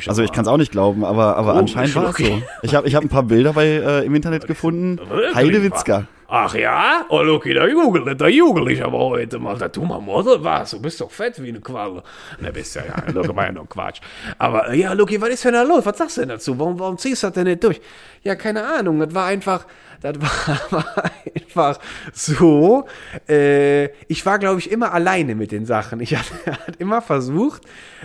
Also 0.07 0.23
ich 0.23 0.27
aber. 0.27 0.35
kann 0.35 0.41
es 0.43 0.47
auch 0.49 0.57
nicht 0.57 0.71
glauben, 0.73 1.05
aber, 1.05 1.37
aber 1.37 1.53
Komisch, 1.53 1.77
anscheinend 1.77 1.95
war 1.95 2.09
es 2.09 2.17
so. 2.17 2.23
okay. 2.25 2.43
Ich 2.63 2.75
habe 2.75 2.85
ich 2.85 2.95
hab 2.95 3.03
ein 3.03 3.07
paar 3.07 3.23
Bilder 3.23 3.53
bei, 3.53 3.65
äh, 3.65 4.05
im 4.05 4.13
Internet 4.13 4.45
gefunden. 4.45 4.99
Heidewitzka. 5.33 6.05
Ach 6.33 6.55
ja? 6.55 7.05
Oh, 7.09 7.21
Lucky, 7.23 7.53
da 7.53 7.67
jugel, 7.67 8.15
da 8.15 8.27
jugel 8.29 8.69
ich 8.71 8.81
aber 8.81 8.99
heute 8.99 9.37
mal. 9.37 9.57
Da 9.57 9.67
tu 9.67 9.83
mal 9.83 9.99
Model 9.99 10.41
was. 10.41 10.71
Du 10.71 10.81
bist 10.81 11.01
doch 11.01 11.11
fett 11.11 11.43
wie 11.43 11.49
eine 11.49 11.59
Qualle. 11.59 12.03
Na, 12.39 12.51
bist 12.51 12.73
ja, 12.73 12.83
ja. 12.85 13.11
Lucky, 13.11 13.35
war 13.35 13.47
ja 13.47 13.51
noch 13.51 13.67
Quatsch. 13.67 13.99
Aber, 14.37 14.73
ja, 14.73 14.93
Lucky, 14.93 15.19
was 15.19 15.27
ist 15.27 15.43
denn 15.43 15.55
da 15.55 15.63
los? 15.63 15.85
Was 15.85 15.97
sagst 15.97 16.15
du 16.15 16.21
denn 16.21 16.29
dazu? 16.29 16.57
Warum, 16.57 16.79
warum 16.79 16.97
ziehst 16.97 17.23
du 17.23 17.27
das 17.27 17.33
denn 17.33 17.47
nicht 17.47 17.61
durch? 17.61 17.81
Ja, 18.23 18.35
keine 18.35 18.65
Ahnung. 18.65 19.01
Das 19.01 19.13
war 19.13 19.25
einfach, 19.25 19.67
das 20.01 20.21
war, 20.21 20.71
war 20.71 21.11
einfach 21.35 21.79
so. 22.13 22.85
Äh, 23.27 23.87
ich 24.07 24.25
war, 24.25 24.39
glaube 24.39 24.61
ich, 24.61 24.71
immer 24.71 24.93
alleine 24.93 25.35
mit 25.35 25.51
den 25.51 25.65
Sachen. 25.65 25.99
Ich 25.99 26.15
hatte, 26.15 26.33
hatte 26.65 26.79
immer 26.79 27.01
versucht, 27.01 27.63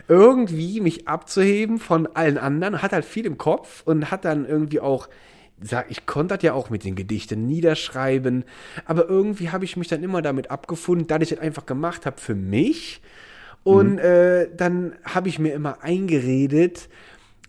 irgendwie 0.08 0.80
mich 0.80 1.06
abzuheben 1.06 1.78
von 1.78 2.08
allen 2.14 2.38
anderen. 2.38 2.82
Hat 2.82 2.90
halt 2.90 3.04
viel 3.04 3.24
im 3.24 3.38
Kopf 3.38 3.82
und 3.84 4.10
hat 4.10 4.24
dann 4.24 4.48
irgendwie 4.48 4.80
auch 4.80 5.06
sag, 5.60 5.90
ich 5.90 6.06
konnte 6.06 6.34
das 6.34 6.42
ja 6.42 6.52
auch 6.52 6.70
mit 6.70 6.84
den 6.84 6.94
Gedichten 6.94 7.46
niederschreiben, 7.46 8.44
aber 8.84 9.08
irgendwie 9.08 9.50
habe 9.50 9.64
ich 9.64 9.76
mich 9.76 9.88
dann 9.88 10.02
immer 10.02 10.22
damit 10.22 10.50
abgefunden, 10.50 11.06
dass 11.06 11.22
ich 11.22 11.30
das 11.30 11.38
einfach 11.38 11.66
gemacht 11.66 12.06
habe 12.06 12.20
für 12.20 12.34
mich. 12.34 13.00
Und 13.64 13.98
äh, 13.98 14.48
dann 14.56 14.94
habe 15.02 15.28
ich 15.28 15.40
mir 15.40 15.52
immer 15.52 15.82
eingeredet, 15.82 16.88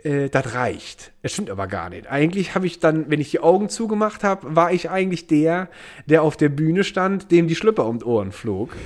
äh, 0.08 0.30
das 0.30 0.54
reicht. 0.54 1.12
Das 1.22 1.34
stimmt 1.34 1.50
aber 1.50 1.68
gar 1.68 1.90
nicht. 1.90 2.08
Eigentlich 2.10 2.56
habe 2.56 2.66
ich 2.68 2.80
dann, 2.80 3.10
wenn 3.10 3.20
ich 3.20 3.32
die 3.32 3.42
Augen 3.42 3.68
zugemacht 3.70 4.24
habe, 4.24 4.56
war 4.56 4.72
ich 4.72 4.90
eigentlich 4.90 5.28
der, 5.28 5.68
der 6.06 6.22
auf 6.24 6.38
der 6.38 6.50
Bühne 6.50 6.84
stand, 6.84 7.32
dem 7.32 7.48
die 7.48 7.56
Schlüpper 7.56 7.86
um 7.86 8.00
die 8.00 8.06
Ohren 8.06 8.32
flog. 8.32 8.70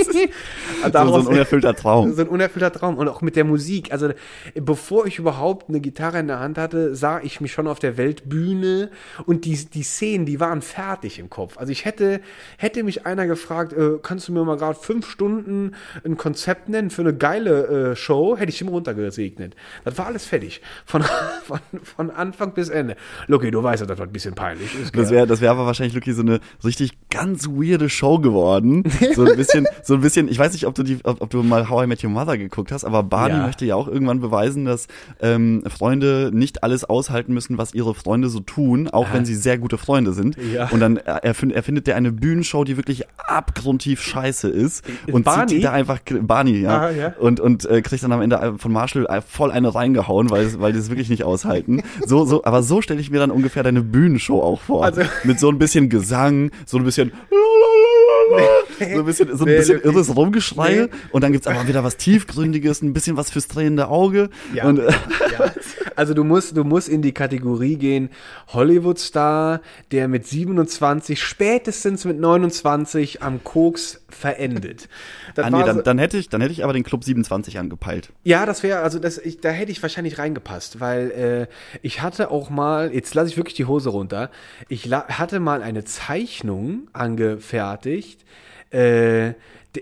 So, 0.10 0.86
so 0.86 0.90
Daraus- 0.90 1.26
ein 1.26 1.34
unerfüllter 1.34 1.74
Traum. 1.74 2.12
so 2.14 2.22
ein 2.22 2.28
unerfüllter 2.28 2.72
Traum. 2.72 2.96
Und 2.96 3.08
auch 3.08 3.20
mit 3.22 3.36
der 3.36 3.44
Musik. 3.44 3.92
Also, 3.92 4.10
bevor 4.54 5.06
ich 5.06 5.18
überhaupt 5.18 5.68
eine 5.68 5.80
Gitarre 5.80 6.18
in 6.18 6.26
der 6.26 6.40
Hand 6.40 6.58
hatte, 6.58 6.94
sah 6.94 7.20
ich 7.20 7.40
mich 7.40 7.52
schon 7.52 7.66
auf 7.66 7.78
der 7.78 7.96
Weltbühne 7.96 8.90
und 9.26 9.44
die, 9.44 9.56
die 9.56 9.82
Szenen, 9.82 10.26
die 10.26 10.40
waren 10.40 10.62
fertig 10.62 11.18
im 11.18 11.28
Kopf. 11.30 11.58
Also, 11.58 11.72
ich 11.72 11.84
hätte, 11.84 12.20
hätte 12.56 12.82
mich 12.82 13.06
einer 13.06 13.26
gefragt, 13.26 13.72
äh, 13.72 13.98
kannst 14.02 14.28
du 14.28 14.32
mir 14.32 14.44
mal 14.44 14.56
gerade 14.56 14.78
fünf 14.78 15.08
Stunden 15.08 15.74
ein 16.04 16.16
Konzept 16.16 16.68
nennen 16.68 16.90
für 16.90 17.02
eine 17.02 17.14
geile 17.14 17.90
äh, 17.92 17.96
Show? 17.96 18.36
Hätte 18.36 18.50
ich 18.50 18.60
ihm 18.60 18.68
runtergesegnet. 18.68 19.54
Das 19.84 19.98
war 19.98 20.06
alles 20.06 20.24
fertig. 20.30 20.62
Von, 20.86 21.02
von, 21.44 21.60
von 21.82 22.10
Anfang 22.10 22.54
bis 22.54 22.68
Ende. 22.68 22.96
Lucky, 23.26 23.50
du 23.50 23.62
weißt 23.62 23.82
ja, 23.82 23.86
das 23.86 24.00
ein 24.00 24.10
bisschen 24.10 24.34
peinlich 24.34 24.74
ist. 24.80 24.96
Das 24.96 25.10
wäre 25.10 25.26
das 25.26 25.40
wär 25.40 25.50
aber 25.50 25.66
wahrscheinlich 25.66 25.94
wirklich 25.94 26.16
so 26.16 26.22
eine 26.22 26.40
richtig 26.64 26.92
ganz 27.10 27.46
weirde 27.46 27.88
Show 27.90 28.18
geworden. 28.18 28.84
So 29.14 29.24
ein 29.24 29.36
bisschen, 29.36 29.66
so 29.82 29.94
ein 29.94 30.02
bisschen, 30.02 30.28
ich 30.28 30.38
weiß 30.38 30.52
nicht, 30.52 30.66
ob 30.66 30.74
du 30.74 30.82
die, 30.84 30.98
ob, 31.04 31.20
ob 31.20 31.30
du 31.30 31.42
mal 31.42 31.68
How 31.68 31.84
I 31.84 31.86
Met 31.88 32.04
Your 32.04 32.10
Mother 32.10 32.38
geguckt 32.38 32.70
hast, 32.70 32.84
aber 32.84 33.02
Barney 33.02 33.34
Ja. 33.34 33.46
möchte 33.46 33.64
ja 33.64 33.74
auch 33.74 33.88
irgendwann 33.88 34.20
beweisen, 34.20 34.64
dass 34.66 34.86
ähm, 35.20 35.64
Freunde 35.66 36.30
nicht 36.32 36.62
alles 36.62 36.84
aushalten 36.84 37.34
müssen, 37.34 37.58
was 37.58 37.74
ihre 37.74 37.94
Freunde 37.94 38.28
so 38.28 38.38
tun, 38.40 38.88
auch 38.88 39.12
wenn 39.12 39.24
sie 39.24 39.34
sehr 39.34 39.58
gute 39.58 39.78
Freunde 39.78 40.12
sind. 40.12 40.36
Ja. 40.52 40.68
Und 40.70 40.78
dann 40.80 40.96
äh, 40.98 41.02
erfind, 41.22 41.52
erfindet 41.52 41.88
er 41.88 41.96
eine 41.96 42.12
Bühnenshow, 42.12 42.62
die 42.64 42.76
wirklich 42.76 43.04
abgrundtief 43.18 44.00
scheiße 44.02 44.48
ist. 44.48 44.84
Und 45.10 45.24
Barney? 45.24 45.46
zieht 45.48 45.58
die 45.58 45.62
da 45.62 45.72
einfach 45.72 45.98
Barney, 46.22 46.60
ja. 46.60 46.80
Ah, 46.80 46.90
ja. 46.90 47.14
Und, 47.18 47.40
und 47.40 47.64
äh, 47.68 47.82
kriegt 47.82 48.02
dann 48.04 48.12
am 48.12 48.22
Ende 48.22 48.54
von 48.58 48.72
Marshall 48.72 49.06
äh, 49.06 49.20
voll 49.22 49.50
eine 49.50 49.74
reingehauen, 49.74 50.09
weil, 50.30 50.58
weil 50.60 50.72
die 50.72 50.78
es 50.78 50.88
wirklich 50.90 51.08
nicht 51.08 51.24
aushalten. 51.24 51.82
So, 52.06 52.24
so, 52.24 52.44
aber 52.44 52.62
so 52.62 52.82
stelle 52.82 53.00
ich 53.00 53.10
mir 53.10 53.18
dann 53.18 53.30
ungefähr 53.30 53.62
deine 53.62 53.82
Bühnenshow 53.82 54.40
auch 54.42 54.60
vor. 54.60 54.84
Also- 54.84 55.02
Mit 55.24 55.38
so 55.40 55.48
ein 55.50 55.58
bisschen 55.58 55.88
Gesang, 55.88 56.50
so 56.66 56.76
ein 56.78 56.84
bisschen 56.84 57.12
so 58.94 59.00
ein 59.00 59.04
bisschen, 59.04 59.36
so 59.36 59.44
ein 59.44 59.50
Nee, 59.50 59.56
bisschen 59.58 59.74
wirklich. 59.76 59.92
irres 59.94 60.16
Rumgeschrei 60.16 60.74
Nee. 60.82 60.88
und 61.12 61.22
dann 61.24 61.32
gibt's 61.32 61.46
aber 61.46 61.66
wieder 61.68 61.84
was 61.84 61.96
Tiefgründiges, 61.96 62.82
ein 62.82 62.92
bisschen 62.92 63.16
was 63.16 63.30
fürs 63.30 63.48
drehende 63.48 63.88
Auge. 63.88 64.30
Ja. 64.54 64.66
Und, 64.66 64.78
Ja. 64.78 64.84
Also 65.96 66.14
du 66.14 66.24
musst, 66.24 66.56
du 66.56 66.64
musst 66.64 66.88
in 66.88 67.02
die 67.02 67.12
Kategorie 67.12 67.76
gehen, 67.76 68.10
Hollywood-Star, 68.48 69.60
der 69.92 70.08
mit 70.08 70.26
27, 70.26 71.20
spätestens 71.22 72.04
mit 72.04 72.18
29 72.20 73.22
am 73.22 73.42
Koks 73.44 74.02
verendet. 74.08 74.88
Das 75.34 75.46
ah, 75.46 75.50
nee, 75.50 75.62
dann, 75.64 75.76
so- 75.76 75.82
dann 75.82 75.98
hätte 75.98 76.18
ich, 76.18 76.28
dann 76.28 76.40
hätte 76.40 76.52
ich 76.52 76.64
aber 76.64 76.72
den 76.72 76.82
Club 76.84 77.04
27 77.04 77.58
angepeilt. 77.58 78.10
ja, 78.24 78.46
das 78.46 78.62
wäre, 78.62 78.80
also 78.80 78.98
das, 78.98 79.18
ich, 79.18 79.40
da 79.40 79.50
hätte 79.50 79.72
ich 79.72 79.82
wahrscheinlich 79.82 80.18
reingepasst, 80.18 80.80
weil 80.80 81.10
äh, 81.10 81.78
ich 81.82 82.02
hatte 82.02 82.30
auch 82.30 82.50
mal, 82.50 82.92
jetzt 82.92 83.14
lasse 83.14 83.30
ich 83.30 83.36
wirklich 83.36 83.54
die 83.56 83.66
Hose 83.66 83.90
runter, 83.90 84.30
ich 84.68 84.86
la 84.86 85.06
hatte 85.08 85.40
mal 85.40 85.62
eine 85.62 85.84
Zeichnung 85.84 86.88
angefertigt, 86.92 88.24
äh, 88.72 89.32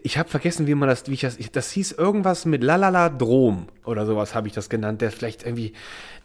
ich 0.02 0.18
habe 0.18 0.28
vergessen, 0.28 0.66
wie 0.66 0.74
man 0.74 0.88
das, 0.88 1.06
wie 1.06 1.14
ich 1.14 1.20
das, 1.20 1.38
ich, 1.38 1.50
das 1.50 1.70
hieß 1.70 1.92
irgendwas 1.92 2.44
mit 2.44 2.62
Lalala 2.62 3.08
Drom 3.08 3.68
oder 3.84 4.04
sowas 4.04 4.34
habe 4.34 4.48
ich 4.48 4.54
das 4.54 4.68
genannt, 4.68 5.00
der 5.00 5.10
vielleicht 5.10 5.44
irgendwie, 5.44 5.72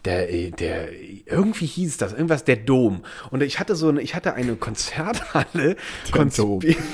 der, 0.04 0.26
der, 0.50 0.88
irgendwie 1.26 1.66
hieß 1.66 1.96
das, 1.96 2.12
irgendwas 2.12 2.44
der 2.44 2.56
Dom. 2.56 3.02
Und 3.30 3.42
ich 3.42 3.58
hatte 3.58 3.74
so 3.74 3.88
eine, 3.88 4.02
ich 4.02 4.14
hatte 4.14 4.34
eine 4.34 4.56
Konzerthalle 4.56 5.76
konzipiert. 6.12 6.76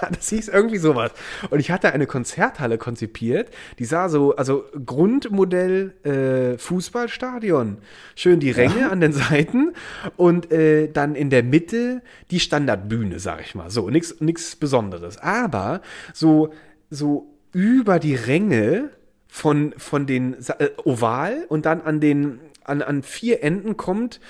Ja, 0.00 0.10
das 0.10 0.28
hieß 0.28 0.46
irgendwie 0.46 0.78
sowas. 0.78 1.10
Und 1.50 1.58
ich 1.58 1.72
hatte 1.72 1.92
eine 1.92 2.06
Konzerthalle 2.06 2.78
konzipiert, 2.78 3.48
die 3.80 3.84
sah 3.84 4.08
so, 4.08 4.36
also 4.36 4.64
Grundmodell 4.86 5.92
äh, 6.04 6.56
Fußballstadion. 6.56 7.78
Schön 8.14 8.38
die 8.38 8.52
Ränge 8.52 8.92
an 8.92 9.00
den 9.00 9.12
Seiten 9.12 9.72
und 10.16 10.52
äh, 10.52 10.88
dann 10.88 11.16
in 11.16 11.30
der 11.30 11.42
Mitte 11.42 12.02
die 12.30 12.38
Standardbühne, 12.38 13.18
sag 13.18 13.40
ich 13.40 13.56
mal. 13.56 13.70
So, 13.70 13.90
nix, 13.90 14.20
nix 14.20 14.54
Besonderes. 14.54 15.18
Aber 15.18 15.80
so, 16.12 16.52
so 16.90 17.34
über 17.52 17.98
die 17.98 18.14
Ränge 18.14 18.90
von, 19.26 19.74
von 19.76 20.06
den 20.06 20.36
äh, 20.58 20.68
Oval 20.84 21.44
und 21.48 21.66
dann 21.66 21.80
an 21.82 22.00
den, 22.00 22.40
an, 22.68 22.82
an 22.82 23.02
vier 23.02 23.42
Enden 23.42 23.76
kommt 23.76 24.20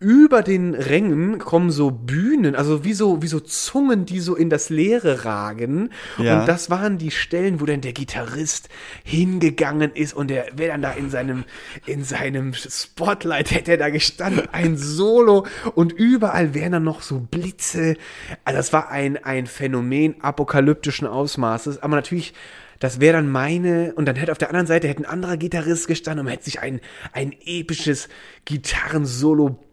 über 0.00 0.42
den 0.42 0.74
Rängen 0.74 1.38
kommen 1.38 1.72
so 1.72 1.90
Bühnen, 1.90 2.54
also 2.54 2.84
wie 2.84 2.92
so, 2.92 3.20
wie 3.20 3.26
so 3.26 3.40
Zungen, 3.40 4.06
die 4.06 4.20
so 4.20 4.36
in 4.36 4.48
das 4.48 4.70
Leere 4.70 5.24
ragen. 5.24 5.90
Ja. 6.18 6.40
Und 6.40 6.46
das 6.46 6.70
waren 6.70 6.98
die 6.98 7.10
Stellen, 7.10 7.60
wo 7.60 7.66
dann 7.66 7.80
der 7.80 7.92
Gitarrist 7.92 8.68
hingegangen 9.02 9.90
ist 9.92 10.14
und 10.14 10.28
der 10.28 10.46
wäre 10.54 10.72
dann 10.72 10.82
da 10.82 10.92
in 10.92 11.10
seinem, 11.10 11.44
in 11.84 12.04
seinem 12.04 12.54
Spotlight 12.54 13.50
hätte 13.50 13.72
er 13.72 13.78
da 13.78 13.90
gestanden, 13.90 14.48
ein 14.52 14.76
Solo 14.76 15.46
und 15.74 15.92
überall 15.92 16.54
wären 16.54 16.72
dann 16.72 16.84
noch 16.84 17.02
so 17.02 17.18
Blitze. 17.18 17.96
Also 18.44 18.56
das 18.56 18.72
war 18.72 18.90
ein, 18.90 19.16
ein 19.24 19.46
Phänomen 19.48 20.22
apokalyptischen 20.22 21.08
Ausmaßes, 21.08 21.82
aber 21.82 21.96
natürlich 21.96 22.34
das 22.78 23.00
wäre 23.00 23.14
dann 23.14 23.30
meine, 23.30 23.94
und 23.94 24.06
dann 24.06 24.16
hätte 24.16 24.32
auf 24.32 24.38
der 24.38 24.48
anderen 24.48 24.66
Seite 24.66 24.88
hätte 24.88 25.02
ein 25.02 25.06
anderer 25.06 25.36
Gitarrist 25.36 25.88
gestanden 25.88 26.20
und 26.20 26.24
man 26.26 26.32
hätte 26.32 26.44
sich 26.44 26.60
ein, 26.60 26.80
ein 27.12 27.34
episches 27.44 28.08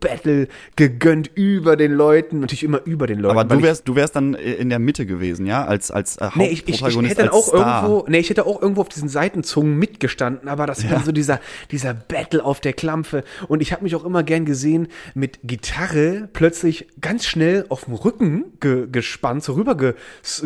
Gitarren-Solo-Battle 0.05 0.47
gegönnt 0.75 1.31
über 1.35 1.75
den 1.75 1.93
Leuten, 1.93 2.39
natürlich 2.39 2.63
immer 2.63 2.81
über 2.85 3.07
den 3.07 3.19
Leuten. 3.19 3.37
Aber 3.37 3.43
du 3.47 3.57
ich- 3.57 3.63
wärst, 3.63 3.87
du 3.87 3.95
wärst 3.95 4.15
dann 4.15 4.33
in 4.33 4.69
der 4.69 4.79
Mitte 4.79 5.05
gewesen, 5.05 5.45
ja, 5.45 5.65
als 5.65 5.91
als 5.91 6.17
äh, 6.17 6.29
Nee, 6.35 6.47
ich, 6.49 6.67
ich, 6.67 6.81
ich 6.81 6.97
hätte 7.01 7.15
dann 7.15 7.29
auch 7.29 7.47
Star. 7.47 7.83
irgendwo, 7.83 8.05
nee, 8.09 8.19
ich 8.19 8.29
hätte 8.29 8.45
auch 8.45 8.61
irgendwo 8.61 8.81
auf 8.81 8.89
diesen 8.89 9.09
Seitenzungen 9.09 9.77
mitgestanden, 9.77 10.49
aber 10.49 10.65
das 10.67 10.83
wäre 10.89 11.01
so 11.03 11.11
dieser, 11.11 11.39
dieser 11.71 11.93
Battle 11.93 12.43
auf 12.43 12.59
der 12.59 12.73
Klampfe. 12.73 13.23
Und 13.47 13.61
ich 13.61 13.71
habe 13.71 13.83
mich 13.83 13.95
auch 13.95 14.05
immer 14.05 14.23
gern 14.23 14.45
gesehen, 14.45 14.87
mit 15.13 15.39
Gitarre 15.43 16.29
plötzlich 16.33 16.87
ganz 17.01 17.25
schnell 17.25 17.65
auf 17.69 17.85
dem 17.85 17.95
Rücken 17.95 18.45
ge, 18.59 18.87
gespannt, 18.91 19.43
so 19.43 19.53
rüber 19.53 19.75
ge, 19.75 19.93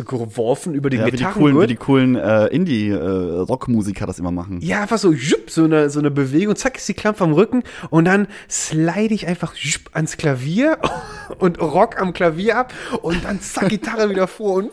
geworfen 0.06 0.74
über 0.74 0.90
den 0.90 1.00
Ja, 1.00 1.06
wie 1.06 1.10
die 1.12 1.24
coolen, 1.24 1.60
wie 1.60 1.66
die 1.66 1.76
coolen 1.76 2.16
äh, 2.16 2.46
Indie-Rockmusiker 2.46 4.06
das 4.06 4.18
immer 4.18 4.30
machen. 4.30 4.60
Ja, 4.60 4.82
einfach 4.82 4.98
so, 4.98 5.12
jupp, 5.12 5.50
so 5.50 5.64
eine, 5.64 5.90
so 5.90 5.98
eine 5.98 6.10
Bewegung, 6.10 6.56
zack, 6.56 6.76
ist 6.76 6.88
die 6.88 6.94
Klampfe 6.94 7.24
am 7.24 7.32
Rücken 7.32 7.62
und 7.90 8.04
dann 8.04 8.26
slide 8.48 9.14
ich 9.14 9.26
einfach 9.26 9.49
jupp, 9.54 9.90
ans 9.92 10.16
Klavier 10.16 10.78
und 11.38 11.60
rock 11.60 12.00
am 12.00 12.12
Klavier 12.12 12.56
ab 12.56 12.74
und 13.02 13.24
dann 13.24 13.40
zack, 13.40 13.68
Gitarre 13.68 14.10
wieder 14.10 14.26
vor 14.26 14.54
und 14.54 14.70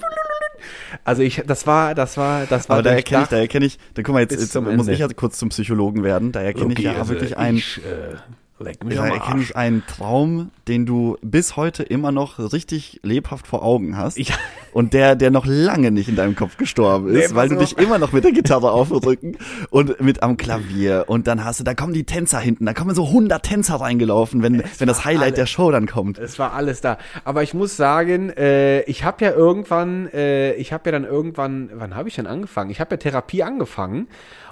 also 1.04 1.22
ich, 1.22 1.44
das 1.46 1.68
war, 1.68 1.96
das 1.96 2.18
war, 2.18 2.46
das 2.46 2.70
war 2.70 2.78
Aber 2.78 2.84
da 2.84 2.92
erkenne 2.92 3.24
ich, 3.24 3.30
da 3.30 3.38
erkenne 3.38 3.66
ich, 3.66 3.78
da 3.94 4.02
guck 4.02 4.14
mal, 4.14 4.22
jetzt, 4.22 4.32
jetzt 4.32 4.56
muss 4.56 4.66
Ende. 4.68 4.94
ich 4.94 5.00
ja 5.00 5.08
kurz 5.08 5.38
zum 5.38 5.50
Psychologen 5.50 6.04
werden. 6.04 6.32
Da 6.32 6.42
erkenne 6.42 6.74
ich 6.74 6.80
ja 6.80 6.92
Okay, 6.92 7.00
also 7.00 7.14
wirklich 7.14 7.38
einen, 7.38 7.58
Ich, 7.58 7.78
äh, 7.78 8.16
leck 8.60 8.84
mich 8.84 9.00
am 9.00 9.12
Arsch. 9.12 9.42
ich 9.50 9.56
einen 9.56 9.84
Traum, 9.88 10.52
den 10.68 10.86
du 10.86 11.18
bis 11.22 11.56
heute 11.56 11.84
immer 11.84 12.12
noch 12.12 12.40
richtig 12.52 13.00
lebhaft 13.04 13.48
vor 13.48 13.64
Augen 13.64 13.98
hast. 13.98 14.18
Ja. 14.18 14.36
Und 14.74 14.94
der, 14.94 15.16
der 15.16 15.32
noch 15.32 15.46
lange 15.48 15.92
nicht 15.92 16.08
in 16.10 16.16
deinem 16.16 16.36
Kopf 16.36 16.58
gestorben 16.58 17.08
ist, 17.10 17.30
Nee, 17.32 17.36
weil 17.36 17.50
du 17.50 17.56
auf. 17.56 17.62
dich 17.62 17.78
immer 17.78 17.98
noch 18.00 18.12
mit 18.12 18.24
der 18.24 18.32
Gitarre 18.32 18.72
auf 18.72 18.90
dem 18.90 18.98
Rücken 18.98 19.38
und 19.70 20.00
mit 20.02 20.22
am 20.24 20.38
Klavier. 20.38 21.06
Und 21.08 21.28
dann 21.28 21.44
hast 21.44 21.60
du, 21.60 21.64
da 21.64 21.74
kommen 21.74 21.94
die 21.94 22.04
Tänzer 22.04 22.40
hinten, 22.40 22.66
da 22.66 22.74
kommen 22.74 22.94
so 22.94 23.06
100 23.06 23.42
Tänzer 23.44 23.76
reingelaufen, 23.76 24.44
wenn, 24.44 24.64
wenn 24.78 24.88
das 24.88 25.04
Highlight 25.06 25.24
alle- 25.24 25.34
der 25.34 25.46
Show 25.48 25.72
dann 25.72 25.88
kommt. 25.88 26.18
Es 26.20 26.38
war 26.40 26.54
alles 26.54 26.82
da. 26.82 26.98
Aber 27.24 27.44
ich 27.44 27.54
muss 27.54 27.76
sagen, 27.78 28.30
äh, 28.30 28.82
ich 28.84 29.04
habe 29.04 29.24
ja 29.26 29.32
irgendwann, 29.32 30.08
äh, 30.14 30.54
ich 30.54 30.74
habe 30.74 30.84
ja 30.88 30.92
dann 30.92 31.06
irgendwann, 31.06 31.70
wann 31.74 31.96
habe 31.96 32.10
ich 32.10 32.16
denn 32.16 32.28
angefangen? 32.28 32.70
Ich 32.70 32.80
habe 32.80 32.92
ja 32.92 32.98
Therapie 32.98 33.44
angefangen 33.44 34.08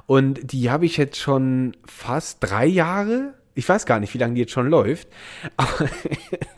und 0.08 0.52
die 0.54 0.70
habe 0.72 0.86
ich 0.86 0.98
jetzt 0.98 1.20
schon 1.20 1.76
fast 1.86 2.38
drei 2.42 2.66
Jahre. 2.66 3.34
Ich 3.58 3.68
weiß 3.68 3.86
gar 3.86 4.02
nicht, 4.02 4.14
wie 4.14 4.18
lange 4.18 4.34
die 4.34 4.42
jetzt 4.42 4.52
schon 4.52 4.70
läuft. 4.70 5.08
Aber 5.58 5.90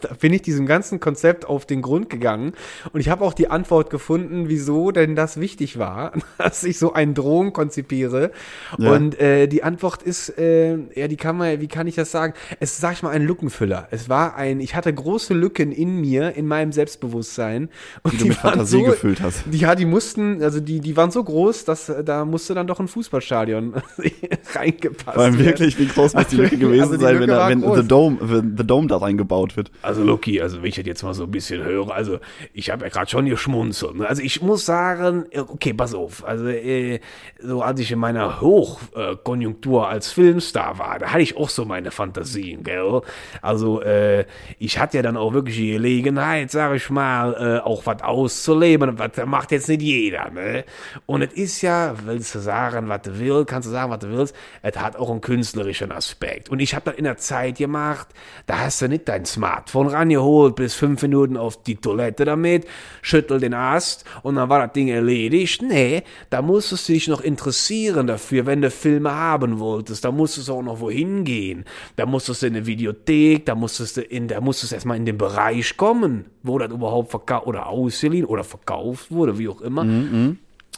da 0.02 0.10
bin 0.20 0.34
ich 0.34 0.42
diesem 0.42 0.66
ganzen 0.66 1.00
Konzept 1.00 1.46
auf 1.46 1.68
den 1.68 1.84
Grund 1.84 2.10
gegangen. 2.10 2.54
Und 2.92 3.00
ich 3.00 3.10
habe 3.10 3.24
auch 3.24 3.34
die 3.34 3.50
Antwort 3.50 3.92
gefunden, 3.92 4.50
wieso 4.50 4.92
denn 4.92 5.16
das 5.16 5.40
wichtig 5.40 5.78
war, 5.78 6.14
dass 6.40 6.64
ich 6.64 6.80
so 6.80 6.94
einen 6.94 7.14
Drohung 7.14 7.54
konzipiere. 7.54 8.32
Ja. 8.80 8.92
Und 8.92 9.20
äh, 9.20 9.48
die 9.48 9.62
Antwort 9.64 10.02
ist, 10.02 10.38
äh, 10.40 10.78
ja, 10.96 11.08
die 11.08 11.18
kann 11.18 11.38
man, 11.38 11.62
wie 11.62 11.68
kann 11.68 11.86
ich 11.86 11.96
das 11.96 12.12
sagen? 12.12 12.34
Es 12.60 12.74
ist, 12.74 12.82
sag 12.82 12.94
ich 12.94 13.04
mal, 13.04 13.12
ein 13.12 13.22
Lückenfüller. 13.22 13.88
Es 13.92 14.10
war 14.10 14.36
ein, 14.36 14.60
ich 14.60 14.76
hatte 14.76 14.92
große 14.92 15.36
Lücken 15.36 15.72
in 15.72 16.02
mir, 16.02 16.36
in 16.36 16.48
meinem 16.48 16.72
Selbstbewusstsein. 16.72 17.70
Und 18.02 18.14
Die 18.14 18.18
du 18.18 18.26
mit 18.26 18.38
Fantasie 18.38 18.82
gefüllt 18.82 19.22
hast. 19.22 19.44
Die, 19.46 19.60
ja, 19.60 19.76
die 19.76 19.86
mussten, 19.86 20.42
also 20.42 20.60
die, 20.60 20.80
die 20.80 20.98
waren 20.98 21.12
so 21.12 21.24
groß, 21.24 21.66
dass 21.66 21.90
äh, 21.90 22.04
da 22.04 22.26
musste 22.26 22.56
dann 22.56 22.66
doch 22.66 22.80
ein 22.80 22.88
Fußballstadion 22.88 23.76
reingepasst 24.56 25.18
werden. 25.18 25.38
wirklich, 25.38 25.78
wie 25.78 25.86
groß 25.86 26.16
muss 26.16 26.28
die 26.28 26.38
Lücke 26.38 26.58
gewesen 26.58 26.87
Die 26.92 26.98
sein, 26.98 27.20
wenn, 27.20 27.28
da, 27.28 27.50
wenn. 27.50 27.62
The 27.62 27.88
Dome, 27.88 28.18
wenn 28.22 28.58
The 28.58 28.66
Dome 28.66 28.88
da 28.88 28.98
reingebaut 28.98 29.58
wird. 29.58 29.72
Also 29.82 30.04
Loki, 30.04 30.42
also 30.42 30.62
wenn 30.62 30.70
ich 30.70 30.76
das 30.76 30.86
jetzt 30.86 31.04
mal 31.04 31.14
so 31.14 31.24
ein 31.24 31.32
bisschen 31.32 31.64
höre, 31.64 31.92
also 31.92 32.20
ich 32.54 32.70
habe 32.70 32.86
ja 32.86 32.90
gerade 32.90 33.10
schon 33.10 33.26
geschmunzelt. 33.26 33.96
Ne? 33.96 34.08
Also 34.08 34.22
ich 34.22 34.42
muss 34.42 34.66
sagen, 34.66 35.26
äh, 35.32 35.40
okay, 35.40 35.74
pass 35.74 35.94
auf. 35.94 36.26
Also 36.26 36.48
äh, 36.48 37.00
so 37.42 37.62
als 37.62 37.80
ich 37.80 37.92
in 37.92 38.00
meiner 38.00 38.42
Hochkonjunktur 38.42 39.88
als 39.88 40.12
Filmstar 40.12 40.80
war, 40.80 41.00
da 41.00 41.08
hatte 41.08 41.22
ich 41.22 41.38
auch 41.38 41.50
so 41.50 41.66
meine 41.66 41.92
Fantasien, 41.92 42.64
gell? 42.64 43.02
Also 43.42 43.82
äh, 43.82 44.26
ich 44.60 44.80
hatte 44.80 44.98
ja 44.98 45.04
dann 45.04 45.18
auch 45.18 45.34
wirklich 45.34 45.58
die 45.58 45.72
Gelegenheit, 45.72 46.52
sag 46.52 46.76
ich 46.76 46.90
mal, 46.90 47.34
äh, 47.34 47.66
auch 47.66 47.86
was 47.86 48.02
auszuleben. 48.02 48.98
Was 48.98 49.12
macht 49.26 49.52
jetzt 49.52 49.68
nicht 49.68 49.82
jeder, 49.82 50.30
ne? 50.30 50.64
Und 51.06 51.22
es 51.22 51.34
ist 51.34 51.62
ja, 51.62 51.96
willst 52.06 52.36
du 52.36 52.40
sagen, 52.40 52.90
was 52.90 53.02
du 53.02 53.20
willst, 53.20 53.48
kannst 53.48 53.68
du 53.68 53.72
sagen, 53.72 53.92
was 53.92 54.00
du 54.00 54.10
willst, 54.10 54.36
es 54.62 54.78
hat 54.78 54.96
auch 54.96 55.10
einen 55.10 55.22
künstlerischen 55.22 55.92
Aspekt. 55.92 56.50
Und 56.50 56.60
ich 56.60 56.76
habe 56.78 56.92
das 56.92 56.96
in 56.96 57.04
der 57.04 57.18
Zeit 57.18 57.58
gemacht, 57.58 58.08
da 58.46 58.60
hast 58.60 58.82
du 58.82 58.88
nicht 58.88 59.10
dein 59.10 59.26
Smartphone 59.26 59.88
rangeholt, 59.88 60.56
bis 60.56 60.74
fünf 60.74 61.02
Minuten 61.02 61.36
auf 61.36 61.62
die 61.62 61.76
Toilette 61.76 62.24
damit, 62.24 62.66
schüttel 63.02 63.42
den 63.42 63.54
Ast 63.54 64.06
und 64.24 64.36
dann 64.36 64.48
war 64.48 64.66
das 64.66 64.74
Ding 64.74 64.88
erledigt. 64.88 65.62
Nee, 65.62 66.04
da 66.30 66.42
musstest 66.42 66.88
du 66.88 66.94
dich 66.94 67.10
noch 67.10 67.22
interessieren 67.22 68.08
dafür, 68.08 68.46
wenn 68.46 68.62
du 68.62 68.72
Filme 68.72 69.12
haben 69.12 69.60
wolltest. 69.60 70.06
Da 70.06 70.12
musstest 70.12 70.48
du 70.48 70.54
auch 70.54 70.64
noch 70.64 70.80
wohin 70.80 71.26
gehen. 71.26 71.66
Da 71.98 72.06
musstest 72.06 72.44
du 72.44 72.48
in 72.48 72.56
eine 72.56 72.66
Videothek, 72.66 73.46
da 73.46 73.56
musstest 73.56 73.98
du 73.98 74.02
in, 74.02 74.28
da 74.30 74.40
musstest 74.40 74.72
du 74.72 74.76
erstmal 74.76 74.98
in 74.98 75.06
den 75.06 75.18
Bereich 75.18 75.76
kommen, 75.76 76.26
wo 76.44 76.58
das 76.60 76.72
überhaupt 76.72 77.12
verkauft 77.12 77.48
oder 77.48 77.68
ausgeliehen 77.68 78.26
oder 78.26 78.44
verkauft 78.44 79.12
wurde, 79.12 79.38
wie 79.38 79.50
auch 79.50 79.62
immer. 79.62 79.84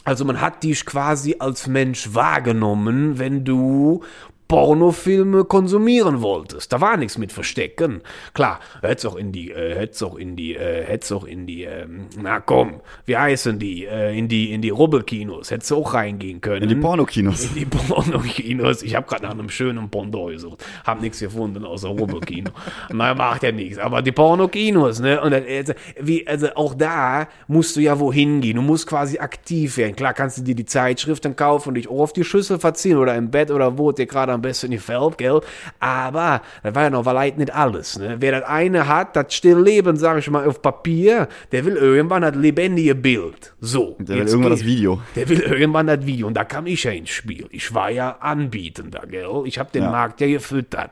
Also 0.02 0.24
man 0.24 0.40
hat 0.40 0.62
dich 0.62 0.86
quasi 0.86 1.36
als 1.38 1.66
Mensch 1.66 2.14
wahrgenommen, 2.14 3.18
wenn 3.18 3.44
du 3.44 4.02
Pornofilme 4.50 5.44
konsumieren 5.44 6.22
wolltest. 6.22 6.72
Da 6.72 6.80
war 6.80 6.96
nichts 6.96 7.16
mit 7.18 7.30
Verstecken. 7.30 8.02
Klar, 8.34 8.58
hätt's 8.82 9.06
auch 9.06 9.14
in 9.14 9.30
die, 9.30 9.52
äh, 9.52 9.76
hätt's 9.76 10.02
auch 10.02 10.16
in 10.16 10.34
die, 10.34 10.56
äh, 10.56 10.84
hätt's 10.84 11.12
auch 11.12 11.24
in 11.24 11.46
die, 11.46 11.62
ähm, 11.62 12.06
na 12.20 12.40
komm, 12.40 12.80
wie 13.06 13.16
heißen 13.16 13.60
die, 13.60 13.86
äh, 13.86 14.18
in 14.18 14.26
die, 14.26 14.52
in 14.52 14.60
die 14.60 14.70
Rubbelkinos, 14.70 15.52
hättest 15.52 15.70
du 15.70 15.76
auch 15.76 15.94
reingehen 15.94 16.40
können. 16.40 16.64
In 16.64 16.68
die 16.68 16.74
Pornokinos. 16.74 17.44
In 17.44 17.54
die 17.54 17.64
Pornokinos. 17.64 18.82
Ich 18.82 18.96
habe 18.96 19.06
gerade 19.06 19.22
nach 19.22 19.30
einem 19.30 19.50
schönen 19.50 19.88
Pendant 19.88 20.32
gesucht. 20.32 20.64
Hab 20.84 21.00
nichts 21.00 21.20
gefunden 21.20 21.64
außer 21.64 21.88
Rubbelkino. 21.88 22.50
Nein, 22.92 23.16
macht 23.16 23.44
ja 23.44 23.52
nichts. 23.52 23.78
Aber 23.78 24.02
die 24.02 24.10
Pornokinos, 24.10 24.98
ne? 24.98 25.20
Und 25.20 25.32
also, 25.32 25.74
wie, 26.00 26.26
also 26.26 26.48
auch 26.56 26.74
da 26.74 27.28
musst 27.46 27.76
du 27.76 27.80
ja 27.80 28.00
wohin 28.00 28.40
gehen. 28.40 28.56
Du 28.56 28.62
musst 28.62 28.88
quasi 28.88 29.20
aktiv 29.20 29.76
werden. 29.76 29.94
Klar 29.94 30.12
kannst 30.12 30.38
du 30.38 30.42
dir 30.42 30.56
die 30.56 30.64
Zeitschriften 30.64 31.36
kaufen 31.36 31.68
und 31.68 31.74
dich 31.76 31.88
auch 31.88 32.00
auf 32.00 32.12
die 32.12 32.24
Schüssel 32.24 32.58
verziehen 32.58 32.96
oder 32.96 33.14
im 33.14 33.30
Bett 33.30 33.52
oder 33.52 33.78
wo 33.78 33.92
dir 33.92 34.06
gerade 34.06 34.32
am 34.32 34.39
besten 34.42 34.70
gefällt, 34.70 35.18
gell? 35.18 35.40
Aber 35.78 36.42
das 36.62 36.74
war 36.74 36.82
ja 36.84 36.90
noch 36.90 37.04
weit 37.04 37.38
nicht 37.38 37.54
alles, 37.54 37.98
ne? 37.98 38.16
Wer 38.18 38.32
das 38.40 38.44
eine 38.48 38.86
hat, 38.88 39.16
das 39.16 39.32
Stillleben, 39.34 39.96
sag 39.96 40.18
ich 40.18 40.30
mal, 40.30 40.46
auf 40.46 40.62
Papier, 40.62 41.28
der 41.52 41.64
will 41.64 41.76
irgendwann 41.76 42.22
das 42.22 42.34
lebendige 42.34 42.94
Bild. 42.94 43.54
So. 43.60 43.96
Der 43.98 44.16
will 44.16 44.26
irgendwann 44.26 44.42
geht- 44.50 44.60
das 44.60 44.64
Video. 44.66 45.00
der 45.16 45.28
will 45.28 45.40
irgendwann 45.40 45.86
das 45.86 46.06
Video 46.06 46.26
und 46.26 46.34
da 46.34 46.44
kam 46.44 46.66
ich 46.66 46.84
ja 46.84 46.90
ins 46.92 47.10
Spiel. 47.10 47.46
Ich 47.50 47.74
war 47.74 47.90
ja 47.90 48.16
Anbietender, 48.20 49.02
gell? 49.08 49.42
Ich 49.44 49.58
habe 49.58 49.70
den 49.72 49.82
Ja. 49.84 49.90
Markt 49.90 50.20
ja 50.20 50.26
gefüttert. 50.28 50.90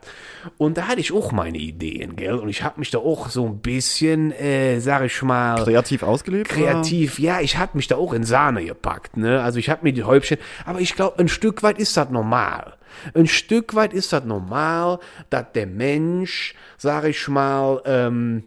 Und 0.56 0.76
da 0.78 0.88
hatte 0.88 1.00
ich 1.00 1.12
auch 1.12 1.32
meine 1.32 1.58
Ideen, 1.58 2.16
gell? 2.16 2.34
Und 2.34 2.48
ich 2.48 2.62
habe 2.62 2.78
mich 2.78 2.90
da 2.90 2.98
auch 2.98 3.28
so 3.28 3.46
ein 3.46 3.58
bisschen, 3.58 4.32
äh, 4.32 4.80
sag 4.80 5.04
ich 5.04 5.22
mal, 5.22 5.62
Kreativ 5.62 6.02
ausgelebt? 6.02 6.48
kreativ, 6.48 7.18
ja, 7.18 7.40
ich 7.40 7.58
habe 7.58 7.72
mich 7.76 7.86
da 7.88 7.96
auch 7.96 8.12
in 8.12 8.24
Sahne 8.24 8.64
gepackt, 8.64 9.16
ne? 9.16 9.42
Also 9.42 9.58
ich 9.58 9.68
habe 9.70 9.80
mir 9.84 9.92
die 9.92 10.04
Häubchen, 10.04 10.38
aber 10.64 10.80
ich 10.80 10.94
glaube, 10.94 11.18
ein 11.18 11.28
Stück 11.28 11.62
weit 11.62 11.78
ist 11.78 11.96
das 11.96 12.10
normal. 12.10 12.74
Ein 13.14 13.26
Stück 13.26 13.74
weit 13.74 13.92
ist 13.92 14.12
das 14.12 14.24
normal, 14.24 14.98
dass 15.30 15.52
der 15.54 15.66
Mensch, 15.66 16.54
sag 16.76 17.04
ich 17.04 17.28
mal, 17.28 17.82
ähm, 17.84 18.44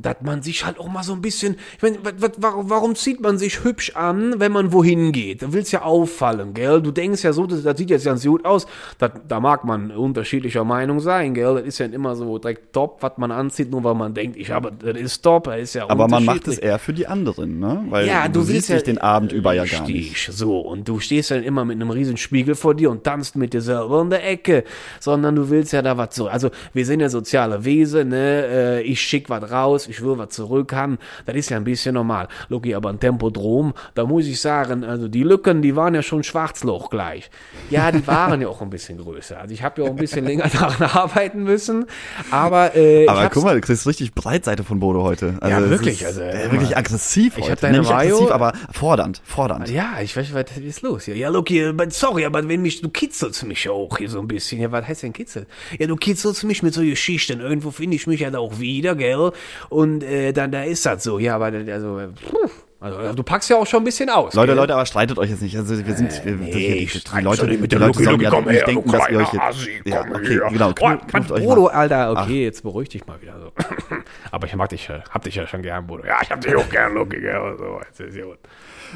dass 0.00 0.16
man 0.22 0.42
sich 0.42 0.64
halt 0.64 0.78
auch 0.78 0.88
mal 0.88 1.02
so 1.02 1.12
ein 1.12 1.22
bisschen, 1.22 1.56
ich 1.76 1.82
meine, 1.82 1.98
warum, 2.36 2.94
zieht 2.94 3.20
man 3.20 3.38
sich 3.38 3.64
hübsch 3.64 3.96
an, 3.96 4.34
wenn 4.38 4.52
man 4.52 4.72
wohin 4.72 5.12
geht? 5.12 5.42
Da 5.42 5.52
willst 5.52 5.72
ja 5.72 5.82
auffallen, 5.82 6.54
gell? 6.54 6.80
Du 6.82 6.90
denkst 6.90 7.22
ja 7.24 7.32
so, 7.32 7.46
das, 7.46 7.62
das 7.62 7.76
sieht 7.78 7.90
jetzt 7.90 8.04
ganz 8.04 8.24
gut 8.24 8.44
aus. 8.44 8.66
Das, 8.98 9.10
da 9.26 9.40
mag 9.40 9.64
man 9.64 9.90
unterschiedlicher 9.90 10.64
Meinung 10.64 11.00
sein, 11.00 11.34
gell? 11.34 11.54
Das 11.56 11.64
ist 11.64 11.78
ja 11.78 11.86
immer 11.86 12.14
so 12.16 12.38
direkt 12.38 12.72
top, 12.72 12.98
was 13.02 13.12
man 13.16 13.30
anzieht, 13.30 13.70
nur 13.70 13.84
weil 13.84 13.94
man 13.94 14.14
denkt, 14.14 14.36
ich 14.36 14.50
habe, 14.50 14.72
das 14.72 14.96
ist 14.96 15.22
top, 15.22 15.44
das 15.44 15.60
ist 15.60 15.74
ja 15.74 15.88
Aber 15.88 16.08
man 16.08 16.24
macht 16.24 16.48
es 16.48 16.58
eher 16.58 16.78
für 16.78 16.92
die 16.92 17.06
anderen, 17.06 17.58
ne? 17.58 17.84
Weil 17.88 18.06
Ja, 18.06 18.28
du, 18.28 18.40
willst 18.40 18.50
siehst 18.52 18.68
ja 18.68 18.74
dich 18.76 18.84
den 18.84 18.98
Abend 18.98 19.32
über 19.32 19.52
ja 19.54 19.64
gar 19.64 19.86
nicht. 19.86 20.32
So. 20.32 20.60
Und 20.60 20.88
du 20.88 21.00
stehst 21.00 21.30
dann 21.30 21.42
immer 21.42 21.64
mit 21.64 21.76
einem 21.76 21.90
riesen 21.90 22.16
Spiegel 22.16 22.54
vor 22.54 22.74
dir 22.74 22.90
und 22.90 23.04
tanzt 23.04 23.36
mit 23.36 23.52
dir 23.54 23.60
selber 23.60 24.00
in 24.02 24.10
der 24.10 24.28
Ecke, 24.28 24.64
sondern 25.00 25.34
du 25.36 25.50
willst 25.50 25.72
ja 25.72 25.82
da 25.82 25.96
was 25.96 26.10
zurück. 26.10 26.32
Also, 26.32 26.50
wir 26.72 26.86
sind 26.86 27.00
ja 27.00 27.08
soziale 27.08 27.64
Wesen, 27.64 28.08
ne? 28.10 28.46
Äh, 28.46 28.82
Ich 28.82 29.00
schick 29.00 29.28
was 29.30 29.50
raus, 29.50 29.81
ich 29.88 30.02
will 30.02 30.18
was 30.18 30.30
zurück 30.30 30.72
haben. 30.72 30.98
Das 31.26 31.34
ist 31.36 31.50
ja 31.50 31.56
ein 31.56 31.64
bisschen 31.64 31.94
normal. 31.94 32.28
Loki, 32.48 32.74
aber 32.74 32.90
ein 32.90 33.00
Tempodrom, 33.00 33.74
da 33.94 34.04
muss 34.04 34.26
ich 34.26 34.40
sagen, 34.40 34.84
also 34.84 35.08
die 35.08 35.22
Lücken, 35.22 35.62
die 35.62 35.76
waren 35.76 35.94
ja 35.94 36.02
schon 36.02 36.22
Schwarzloch 36.22 36.90
gleich. 36.90 37.30
Ja, 37.70 37.90
die 37.92 38.06
waren 38.06 38.40
ja 38.40 38.48
auch 38.48 38.60
ein 38.62 38.70
bisschen 38.70 38.98
größer. 38.98 39.40
Also, 39.40 39.54
ich 39.54 39.62
habe 39.62 39.80
ja 39.82 39.88
auch 39.88 39.92
ein 39.92 39.96
bisschen 39.96 40.24
länger 40.24 40.48
daran 40.52 40.82
arbeiten 40.90 41.42
müssen, 41.44 41.86
aber, 42.30 42.74
äh, 42.76 43.06
Aber 43.08 43.28
guck 43.30 43.44
mal, 43.44 43.54
du 43.54 43.60
kriegst 43.60 43.86
richtig 43.86 44.14
Breitseite 44.14 44.64
von 44.64 44.80
Bodo 44.80 45.02
heute. 45.02 45.36
Also 45.40 45.56
Ja, 45.64 45.70
wirklich, 45.70 46.00
Ist, 46.02 46.06
also, 46.06 46.20
äh, 46.22 46.50
wirklich 46.52 46.76
aggressiv 46.76 47.36
Ich 47.36 47.42
heute. 47.44 47.52
hab 47.52 47.60
deine 47.60 47.78
nicht 47.80 47.90
Mayo- 47.90 48.16
aggressiv, 48.16 48.30
aber 48.32 48.52
fordernd, 48.72 49.20
fordernd. 49.24 49.68
Ja, 49.70 49.94
ich 50.02 50.16
weiß, 50.16 50.34
was 50.34 50.44
ist 50.58 50.82
los 50.82 51.04
hier? 51.04 51.16
Ja, 51.16 51.28
Loki, 51.28 51.64
aber 51.64 51.90
sorry, 51.90 52.24
aber 52.24 52.46
wenn 52.48 52.62
mich, 52.62 52.80
du 52.80 52.88
kitzelst 52.88 53.44
mich 53.44 53.64
ja 53.64 53.72
auch 53.72 53.98
hier 53.98 54.08
so 54.08 54.20
ein 54.20 54.28
bisschen. 54.28 54.60
Ja, 54.60 54.70
was 54.72 54.86
heißt 54.86 55.02
denn 55.02 55.12
kitzeln? 55.12 55.46
Ja, 55.78 55.86
du 55.86 55.96
kitzelst 55.96 56.44
mich 56.44 56.62
mit 56.62 56.74
so 56.74 56.82
Geschichten. 56.82 57.40
Irgendwo 57.40 57.70
finde 57.70 57.96
ich 57.96 58.06
mich 58.06 58.20
ja 58.20 58.30
da 58.30 58.38
auch 58.38 58.58
wieder, 58.58 58.94
gell? 58.94 59.32
Und 59.72 60.02
äh, 60.04 60.32
dann, 60.32 60.52
da 60.52 60.62
ist 60.62 60.84
das 60.86 61.02
so. 61.02 61.18
Ja, 61.18 61.36
aber, 61.36 61.46
also, 61.46 61.98
äh, 61.98 62.08
puh, 62.08 62.50
Also 62.80 63.12
du 63.14 63.22
packst 63.22 63.48
ja 63.48 63.56
auch 63.56 63.66
schon 63.66 63.82
ein 63.82 63.84
bisschen 63.84 64.10
aus. 64.10 64.34
Leute, 64.34 64.48
gell? 64.48 64.56
Leute, 64.56 64.74
aber 64.74 64.84
streitet 64.86 65.18
euch 65.18 65.30
jetzt 65.30 65.40
nicht. 65.42 65.56
Also 65.56 65.86
wir 65.86 65.94
sind, 65.94 66.24
wir, 66.24 66.32
nee, 66.34 66.50
die, 66.50 66.86
die, 66.86 67.00
die 67.00 67.20
Leute, 67.22 67.46
nicht 67.46 67.56
die 67.56 67.62
mit 67.62 67.72
der 67.72 67.78
Leute 67.78 68.02
Lucky, 68.02 68.22
ja 68.24 68.40
nicht 68.40 68.66
denken, 68.66 68.92
dass 68.92 69.08
ihr 69.08 69.18
euch 69.18 69.32
jetzt, 69.32 69.68
ja, 69.84 70.00
okay, 70.02 70.34
her. 70.34 70.48
genau, 70.52 70.70
Oh, 70.70 70.72
knüpft, 70.74 71.08
knüpft 71.08 71.32
euch 71.32 71.44
Bodo, 71.44 71.62
mal. 71.62 71.70
Alter, 71.70 72.10
okay, 72.12 72.44
jetzt 72.44 72.62
beruhig 72.62 72.88
dich 72.90 73.06
mal 73.06 73.20
wieder. 73.22 73.38
So. 73.40 73.52
Aber 74.30 74.46
ich 74.46 74.54
mag 74.56 74.68
dich, 74.68 74.88
ja- 74.88 75.02
hab 75.10 75.22
dich 75.22 75.34
ja 75.36 75.46
schon 75.46 75.62
gern, 75.62 75.86
Bodo. 75.86 76.04
Ja, 76.06 76.18
ich 76.22 76.30
hab 76.30 76.40
dich 76.40 76.54
auch 76.54 76.68
gern, 76.68 76.94
Lucky, 76.94 77.20
gell, 77.20 77.56
so. 77.58 77.80
Jetzt 77.86 78.00
ist 78.00 78.22
gut. 78.22 78.38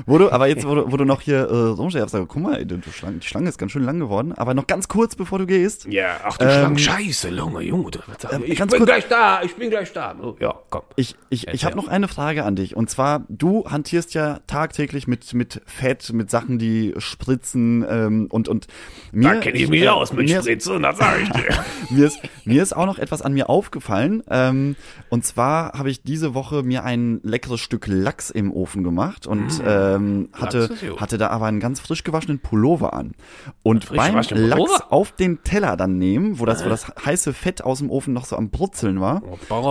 Wo 0.05 0.19
du, 0.19 0.31
aber 0.31 0.47
jetzt, 0.49 0.67
wo 0.67 0.75
du, 0.75 0.93
wo 0.93 0.97
du 0.97 1.05
noch 1.05 1.21
hier 1.23 1.39
äh, 1.49 1.55
rumstehst, 1.69 2.11
sag, 2.11 2.29
guck 2.29 2.43
mal, 2.43 2.65
du 2.67 2.81
Schlange, 2.93 3.19
die 3.19 3.27
Schlange 3.27 3.49
ist 3.49 3.59
ganz 3.59 3.73
schön 3.73 3.85
lang 3.85 3.99
geworden. 3.99 4.33
Aber 4.33 4.53
noch 4.55 4.67
ganz 4.67 4.89
kurz, 4.89 5.17
bevor 5.17 5.39
du 5.39 5.47
gehst. 5.47 5.87
Ja, 5.87 6.17
ach 6.25 6.37
du 6.39 6.45
Ähm, 6.45 6.77
Schlange, 6.77 6.79
scheiße, 7.07 7.31
Lunge, 7.31 7.63
Junge. 7.63 7.91
Du, 7.93 7.99
was 8.07 8.17
sag 8.21 8.41
ich 8.47 8.59
bin 8.59 8.69
kurz- 8.69 8.85
gleich 8.85 9.09
da, 9.09 9.43
ich 9.43 9.55
bin 9.57 9.71
gleich 9.71 9.93
da. 9.93 10.15
Oh, 10.23 10.37
ja, 10.41 10.55
komm. 10.71 10.83
Ich, 10.97 11.15
ich, 11.31 11.49
ich 11.49 11.65
habe 11.65 11.77
noch 11.77 11.89
eine 11.89 12.09
Frage 12.09 12.45
an 12.45 12.57
dich. 12.57 12.77
Und 12.77 12.91
zwar, 12.91 13.25
du 13.29 13.65
hantierst 13.71 14.15
ja 14.15 14.41
tagtäglich 14.47 15.07
mit, 15.07 15.33
mit 15.35 15.63
Fett, 15.67 16.13
mit 16.13 16.31
Sachen, 16.31 16.59
die 16.59 16.95
spritzen 16.99 17.85
ähm, 17.89 18.27
und, 18.31 18.49
und 18.49 18.67
mir. 19.13 19.35
Da 19.35 19.41
kenne 19.41 19.57
ich 19.59 19.69
mich 19.69 19.83
äh, 19.83 19.89
aus 19.89 20.13
mit 20.13 20.29
mir, 20.29 20.41
Spritzen, 20.43 20.83
das 20.83 20.99
sag 20.99 21.23
ich 21.23 21.31
dir. 21.31 21.49
mir, 21.91 22.07
ist, 22.07 22.19
mir 22.45 22.63
ist 22.63 22.77
auch 22.77 22.87
noch 22.87 22.99
etwas 22.99 23.23
an 23.23 23.33
mir 23.33 23.49
aufgefallen. 23.49 24.23
Ähm, 24.31 24.77
und 25.09 25.25
zwar 25.25 25.73
habe 25.79 25.91
ich 25.91 26.03
diese 26.03 26.35
Woche 26.35 26.63
mir 26.63 26.85
ein 26.85 27.21
leckeres 27.23 27.61
Stück 27.61 27.87
Lachs 27.87 28.31
im 28.31 28.53
Ofen 28.53 28.83
gemacht 28.85 29.27
und 29.27 29.63
ähm, 29.95 30.29
hatte, 30.33 30.69
gut. 30.69 31.01
hatte 31.01 31.19
da 31.19 31.29
aber 31.29 31.47
einen 31.47 31.61
ganz 31.61 31.81
frisch 31.81 32.05
gewaschenen 32.05 32.39
Pullover 32.39 32.93
an. 32.95 33.13
Und 33.63 33.95
beim 33.95 34.15
Lachs 34.15 34.83
auf 34.91 35.13
den 35.13 35.43
Teller 35.43 35.77
dann 35.77 35.99
nehmen, 35.99 36.39
wo 36.39 36.47
das, 36.47 36.65
wo 36.65 36.69
das 36.69 36.89
heiße 36.89 37.33
Fett 37.33 37.63
aus 37.63 37.79
dem 37.79 37.91
Ofen 37.91 38.13
noch 38.13 38.25
so 38.25 38.37
am 38.37 38.51
Brutzeln 38.51 39.01
war, 39.01 39.23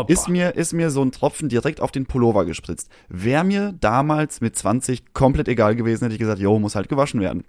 ist 0.08 0.30
mir, 0.30 0.56
ist 0.56 0.74
mir 0.74 0.90
so 0.90 1.02
ein 1.02 1.12
Tropfen 1.12 1.50
direkt 1.50 1.82
auf 1.82 1.92
den 1.92 2.06
Pullover 2.06 2.46
gespritzt. 2.46 2.90
Wäre 3.10 3.44
mir 3.44 3.74
damals 3.80 4.42
mit 4.42 4.56
20 4.56 5.14
komplett 5.14 5.48
egal 5.48 5.76
gewesen, 5.76 6.06
hätte 6.06 6.14
ich 6.14 6.20
gesagt, 6.20 6.40
jo, 6.40 6.58
muss 6.60 6.76
halt 6.76 6.90
gewaschen 6.90 7.22
werden. 7.22 7.44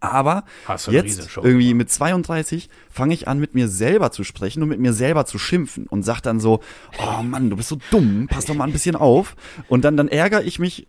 Aber 0.00 0.44
jetzt 0.90 1.36
irgendwie 1.36 1.74
mit 1.74 1.90
32 1.90 2.68
fange 2.90 3.14
ich 3.14 3.26
an, 3.26 3.40
mit 3.40 3.54
mir 3.54 3.68
selber 3.68 4.12
zu 4.12 4.22
sprechen 4.24 4.62
und 4.62 4.68
mit 4.68 4.78
mir 4.78 4.92
selber 4.92 5.26
zu 5.26 5.38
schimpfen 5.38 5.86
und 5.86 6.04
sag 6.04 6.20
dann 6.20 6.40
so, 6.40 6.60
oh 6.98 7.22
Mann, 7.22 7.50
du 7.50 7.56
bist 7.56 7.68
so 7.68 7.78
dumm, 7.90 8.28
pass 8.30 8.44
doch 8.44 8.54
mal 8.54 8.64
ein 8.64 8.72
bisschen 8.72 8.96
auf. 8.96 9.36
Und 9.68 9.84
dann, 9.84 9.96
dann 9.96 10.08
ärgere 10.08 10.42
ich 10.42 10.58
mich 10.58 10.86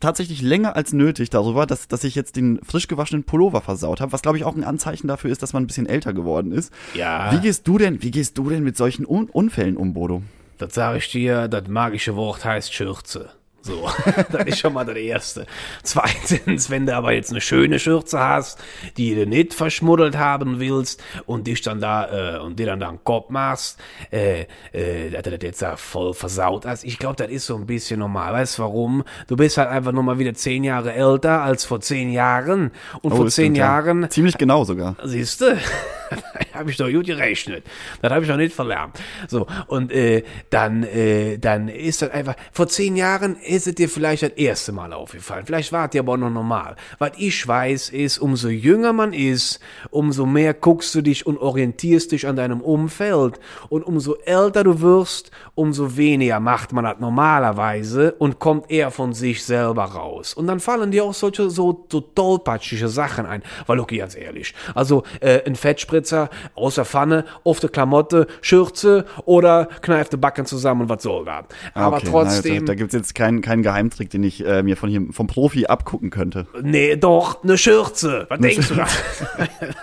tatsächlich 0.00 0.42
länger 0.42 0.76
als 0.76 0.92
nötig 0.92 1.30
darüber, 1.30 1.66
dass, 1.66 1.88
dass 1.88 2.04
ich 2.04 2.14
jetzt 2.14 2.36
den 2.36 2.60
frisch 2.62 2.88
gewaschenen 2.88 3.24
Pullover 3.24 3.60
versaut 3.62 4.00
habe, 4.00 4.12
was 4.12 4.22
glaube 4.22 4.38
ich 4.38 4.44
auch 4.44 4.54
ein 4.54 4.64
Anzeichen 4.64 5.08
dafür 5.08 5.30
ist, 5.30 5.42
dass 5.42 5.52
man 5.52 5.64
ein 5.64 5.66
bisschen 5.66 5.86
älter 5.86 6.12
geworden 6.12 6.52
ist. 6.52 6.72
Ja. 6.94 7.32
Wie 7.32 7.40
gehst 7.40 7.66
du 7.66 7.78
denn, 7.78 8.02
wie 8.02 8.10
gehst 8.10 8.36
du 8.38 8.48
denn 8.50 8.62
mit 8.62 8.76
solchen 8.76 9.06
Un 9.06 9.28
Unfällen 9.30 9.76
um, 9.76 9.94
Bodo? 9.94 10.22
Das 10.58 10.74
sage 10.74 10.98
ich 10.98 11.10
dir, 11.10 11.48
das 11.48 11.68
magische 11.68 12.16
Wort 12.16 12.44
heißt 12.44 12.72
Schürze. 12.72 13.30
So, 13.66 13.88
das 14.30 14.44
ist 14.46 14.60
schon 14.60 14.74
mal 14.74 14.84
das 14.84 14.96
Erste. 14.96 15.44
Zweitens, 15.82 16.70
wenn 16.70 16.86
du 16.86 16.94
aber 16.94 17.12
jetzt 17.12 17.32
eine 17.32 17.40
schöne 17.40 17.80
Schürze 17.80 18.20
hast, 18.20 18.60
die 18.96 19.16
du 19.16 19.26
nicht 19.26 19.54
verschmuddelt 19.54 20.16
haben 20.16 20.60
willst 20.60 21.02
und 21.26 21.48
dich 21.48 21.62
dann 21.62 21.80
da, 21.80 22.36
äh, 22.36 22.38
und 22.38 22.60
dir 22.60 22.66
dann 22.66 22.78
da 22.78 22.90
einen 22.90 23.02
Kopf 23.02 23.28
machst, 23.28 23.80
äh, 24.12 24.42
äh, 24.72 25.10
dass 25.10 25.22
du 25.22 25.30
das 25.32 25.40
jetzt 25.42 25.62
da 25.62 25.76
voll 25.76 26.14
versaut 26.14 26.64
hast. 26.64 26.84
Ich 26.84 27.00
glaube, 27.00 27.16
das 27.16 27.28
ist 27.28 27.46
so 27.46 27.56
ein 27.56 27.66
bisschen 27.66 27.98
normal. 27.98 28.34
Weißt 28.34 28.58
du 28.58 28.62
warum? 28.62 29.02
Du 29.26 29.36
bist 29.36 29.58
halt 29.58 29.68
einfach 29.68 29.90
nur 29.90 30.04
mal 30.04 30.20
wieder 30.20 30.34
zehn 30.34 30.62
Jahre 30.62 30.92
älter 30.92 31.42
als 31.42 31.64
vor 31.64 31.80
zehn 31.80 32.12
Jahren. 32.12 32.70
Und 33.02 33.16
vor 33.16 33.24
das 33.24 33.34
zehn 33.34 33.56
ja. 33.56 33.64
Jahren 33.64 34.08
Ziemlich 34.10 34.38
genau 34.38 34.62
sogar. 34.62 34.94
Siehst 35.02 35.40
du? 35.40 35.58
habe 36.56 36.70
ich 36.70 36.76
doch 36.76 36.90
gut 36.90 37.06
gerechnet. 37.06 37.64
Das 38.02 38.12
habe 38.12 38.24
ich 38.24 38.30
doch 38.30 38.36
nicht 38.36 38.54
verlernt. 38.54 38.98
So, 39.28 39.46
und 39.66 39.92
äh, 39.92 40.24
dann, 40.50 40.82
äh, 40.82 41.38
dann 41.38 41.68
ist 41.68 42.02
das 42.02 42.10
einfach, 42.10 42.34
vor 42.52 42.68
zehn 42.68 42.96
Jahren 42.96 43.36
ist 43.36 43.66
es 43.66 43.74
dir 43.74 43.88
vielleicht 43.88 44.22
das 44.22 44.30
erste 44.30 44.72
Mal 44.72 44.92
aufgefallen. 44.92 45.44
Vielleicht 45.46 45.72
war 45.72 45.86
es 45.86 45.90
dir 45.90 46.00
aber 46.00 46.14
auch 46.14 46.18
noch 46.18 46.30
normal. 46.30 46.76
Was 46.98 47.12
ich 47.16 47.46
weiß, 47.46 47.90
ist, 47.90 48.18
umso 48.18 48.48
jünger 48.48 48.92
man 48.92 49.12
ist, 49.12 49.60
umso 49.90 50.26
mehr 50.26 50.54
guckst 50.54 50.94
du 50.94 51.02
dich 51.02 51.26
und 51.26 51.38
orientierst 51.38 52.12
dich 52.12 52.26
an 52.26 52.36
deinem 52.36 52.60
Umfeld. 52.60 53.38
Und 53.68 53.82
umso 53.82 54.16
älter 54.24 54.64
du 54.64 54.80
wirst, 54.80 55.30
umso 55.54 55.96
weniger 55.96 56.40
macht 56.40 56.72
man 56.72 56.84
das 56.84 56.98
normalerweise 56.98 58.12
und 58.18 58.38
kommt 58.38 58.70
eher 58.70 58.90
von 58.90 59.12
sich 59.12 59.44
selber 59.44 59.84
raus. 59.84 60.34
Und 60.34 60.46
dann 60.46 60.60
fallen 60.60 60.90
dir 60.90 61.04
auch 61.04 61.14
solche 61.14 61.50
so, 61.50 61.86
so 61.90 62.00
tollpatschige 62.00 62.88
Sachen 62.88 63.26
ein. 63.26 63.42
Weil, 63.66 63.80
okay, 63.80 63.98
ganz 63.98 64.16
ehrlich, 64.16 64.54
also 64.74 65.02
äh, 65.20 65.42
ein 65.46 65.56
Fettspritzer 65.56 66.30
aus 66.54 66.76
der 66.76 66.84
Pfanne, 66.84 67.24
auf 67.44 67.60
der 67.60 67.70
Klamotte, 67.70 68.26
Schürze 68.40 69.04
oder 69.24 69.66
kneift 69.80 70.12
die 70.12 70.16
Backen 70.16 70.46
zusammen 70.46 70.82
und 70.82 70.88
was 70.88 71.02
soll 71.02 71.24
das? 71.24 71.44
Aber 71.74 71.96
Okay, 71.96 72.08
trotzdem, 72.10 72.54
Na, 72.54 72.60
da 72.60 72.66
da 72.66 72.74
gibt's 72.74 72.94
jetzt 72.94 73.14
keinen 73.14 73.40
keinen 73.40 73.62
Geheimtrick, 73.62 74.10
den 74.10 74.22
ich 74.22 74.44
äh, 74.44 74.62
mir 74.62 74.76
von 74.76 74.88
hier, 74.88 75.02
vom 75.10 75.26
Profi 75.26 75.66
abgucken 75.66 76.10
könnte. 76.10 76.46
nee, 76.62 76.96
doch, 76.96 77.42
eine 77.42 77.56
Schürze. 77.58 78.26
Was 78.28 78.38
denkst 78.38 78.68
du 78.68 78.74
da? 78.74 78.86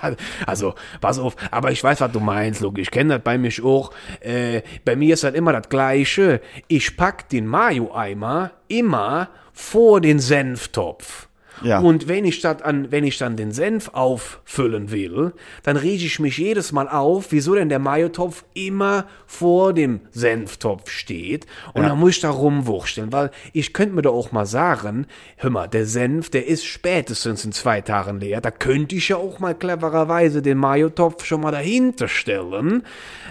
also, 0.46 0.76
pass 1.02 1.20
auf, 1.20 1.36
aber 1.52 1.72
ich 1.72 1.84
weiß, 1.84 2.02
was 2.02 2.12
du 2.12 2.20
meinst, 2.20 2.62
Luke. 2.62 2.80
Ich 2.80 2.92
kenne 2.92 3.16
das 3.16 3.24
bei 3.24 3.38
mir 3.38 3.52
auch. 3.64 3.92
Äh, 4.20 4.62
bei 4.86 4.96
mir 4.96 5.14
ist 5.14 5.24
das 5.24 5.34
immer 5.34 5.54
das 5.54 5.70
Gleiche. 5.70 6.42
Ich 6.68 6.98
pack 6.98 7.30
den 7.30 7.46
Mayo-Eimer 7.48 8.52
immer 8.68 9.30
vor 9.54 10.02
den 10.02 10.20
Senftopf. 10.20 11.28
Ja. 11.64 11.80
Und 11.80 12.08
wenn 12.08 12.26
ich, 12.26 12.42
das 12.42 12.62
an, 12.62 12.92
wenn 12.92 13.04
ich 13.04 13.18
dann 13.18 13.36
den 13.36 13.52
Senf 13.52 13.90
auffüllen 13.94 14.92
will, 14.92 15.34
dann 15.64 15.78
rege 15.78 16.06
ich 16.06 16.20
mich 16.20 16.38
jedes 16.38 16.72
Mal 16.72 16.88
auf, 16.88 17.28
wieso 17.32 17.56
denn 17.56 17.70
der 17.70 17.80
Mayo-Topf 17.80 18.44
immer 18.54 19.06
vor 19.26 19.74
dem 19.74 20.02
Senftopf 20.12 20.90
steht. 20.90 21.46
Und 21.74 21.84
Ja. 21.84 21.90
dann 21.90 22.00
muss 22.00 22.12
ich 22.12 22.20
da 22.22 22.30
rumwursteln, 22.30 23.12
weil 23.12 23.32
ich 23.54 23.74
könnte 23.74 23.96
mir 23.96 24.02
doch 24.02 24.14
auch 24.14 24.32
mal 24.32 24.46
sagen, 24.46 25.08
hör 25.38 25.50
mal, 25.50 25.68
der 25.68 25.86
Senf, 25.86 26.30
der 26.30 26.48
ist 26.48 26.66
spätestens 26.66 27.46
in 27.46 27.52
zwei 27.52 27.82
Tagen 27.82 28.20
leer. 28.20 28.42
Da 28.42 28.52
könnte 28.52 28.96
ich 28.96 29.10
ja 29.10 29.18
auch 29.18 29.40
mal 29.40 29.56
clevererweise 29.56 30.42
den 30.42 30.58
Mayo-Topf 30.58 31.26
schon 31.26 31.42
mal 31.42 31.52
dahinter 31.52 32.08
stellen, 32.08 32.84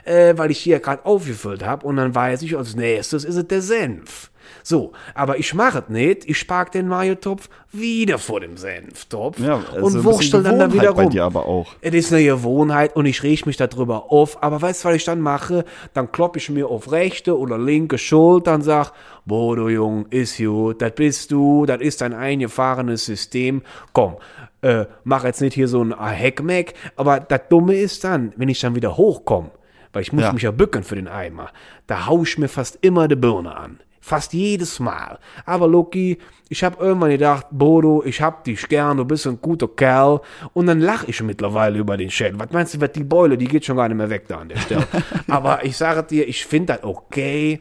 äh, 0.04 0.34
weil 0.36 0.50
ich 0.50 0.58
hier 0.58 0.80
gerade 0.80 1.04
aufgefüllt 1.06 1.64
habe. 1.64 1.86
Und 1.86 1.96
dann 1.96 2.14
weiß 2.14 2.42
ich, 2.42 2.56
als 2.56 2.74
nächstes 2.74 3.24
ist 3.24 3.36
es 3.36 3.46
der 3.46 3.62
Senf. 3.62 4.30
So, 4.62 4.92
aber 5.14 5.38
ich 5.38 5.54
mache 5.54 5.78
es 5.80 5.88
nicht. 5.88 6.28
Ich 6.28 6.46
park 6.46 6.72
den 6.72 6.88
Mayo-Topf 6.88 7.48
wieder 7.72 8.18
vor 8.18 8.40
dem 8.40 8.56
Senftopf 8.56 9.38
Ja, 9.40 9.60
also 9.72 9.86
und 9.98 10.04
wurstel 10.04 10.42
dann 10.42 10.58
da 10.58 10.72
wieder 10.72 10.92
bei 10.94 11.02
rum. 11.04 11.10
dir 11.10 11.24
aber 11.24 11.46
auch. 11.46 11.68
Es 11.80 11.94
ist 11.94 12.12
eine 12.12 12.24
Gewohnheit 12.24 12.94
und 12.94 13.06
ich 13.06 13.22
reg 13.22 13.46
mich 13.46 13.56
darüber 13.56 14.12
auf. 14.12 14.42
Aber 14.42 14.60
weißt 14.62 14.84
du, 14.84 14.88
was 14.88 14.96
ich 14.96 15.04
dann 15.04 15.20
mache? 15.20 15.64
Dann 15.94 16.12
klopp 16.12 16.36
ich 16.36 16.48
mir 16.50 16.68
auf 16.68 16.92
rechte 16.92 17.38
oder 17.38 17.58
linke 17.58 17.98
Schulter 17.98 18.54
und 18.54 18.62
sag, 18.62 18.92
Bodo 19.24 19.68
Jung, 19.68 20.06
ist 20.10 20.38
gut, 20.38 20.82
das 20.82 20.92
bist 20.92 21.30
du, 21.32 21.64
das 21.66 21.80
ist 21.80 22.02
ein 22.02 22.12
eingefahrenes 22.12 23.04
System. 23.06 23.62
Komm, 23.92 24.16
äh, 24.62 24.84
mach 25.04 25.24
jetzt 25.24 25.40
nicht 25.40 25.54
hier 25.54 25.68
so 25.68 25.82
ein 25.82 25.92
Heckmeck. 25.98 26.74
Aber 26.96 27.20
das 27.20 27.40
Dumme 27.48 27.74
ist 27.76 28.04
dann, 28.04 28.32
wenn 28.36 28.48
ich 28.48 28.60
dann 28.60 28.74
wieder 28.74 28.96
hochkomme, 28.96 29.50
weil 29.92 30.02
ich 30.02 30.12
muss 30.12 30.22
Ja. 30.24 30.32
mich 30.32 30.42
ja 30.42 30.50
bücken 30.50 30.82
für 30.84 30.94
den 30.96 31.08
Eimer, 31.08 31.50
da 31.86 32.06
hau 32.06 32.22
ich 32.22 32.38
mir 32.38 32.48
fast 32.48 32.78
immer 32.82 33.08
die 33.08 33.16
Birne 33.16 33.56
an. 33.56 33.80
Fast 34.04 34.32
jedes 34.32 34.80
Mal. 34.80 35.20
Aber 35.46 35.68
Loki, 35.68 36.18
ich 36.48 36.64
habe 36.64 36.84
irgendwann 36.84 37.10
gedacht, 37.10 37.46
Bodo, 37.52 38.02
ich 38.04 38.20
hab 38.20 38.42
dich 38.42 38.68
gern, 38.68 38.96
du 38.96 39.04
bist 39.04 39.28
ein 39.28 39.38
guter 39.40 39.68
Kerl. 39.68 40.20
Und 40.52 40.66
dann 40.66 40.80
lach 40.80 41.04
ich 41.06 41.22
mittlerweile 41.22 41.78
über 41.78 41.96
den 41.96 42.10
Schädel. 42.10 42.38
Was 42.40 42.50
meinst 42.50 42.74
du, 42.74 42.80
wird 42.80 42.96
die 42.96 43.04
Beule, 43.04 43.38
die 43.38 43.46
geht 43.46 43.64
schon 43.64 43.76
gar 43.76 43.88
nicht 43.88 43.96
mehr 43.96 44.10
weg 44.10 44.26
da 44.26 44.38
an 44.38 44.48
der 44.48 44.58
Stelle. 44.58 44.88
Aber 45.28 45.64
ich 45.64 45.76
sage 45.76 46.02
dir, 46.02 46.28
ich 46.28 46.44
finde 46.44 46.74
das 46.74 46.84
okay. 46.84 47.60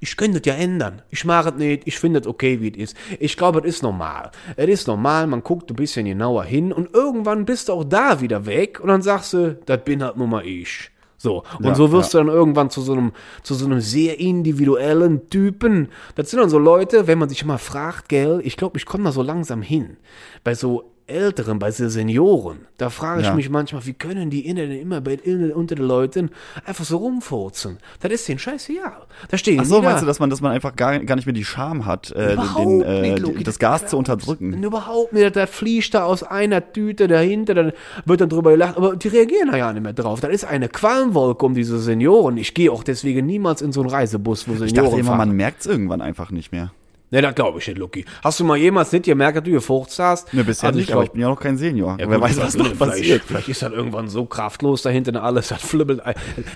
Ich 0.00 0.16
könnte 0.16 0.40
das 0.40 0.52
ja 0.52 0.60
ändern. 0.60 1.02
Ich 1.10 1.24
mache 1.24 1.50
es 1.50 1.54
nicht. 1.54 1.82
Ich 1.86 2.00
finde 2.00 2.18
es 2.18 2.26
okay, 2.26 2.60
wie 2.60 2.72
es 2.72 2.90
ist. 2.90 2.96
Ich 3.20 3.36
glaube, 3.36 3.60
es 3.60 3.76
ist 3.76 3.82
normal. 3.84 4.32
Es 4.56 4.68
ist 4.68 4.88
normal, 4.88 5.28
man 5.28 5.44
guckt 5.44 5.70
ein 5.70 5.76
bisschen 5.76 6.06
genauer 6.06 6.42
hin 6.44 6.72
und 6.72 6.92
irgendwann 6.92 7.44
bist 7.44 7.68
du 7.68 7.74
auch 7.74 7.84
da 7.84 8.20
wieder 8.20 8.44
weg 8.44 8.80
und 8.80 8.88
dann 8.88 9.02
sagst 9.02 9.34
du, 9.34 9.56
das 9.66 9.84
bin 9.84 10.02
halt 10.02 10.16
nur 10.16 10.26
mal 10.26 10.44
ich. 10.44 10.89
So. 11.20 11.44
Und 11.58 11.66
Ja, 11.66 11.74
so 11.74 11.92
wirst 11.92 12.14
du 12.14 12.18
dann 12.18 12.28
irgendwann 12.28 12.70
zu 12.70 12.80
so 12.80 12.92
einem, 12.92 13.12
zu 13.42 13.54
so 13.54 13.66
einem 13.66 13.80
sehr 13.80 14.18
individuellen 14.18 15.28
Typen. 15.28 15.90
Das 16.14 16.30
sind 16.30 16.40
dann 16.40 16.48
so 16.48 16.58
Leute, 16.58 17.06
wenn 17.06 17.18
man 17.18 17.28
sich 17.28 17.42
immer 17.42 17.58
fragt, 17.58 18.08
gell, 18.08 18.40
ich 18.42 18.56
glaube, 18.56 18.78
ich 18.78 18.86
komme 18.86 19.04
da 19.04 19.12
so 19.12 19.22
langsam 19.22 19.60
hin. 19.60 19.98
Bei 20.44 20.54
so 20.54 20.89
Älteren, 21.10 21.58
bei 21.58 21.70
so 21.70 21.88
Senioren, 21.88 22.60
da 22.78 22.88
frage 22.90 23.20
ich 23.20 23.26
Ja. 23.26 23.34
mich 23.34 23.50
manchmal, 23.50 23.84
wie 23.84 23.92
können 23.92 24.30
die 24.30 24.46
innen 24.46 24.70
immer 24.70 25.00
bei, 25.00 25.14
innen, 25.14 25.52
unter 25.52 25.74
den 25.74 25.84
Leuten 25.86 26.30
einfach 26.64 26.84
so 26.84 26.96
rumfurzen? 26.98 27.78
Das 28.00 28.10
ist 28.12 28.28
denen 28.28 28.38
scheißegal. 28.38 29.02
Da 29.28 29.36
stehen 29.36 29.60
Ach 29.60 29.64
so, 29.64 29.76
die 29.76 29.82
da. 29.82 29.88
meinst 29.88 30.02
du, 30.02 30.06
dass 30.06 30.18
man, 30.20 30.30
dass 30.30 30.40
man 30.40 30.52
einfach 30.52 30.74
gar, 30.76 30.98
gar 31.00 31.16
nicht 31.16 31.26
mehr 31.26 31.32
die 31.34 31.44
Scham 31.44 31.84
hat, 31.86 32.10
äh, 32.12 32.36
den, 32.36 32.80
den, 32.80 32.82
äh, 32.82 33.00
nicht, 33.02 33.18
Loki, 33.18 33.44
das 33.44 33.58
Gas 33.58 33.86
zu 33.88 33.96
unterdrücken? 33.98 34.62
Überhaupt 34.62 35.12
nicht. 35.12 35.36
Das 35.36 35.50
fließt 35.50 35.92
da 35.94 36.04
aus 36.04 36.22
einer 36.22 36.72
Tüte 36.72 37.08
dahinter, 37.08 37.54
dann 37.54 37.72
wird 38.04 38.20
dann 38.20 38.28
drüber 38.28 38.52
gelacht, 38.52 38.76
aber 38.76 38.96
die 38.96 39.08
reagieren 39.08 39.50
da 39.50 39.56
ja 39.56 39.72
nicht 39.72 39.82
mehr 39.82 39.92
drauf. 39.92 40.20
Das 40.20 40.30
ist 40.30 40.44
eine 40.44 40.68
Qualmwolke 40.68 41.44
um 41.44 41.54
diese 41.54 41.78
Senioren. 41.78 42.36
Ich 42.38 42.54
gehe 42.54 42.70
auch 42.72 42.84
deswegen 42.84 43.26
niemals 43.26 43.60
in 43.62 43.72
so 43.72 43.80
einen 43.80 43.90
Reisebus, 43.90 44.46
wo 44.48 44.52
Senioren 44.52 44.66
Ich 44.68 44.72
dachte 44.74 44.96
immer, 44.98 45.08
fahren. 45.08 45.18
man 45.18 45.32
merkt's 45.32 45.66
irgendwann 45.66 46.00
einfach 46.00 46.30
nicht 46.30 46.52
mehr. 46.52 46.72
Ne, 47.12 47.20
das 47.22 47.34
glaube 47.34 47.58
ich 47.58 47.66
nicht, 47.66 47.76
Lucky. 47.78 48.04
Hast 48.22 48.38
du 48.38 48.44
mal 48.44 48.56
jemals 48.56 48.92
nicht 48.92 49.04
gemerkt, 49.04 49.36
dass 49.38 49.44
du 49.44 49.50
gefurzt 49.50 49.98
hast? 49.98 50.32
Ne, 50.32 50.44
bisher 50.44 50.68
Also 50.68 50.78
nicht, 50.78 50.88
ich 50.88 50.94
aber 50.94 51.02
glaub- 51.02 51.08
ich 51.08 51.12
bin 51.12 51.22
ja 51.22 51.28
noch 51.28 51.40
kein 51.40 51.56
Senior. 51.56 51.96
Ja, 51.98 52.08
Wer 52.08 52.18
gut, 52.18 52.20
weiß, 52.20 52.36
das 52.36 52.44
was 52.46 52.54
noch 52.56 52.64
vielleicht, 52.66 52.78
passiert. 52.78 53.22
Vielleicht 53.24 53.48
ist 53.48 53.62
das 53.62 53.72
irgendwann 53.72 54.08
so 54.08 54.26
kraftlos 54.26 54.82
da 54.82 54.90
hinten 54.90 55.16
alles, 55.16 55.48
das 55.48 55.60
flibbelt. 55.60 56.00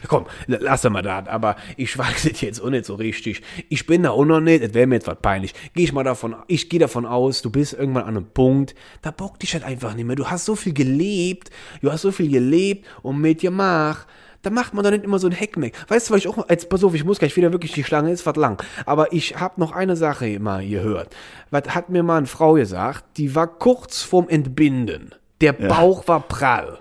Komm, 0.09 0.27
lass 0.47 0.85
mal 0.85 1.03
das. 1.03 1.27
Aber 1.27 1.57
ich 1.77 1.99
weiß 1.99 2.27
es 2.27 2.41
jetzt 2.41 2.61
auch 2.61 2.71
nicht 2.71 2.85
so 2.85 2.95
richtig. 2.95 3.43
Ich 3.69 3.87
bin 3.87 4.05
da 4.05 4.11
auch 4.11 4.25
noch 4.25 4.41
nicht, 4.41 4.63
es 4.63 4.75
wäre 4.75 4.87
mir 4.87 4.97
etwas 4.97 5.17
peinlich. 5.21 5.55
Gehe 5.75 5.85
ich 5.85 5.93
mal 5.93 6.05
davon, 6.05 6.37
ich 6.47 6.69
gehe 6.69 6.79
davon 6.81 7.05
aus, 7.05 7.43
du 7.43 7.51
bist 7.51 7.73
irgendwann 7.73 8.05
an 8.05 8.17
einem 8.17 8.27
Punkt, 8.27 8.75
da 9.03 9.11
bockt 9.11 9.43
dich 9.43 9.55
halt 9.55 9.65
einfach 9.65 9.95
nicht 9.95 10.05
mehr. 10.07 10.17
Du 10.17 10.27
hast 10.29 10.45
so 10.45 10.55
viel 10.55 10.73
gelebt, 10.73 11.51
du 11.83 11.91
hast 11.91 12.03
so 12.03 12.13
viel 12.13 12.31
gelebt 12.31 12.87
und 13.03 13.21
mit 13.21 13.43
dir 13.43 13.51
mach. 13.51 14.07
Da 14.45 14.51
macht 14.51 14.75
man 14.75 14.85
doch 14.85 14.91
nicht 14.91 15.05
immer 15.05 15.19
so 15.19 15.27
ein 15.27 15.33
Heckmeck. 15.33 15.75
Weißt 15.89 16.09
du, 16.09 16.15
was 16.15 16.21
ich 16.21 16.29
auch, 16.29 16.49
als, 16.49 16.69
pass 16.69 16.85
auf, 16.85 16.95
ich 16.95 17.05
muss 17.05 17.19
gleich 17.19 17.37
wieder 17.37 17.51
wirklich, 17.51 17.73
die 17.73 17.83
Schlange 17.83 18.13
ist 18.13 18.27
was 18.27 18.37
lang. 18.37 18.63
Aber 18.87 19.13
ich 19.13 19.37
habe 19.41 19.61
noch 19.61 19.73
eine 19.73 19.97
Sache 19.97 20.39
mal 20.39 20.67
gehört. 20.67 21.15
Was 21.51 21.75
hat 21.75 21.89
mir 21.89 22.03
mal 22.03 22.19
eine 22.19 22.27
Frau 22.27 22.55
gesagt, 22.55 23.05
die 23.17 23.35
war 23.35 23.47
kurz 23.47 24.03
vorm 24.03 24.29
Entbinden. 24.29 25.15
Der 25.41 25.53
Bauch 25.53 26.07
war 26.07 26.21
prall. 26.21 26.79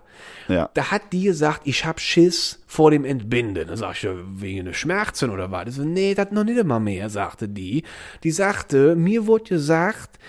Ja. 0.48 0.70
Da 0.74 0.92
hat 0.92 1.02
die 1.12 1.24
gesagt, 1.24 1.62
ich 1.64 1.86
hab 1.86 2.00
Schiss 2.00 2.60
vor 2.68 2.92
dem 2.92 3.06
Entbinden. 3.06 3.68
Da 3.68 3.78
sag 3.78 3.94
ich, 3.94 4.04
ja, 4.04 4.12
wegen 4.36 4.66
der 4.66 4.74
Schmerzen 4.74 5.30
oder 5.30 5.52
was? 5.52 5.76
So, 5.76 5.84
nee, 5.84 6.14
das 6.14 6.32
noch 6.32 6.44
nicht 6.44 6.58
immer 6.58 6.80
mehr, 6.80 7.10
sagte 7.10 7.48
die. 7.48 7.84
Die 8.24 8.32
sagte, 8.32 8.96
mir 8.96 9.26
wurde 9.26 9.46
gesagt, 9.46 10.20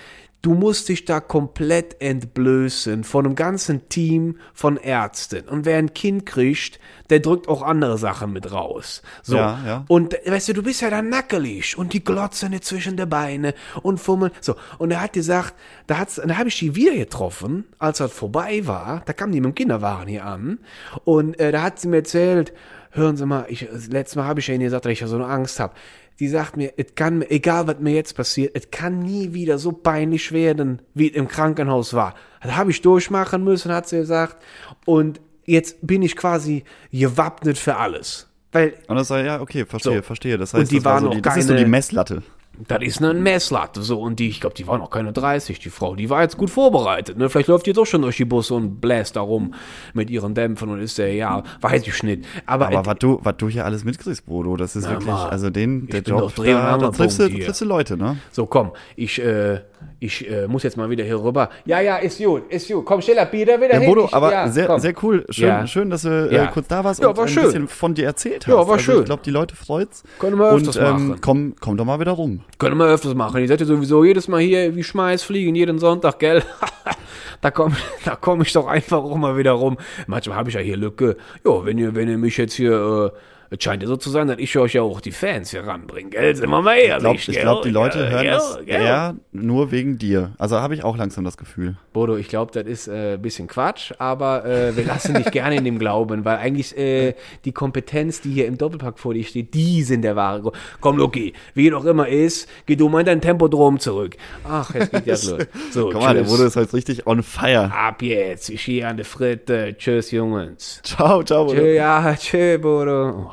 du 0.44 0.52
musst 0.52 0.90
dich 0.90 1.06
da 1.06 1.20
komplett 1.20 2.02
entblößen 2.02 3.02
von 3.02 3.24
einem 3.24 3.34
ganzen 3.34 3.88
Team 3.88 4.36
von 4.52 4.76
Ärzten. 4.76 5.48
Und 5.48 5.64
wer 5.64 5.78
ein 5.78 5.94
Kind 5.94 6.26
kriegt, 6.26 6.78
der 7.08 7.20
drückt 7.20 7.48
auch 7.48 7.62
andere 7.62 7.96
Sachen 7.96 8.32
mit 8.32 8.52
raus. 8.52 9.02
So. 9.22 9.36
Ja, 9.36 9.58
ja. 9.66 9.84
Und 9.88 10.14
weißt 10.26 10.48
du, 10.48 10.52
du 10.52 10.62
bist 10.62 10.82
ja 10.82 10.90
dann 10.90 11.08
nackelig 11.08 11.78
und 11.78 11.94
die 11.94 12.04
glotzen 12.04 12.50
nicht 12.50 12.64
zwischen 12.64 12.98
die 12.98 13.06
Beine 13.06 13.54
und 13.82 13.98
fummeln. 13.98 14.32
So. 14.42 14.56
Und 14.76 14.90
er 14.90 15.00
hat 15.00 15.14
gesagt, 15.14 15.54
da 15.86 15.98
hat's, 15.98 16.20
da 16.22 16.36
habe 16.36 16.50
ich 16.50 16.58
die 16.58 16.76
wieder 16.76 16.94
getroffen, 16.94 17.64
als 17.78 17.98
das 17.98 18.12
vorbei 18.12 18.66
war. 18.66 19.02
Da 19.06 19.14
kam 19.14 19.32
die 19.32 19.40
mit 19.40 19.52
dem 19.52 19.54
Kinderwagen 19.54 20.08
hier 20.08 20.26
an. 20.26 20.58
Und 21.04 21.40
äh, 21.40 21.52
da 21.52 21.62
hat 21.62 21.80
sie 21.80 21.88
mir 21.88 21.98
erzählt, 21.98 22.52
hören 22.94 23.16
Sie 23.16 23.26
mal, 23.26 23.46
ich, 23.48 23.68
das 23.70 23.88
letzte 23.88 24.18
Mal 24.18 24.26
habe 24.26 24.40
ich 24.40 24.46
ja 24.46 24.54
Ihnen 24.54 24.64
gesagt, 24.64 24.84
dass 24.84 24.92
ich 24.92 25.00
ja 25.00 25.06
so 25.06 25.16
eine 25.16 25.26
Angst 25.26 25.58
habe. 25.60 25.74
Die 26.20 26.28
sagt 26.28 26.56
mir, 26.56 26.72
es 26.76 26.94
kann, 26.94 27.18
mir- 27.18 27.30
egal 27.30 27.66
was 27.66 27.80
mir 27.80 27.92
jetzt 27.94 28.14
passiert, 28.16 28.52
es 28.54 28.70
kann 28.70 29.00
nie 29.00 29.34
wieder 29.34 29.58
so 29.58 29.72
peinlich 29.72 30.30
werden, 30.32 30.80
wie 30.94 31.10
es 31.10 31.16
im 31.16 31.26
Krankenhaus 31.28 31.92
war. 31.94 32.14
Das 32.42 32.56
habe 32.56 32.70
ich 32.70 32.80
durchmachen 32.82 33.42
müssen, 33.42 33.72
hat 33.72 33.88
sie 33.88 33.96
gesagt. 33.98 34.36
Und 34.84 35.20
jetzt 35.44 35.78
bin 35.86 36.02
ich 36.02 36.14
quasi 36.16 36.62
gewappnet 36.92 37.58
für 37.58 37.76
alles. 37.76 38.28
Weil 38.52 38.74
Und 38.86 38.94
das 38.96 39.10
war, 39.10 39.24
ja, 39.24 39.40
okay, 39.40 39.64
verstehe, 39.66 39.96
So. 39.96 40.02
verstehe. 40.02 40.38
Das 40.38 40.54
Und 40.54 40.60
heißt, 40.60 40.70
die 40.70 40.76
das, 40.76 40.84
war 40.84 41.00
so 41.00 41.08
die, 41.10 41.20
das 41.20 41.36
ist 41.36 41.48
so 41.48 41.56
die 41.56 41.64
Messlatte. 41.64 42.22
Das 42.68 42.82
ist 42.82 43.02
eine 43.02 43.14
Messlatte, 43.14 43.82
so. 43.82 44.00
Und 44.00 44.20
die, 44.20 44.28
ich 44.28 44.40
glaube, 44.40 44.54
die 44.54 44.66
war 44.66 44.78
noch 44.78 44.90
keine 44.90 45.12
30, 45.12 45.58
die 45.58 45.70
Frau. 45.70 45.96
Die 45.96 46.08
war 46.10 46.22
jetzt 46.22 46.36
gut 46.36 46.50
vorbereitet, 46.50 47.18
ne? 47.18 47.28
Vielleicht 47.28 47.48
läuft 47.48 47.66
die 47.66 47.72
doch 47.72 47.86
schon 47.86 48.02
durch 48.02 48.16
die 48.16 48.24
Busse 48.24 48.54
und 48.54 48.80
bläst 48.80 49.16
da 49.16 49.20
rum 49.20 49.54
mit 49.92 50.10
ihren 50.10 50.34
Dämpfen 50.34 50.68
und 50.68 50.80
ist 50.80 50.98
der, 50.98 51.12
ja, 51.12 51.42
weiß 51.60 51.86
ich 51.86 52.02
nicht. 52.02 52.24
Aber, 52.46 52.66
Aber 52.66 52.80
äh, 52.80 52.86
was 52.86 52.98
du, 52.98 53.20
was 53.22 53.36
du 53.38 53.48
hier 53.48 53.64
alles 53.64 53.84
mitkriegst, 53.84 54.26
Bodo, 54.26 54.56
das 54.56 54.76
ist 54.76 54.88
wirklich, 54.88 55.08
mal. 55.08 55.28
also 55.28 55.50
den, 55.50 55.88
der 55.88 56.02
Job, 56.02 56.32
da, 56.36 56.78
da 56.78 56.90
triffst, 56.90 57.18
du, 57.18 57.28
triffst 57.28 57.60
du 57.60 57.64
Leute, 57.64 57.96
ne? 57.96 58.18
so, 58.30 58.46
komm, 58.46 58.72
ich, 58.96 59.20
äh, 59.20 59.60
ich 60.00 60.28
äh, 60.30 60.46
muss 60.46 60.62
jetzt 60.62 60.76
mal 60.76 60.90
wieder 60.90 61.04
hier 61.04 61.22
rüber. 61.22 61.50
Ja, 61.64 61.80
ja, 61.80 61.96
ist 61.96 62.18
gut, 62.22 62.42
ist 62.50 62.68
gut. 62.70 62.84
Komm, 62.84 63.00
das 63.00 63.30
Bier 63.30 63.46
wieder 63.46 63.74
Ja, 63.74 63.78
hin. 63.80 63.88
Bodo, 63.88 64.04
Ich- 64.06 64.14
aber 64.14 64.32
ja, 64.32 64.48
sehr, 64.48 64.66
komm. 64.66 64.80
sehr 64.80 64.94
cool. 65.02 65.24
Schön, 65.30 65.46
Ja. 65.48 65.66
schön 65.66 65.90
dass 65.90 66.02
du 66.02 66.30
äh, 66.30 66.46
kurz 66.52 66.68
da 66.68 66.82
warst 66.84 67.00
Ja, 67.02 67.08
und 67.08 67.16
war 67.16 67.24
ein 67.24 67.28
schön. 67.28 67.44
bisschen 67.44 67.68
von 67.68 67.94
dir 67.94 68.06
erzählt 68.06 68.46
hast. 68.46 68.52
Ja, 68.52 68.54
war 68.58 68.72
also 68.74 68.78
schön. 68.78 68.98
Ich 69.00 69.04
glaube, 69.06 69.22
die 69.24 69.30
Leute 69.30 69.54
freut's. 69.56 70.02
Können 70.18 70.38
wir 70.38 70.50
öfters 70.52 70.76
und, 70.76 70.82
ähm, 70.84 71.08
machen. 71.08 71.20
Komm, 71.20 71.54
komm 71.60 71.76
doch 71.76 71.84
mal 71.84 72.00
wieder 72.00 72.12
rum. 72.12 72.40
Können 72.58 72.76
wir 72.76 72.86
öfters 72.86 73.14
machen. 73.14 73.40
Ihr 73.40 73.48
seid 73.48 73.60
ja 73.60 73.66
sowieso 73.66 74.04
jedes 74.04 74.28
Mal 74.28 74.40
hier 74.40 74.74
wie 74.76 74.82
Schmeiß 74.84 75.22
fliegen, 75.22 75.54
jeden 75.54 75.78
Sonntag, 75.78 76.18
gell? 76.18 76.42
da 77.40 77.50
komme 77.50 77.76
da 78.04 78.16
komm 78.16 78.42
ich 78.42 78.52
doch 78.52 78.66
einfach 78.66 78.98
auch 78.98 79.16
mal 79.16 79.36
wieder 79.36 79.52
rum. 79.52 79.76
Manchmal 80.06 80.36
habe 80.36 80.48
ich 80.48 80.54
ja 80.54 80.60
hier 80.60 80.76
Lücke. 80.76 81.16
Ja, 81.46 81.64
wenn 81.64 81.78
ihr, 81.78 81.94
wenn 81.94 82.08
ihr 82.08 82.18
mich 82.18 82.36
jetzt 82.36 82.54
hier, 82.54 83.12
äh, 83.12 83.18
es 83.56 83.64
scheint 83.64 83.82
ja 83.82 83.88
so 83.88 83.96
zu 83.96 84.10
sein, 84.10 84.28
dass 84.28 84.38
ich 84.38 84.56
euch 84.58 84.74
ja 84.74 84.82
auch 84.82 85.00
die 85.00 85.12
Fans 85.12 85.50
hier 85.50 85.66
ranbringe, 85.66 86.10
gell? 86.10 86.34
Sind 86.36 86.50
wir 86.50 86.62
mal 86.62 86.76
ehrlich, 86.76 87.28
Ich 87.28 87.34
glaube, 87.36 87.40
glaub, 87.42 87.62
die 87.62 87.70
Leute 87.70 87.98
Gell, 87.98 88.10
hören 88.10 88.22
gell, 88.22 88.30
das 88.32 88.58
gell? 88.66 88.82
eher 88.82 89.14
nur 89.32 89.70
wegen 89.70 89.98
dir. 89.98 90.32
Also 90.38 90.60
habe 90.60 90.74
ich 90.74 90.84
auch 90.84 90.96
langsam 90.96 91.24
das 91.24 91.36
Gefühl. 91.36 91.76
Bodo, 91.92 92.16
ich 92.16 92.28
glaube, 92.28 92.52
das 92.52 92.64
ist 92.64 92.88
äh, 92.88 93.14
ein 93.14 93.22
bisschen 93.22 93.46
Quatsch, 93.46 93.92
aber 93.98 94.44
äh, 94.44 94.76
wir 94.76 94.84
lassen 94.84 95.14
dich 95.14 95.26
gerne 95.30 95.56
in 95.56 95.64
dem 95.64 95.78
Glauben, 95.78 96.24
weil 96.24 96.38
eigentlich 96.38 96.76
äh, 96.76 97.14
die 97.44 97.52
Kompetenz, 97.52 98.20
die 98.20 98.32
hier 98.32 98.46
im 98.46 98.58
Doppelpack 98.58 98.98
vor 98.98 99.14
dir 99.14 99.24
steht, 99.24 99.54
die 99.54 99.82
sind 99.82 100.02
der 100.02 100.16
wahre 100.16 100.42
Grund. 100.42 100.56
Komm, 100.80 100.98
Luki, 100.98 101.32
wie 101.54 101.72
auch 101.72 101.84
immer 101.84 102.08
ist, 102.08 102.48
geh 102.66 102.76
du 102.76 102.88
mal 102.88 103.00
in 103.00 103.06
dein 103.06 103.20
Tempodrom 103.20 103.78
zurück. 103.78 104.16
Ach, 104.48 104.74
jetzt 104.74 104.90
geht 104.92 105.06
ja 105.06 105.14
los. 105.30 105.46
So, 105.70 105.90
Guck 105.90 106.02
mal, 106.02 106.14
der. 106.14 106.24
Bodo 106.24 106.44
ist 106.44 106.56
heute 106.56 106.72
richtig 106.74 107.06
on 107.06 107.22
fire. 107.22 107.72
Ab 107.72 108.02
jetzt, 108.02 108.50
ich 108.50 108.64
gehe 108.64 108.86
an 108.86 108.96
die 108.96 109.04
Fritte. 109.04 109.74
Tschüss, 109.78 110.10
Jungs. 110.10 110.80
Ciao, 110.82 111.22
ciao, 111.22 111.44
Bodo. 111.46 111.56
Tschö, 111.60 111.74
ja, 111.74 112.14
tschö, 112.16 112.58
Bodo. 112.58 113.30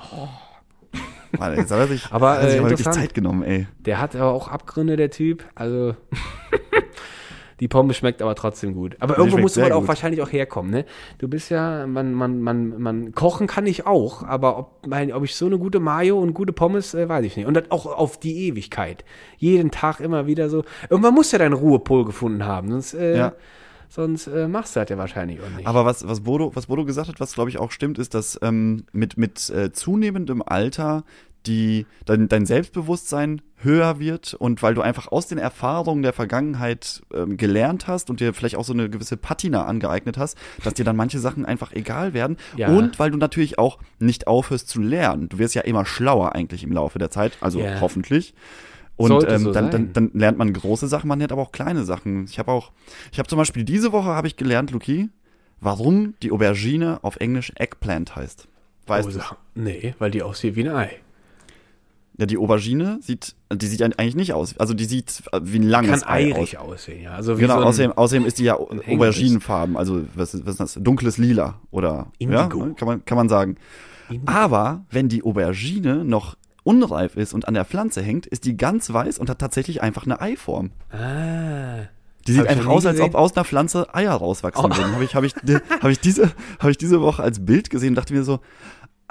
Mann, 1.38 1.56
jetzt 1.56 1.72
hat 1.72 1.80
er 1.80 1.88
sich, 1.88 2.08
Aber, 2.12 2.32
hat 2.32 2.42
er 2.42 2.48
sich 2.48 2.56
äh, 2.56 2.60
aber 2.60 2.70
wirklich. 2.70 2.90
Zeit 2.90 3.14
genommen, 3.14 3.44
ey. 3.44 3.68
Der 3.80 4.02
hat 4.02 4.16
aber 4.16 4.32
auch 4.32 4.48
Abgründe, 4.48 4.98
der 4.98 5.12
Typ. 5.12 5.46
Also, 5.56 5.96
die 7.60 7.68
Pommes 7.68 7.96
schmeckt 7.96 8.22
aber 8.22 8.36
trotzdem 8.36 8.74
gut. 8.74 8.98
Aber 9.00 9.18
irgendwo 9.18 9.38
schmeckt 9.38 9.44
musst 9.44 9.58
du 9.58 9.62
halt 9.62 9.72
auch 9.72 9.80
gut. 9.80 9.88
wahrscheinlich 9.88 10.22
auch 10.22 10.32
herkommen, 10.32 10.72
ne? 10.72 10.86
Du 11.20 11.28
bist 11.28 11.50
ja, 11.50 11.88
man, 11.88 12.14
man, 12.14 12.42
man, 12.42 12.82
man, 12.82 13.12
kochen 13.14 13.48
kann 13.48 13.66
ich 13.66 13.86
auch, 13.86 14.24
aber 14.24 14.58
ob, 14.58 14.88
mein, 14.88 15.14
ob 15.14 15.24
ich 15.24 15.36
so 15.36 15.46
eine 15.46 15.58
gute 15.58 15.80
Mayo 15.80 16.20
und 16.20 16.34
gute 16.34 16.54
Pommes, 16.54 16.94
äh, 16.94 17.08
weiß 17.08 17.24
ich 17.26 17.38
nicht. 17.38 17.46
Und 17.46 17.54
das 17.54 17.72
auch 17.72 17.86
auf 17.86 18.20
die 18.20 18.48
Ewigkeit. 18.48 19.06
Jeden 19.38 19.72
Tag 19.72 20.00
immer 20.00 20.28
wieder 20.28 20.50
so. 20.50 20.64
Irgendwann 20.90 21.14
musst 21.14 21.32
du 21.32 21.38
ja 21.38 21.44
deinen 21.44 21.54
Ruhepol 21.54 22.04
gefunden 22.06 22.46
haben, 22.46 22.72
sonst, 22.72 22.94
äh, 22.94 23.18
Ja. 23.18 23.34
Sonst 23.92 24.28
äh, 24.28 24.48
machst 24.48 24.76
du 24.76 24.80
das 24.80 24.90
ja 24.90 24.98
wahrscheinlich 24.98 25.40
auch 25.42 25.50
nicht. 25.58 25.68
Aber 25.68 25.86
was, 25.86 26.08
was, 26.08 26.22
Bodo, 26.22 26.56
was 26.56 26.68
Bodo 26.68 26.86
gesagt 26.86 27.10
hat, 27.10 27.20
was 27.20 27.34
glaube 27.34 27.50
ich 27.50 27.60
auch 27.60 27.72
stimmt, 27.72 28.00
ist, 28.00 28.14
dass 28.14 28.40
ähm, 28.42 28.86
mit, 28.94 29.18
mit 29.18 29.50
äh, 29.50 29.72
zunehmendem 29.74 30.42
Alter 30.42 31.04
die, 31.48 31.88
dein, 32.06 32.28
dein 32.30 32.46
Selbstbewusstsein 32.46 33.42
höher 33.58 34.00
wird 34.00 34.36
und 34.36 34.62
weil 34.62 34.76
du 34.76 34.82
einfach 34.82 35.12
aus 35.12 35.28
den 35.28 35.40
Erfahrungen 35.40 36.04
der 36.04 36.14
Vergangenheit 36.14 37.02
ähm, 37.14 37.36
gelernt 37.36 37.88
hast 37.88 38.10
und 38.10 38.20
dir 38.20 38.34
vielleicht 38.34 38.56
auch 38.56 38.64
so 38.64 38.74
eine 38.74 38.90
gewisse 38.90 39.18
Patina 39.18 39.66
angeeignet 39.66 40.18
hast, 40.18 40.38
dass 40.64 40.76
dir 40.76 40.86
dann 40.86 40.96
manche 40.96 41.20
Sachen 41.20 41.46
einfach 41.46 41.72
egal 41.74 42.14
werden 42.14 42.38
Ja. 42.56 42.70
und 42.70 43.00
weil 43.00 43.12
du 43.12 43.18
natürlich 43.18 43.58
auch 43.60 43.80
nicht 44.00 44.28
aufhörst 44.28 44.70
zu 44.70 44.82
lernen. 44.82 45.30
Du 45.30 45.38
wirst 45.40 45.56
ja 45.56 45.64
immer 45.64 45.86
schlauer 45.86 46.34
eigentlich 46.36 46.64
im 46.64 46.72
Laufe 46.72 47.00
der 47.00 47.10
Zeit, 47.12 47.38
also 47.42 47.60
Ja. 47.60 47.80
hoffentlich. 47.82 48.34
Und 48.98 49.28
ähm, 49.28 49.42
so 49.42 49.52
dann, 49.52 49.72
dann, 49.72 49.94
dann 49.94 50.12
lernt 50.14 50.38
man 50.38 50.54
große 50.54 50.88
Sachen, 50.88 51.08
man 51.08 51.18
lernt 51.20 51.32
aber 51.32 51.42
auch 51.42 51.52
kleine 51.52 51.84
Sachen. 51.86 52.26
Ich 52.26 52.38
habe 52.38 52.52
auch, 52.52 52.72
ich 53.12 53.18
habe 53.20 53.28
zum 53.28 53.38
Beispiel 53.38 53.64
diese 53.64 53.92
Woche 53.92 54.10
habe 54.10 54.28
ich 54.28 54.36
gelernt, 54.36 54.72
Luki, 54.72 55.10
warum 55.60 56.14
die 56.22 56.32
Aubergine 56.32 57.00
auf 57.04 57.16
Englisch 57.18 57.52
Eggplant 57.56 58.16
heißt. 58.16 58.48
Weißt 58.88 59.08
oh, 59.10 59.12
du? 59.12 59.62
Nee, 59.62 59.96
weil 60.00 60.12
die 60.12 60.22
aussieht 60.22 60.56
wie 60.56 60.68
ein 60.68 60.76
Ei. 60.76 60.92
Ja, 62.18 62.26
die 62.26 62.38
Aubergine 62.38 63.00
sieht, 63.02 63.36
die 63.52 63.66
sieht 63.66 63.82
eigentlich 63.82 64.16
nicht 64.16 64.34
aus. 64.34 64.56
Also 64.58 64.74
die 64.74 64.86
sieht 64.86 65.24
wie 65.42 65.58
ein 65.60 65.64
langes 65.64 66.02
Kann 66.02 66.14
Ei 66.14 66.36
aus. 66.36 66.54
aussehen, 66.56 67.02
ja. 67.04 67.12
Also 67.14 67.38
wie 67.38 67.42
Genau, 67.42 67.60
so 67.60 67.66
außerdem, 67.66 67.94
außerdem 67.94 68.26
ist 68.26 68.38
die 68.38 68.44
ja. 68.44 68.56
Auberginenfarben, 68.56 69.78
also 69.78 70.04
was, 70.14 70.34
ist- 70.36 70.46
was 70.46 70.52
ist 70.54 70.60
das? 70.60 70.74
Dunkles 70.84 71.18
Lila 71.18 71.60
oder 71.72 72.12
Indigo. 72.20 72.66
Ja, 72.66 72.74
kann 72.74 72.88
man 72.88 73.06
kann 73.06 73.18
man 73.18 73.30
sagen. 73.30 73.56
Indigo. 74.10 74.32
Aber 74.32 74.86
wenn 74.92 75.10
die 75.10 75.24
Aubergine 75.24 76.04
noch 76.06 76.36
unreif 76.64 77.16
ist 77.16 77.34
und 77.34 77.48
an 77.48 77.54
der 77.54 77.66
Pflanze 77.66 78.02
hängt, 78.02 78.28
ist 78.28 78.46
die 78.46 78.56
ganz 78.58 78.92
weiß 78.92 79.18
und 79.20 79.30
hat 79.30 79.40
tatsächlich 79.40 79.82
einfach 79.82 80.06
eine 80.06 80.22
Eiform. 80.22 80.72
Ah. 80.92 81.88
Die 82.28 82.34
sieht 82.34 82.46
einfach 82.46 82.68
aus, 82.68 82.86
als 82.86 83.00
ob 83.00 83.16
aus 83.16 83.36
einer 83.36 83.46
Pflanze 83.46 83.96
Eier 83.96 84.14
rauswachsen 84.14 84.66
Oh. 84.72 84.78
würden. 84.78 84.94
Habe 84.94 85.04
ich, 85.04 85.16
hab 85.16 85.24
ich, 85.24 85.34
hab 85.82 85.90
ich, 85.90 86.00
diese, 86.00 86.32
hab 86.60 86.70
ich 86.70 86.78
diese 86.78 87.02
Woche 87.02 87.24
als 87.24 87.44
Bild 87.44 87.72
gesehen 87.72 87.90
und 87.90 87.96
dachte 87.96 88.14
mir 88.14 88.24
so, 88.24 88.40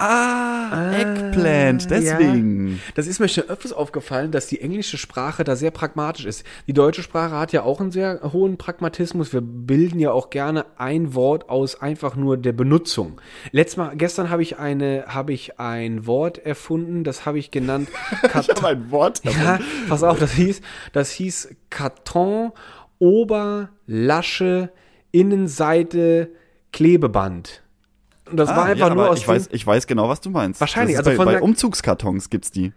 ah, 0.01 0.91
Eggplant, 0.93 1.89
deswegen. 1.89 2.81
Das 2.95 3.07
ist 3.07 3.19
mir 3.19 3.27
schon 3.27 3.45
öfters 3.45 3.73
aufgefallen, 3.73 4.31
dass 4.31 4.47
die 4.47 4.61
englische 4.61 4.97
Sprache 4.97 5.43
da 5.43 5.55
sehr 5.55 5.71
pragmatisch 5.71 6.25
ist. 6.25 6.45
Die 6.67 6.73
deutsche 6.73 7.03
Sprache 7.03 7.35
hat 7.35 7.51
ja 7.51 7.63
auch 7.63 7.79
einen 7.79 7.91
sehr 7.91 8.21
hohen 8.33 8.57
Pragmatismus. 8.57 9.33
Wir 9.33 9.41
bilden 9.41 9.99
ja 9.99 10.11
auch 10.11 10.29
gerne 10.29 10.65
ein 10.77 11.13
Wort 11.13 11.49
aus 11.49 11.81
einfach 11.81 12.15
nur 12.15 12.37
der 12.37 12.53
Benutzung. 12.53 13.21
Letztes 13.51 13.77
Mal, 13.77 13.95
gestern 13.95 14.29
habe 14.29 14.41
ich 14.41 14.57
eine, 14.57 15.05
habe 15.07 15.33
ich 15.33 15.59
ein 15.59 16.05
Wort 16.05 16.37
erfunden, 16.39 17.03
das 17.03 17.25
habe 17.25 17.39
ich 17.39 17.51
genannt. 17.51 17.89
Ich 18.41 18.49
habe 18.49 18.67
ein 18.67 18.91
Wort. 18.91 19.21
Ja, 19.23 19.59
pass 19.89 20.03
auf, 20.03 20.17
das 20.19 20.31
hieß, 20.31 20.61
das 20.93 21.11
hieß 21.11 21.55
Karton, 21.69 22.51
Ober, 22.99 23.69
Lasche, 23.87 24.71
Innenseite, 25.11 26.31
Klebeband. 26.71 27.61
Und 28.31 28.37
das 28.37 28.49
war 28.49 28.59
Ah, 28.59 28.63
einfach 28.63 28.87
ja, 28.87 28.95
nur 28.95 29.09
aus 29.09 29.19
ich 29.19 29.25
dem- 29.25 29.35
weiß, 29.35 29.49
ich 29.51 29.67
weiß 29.67 29.87
genau, 29.87 30.09
was 30.09 30.21
du 30.21 30.29
meinst. 30.29 30.59
Wahrscheinlich, 30.61 30.97
also 30.97 31.09
bei, 31.11 31.15
von 31.17 31.25
bei 31.25 31.41
Umzugskartons 31.41 32.29
gibt's 32.29 32.49
die. 32.51 32.71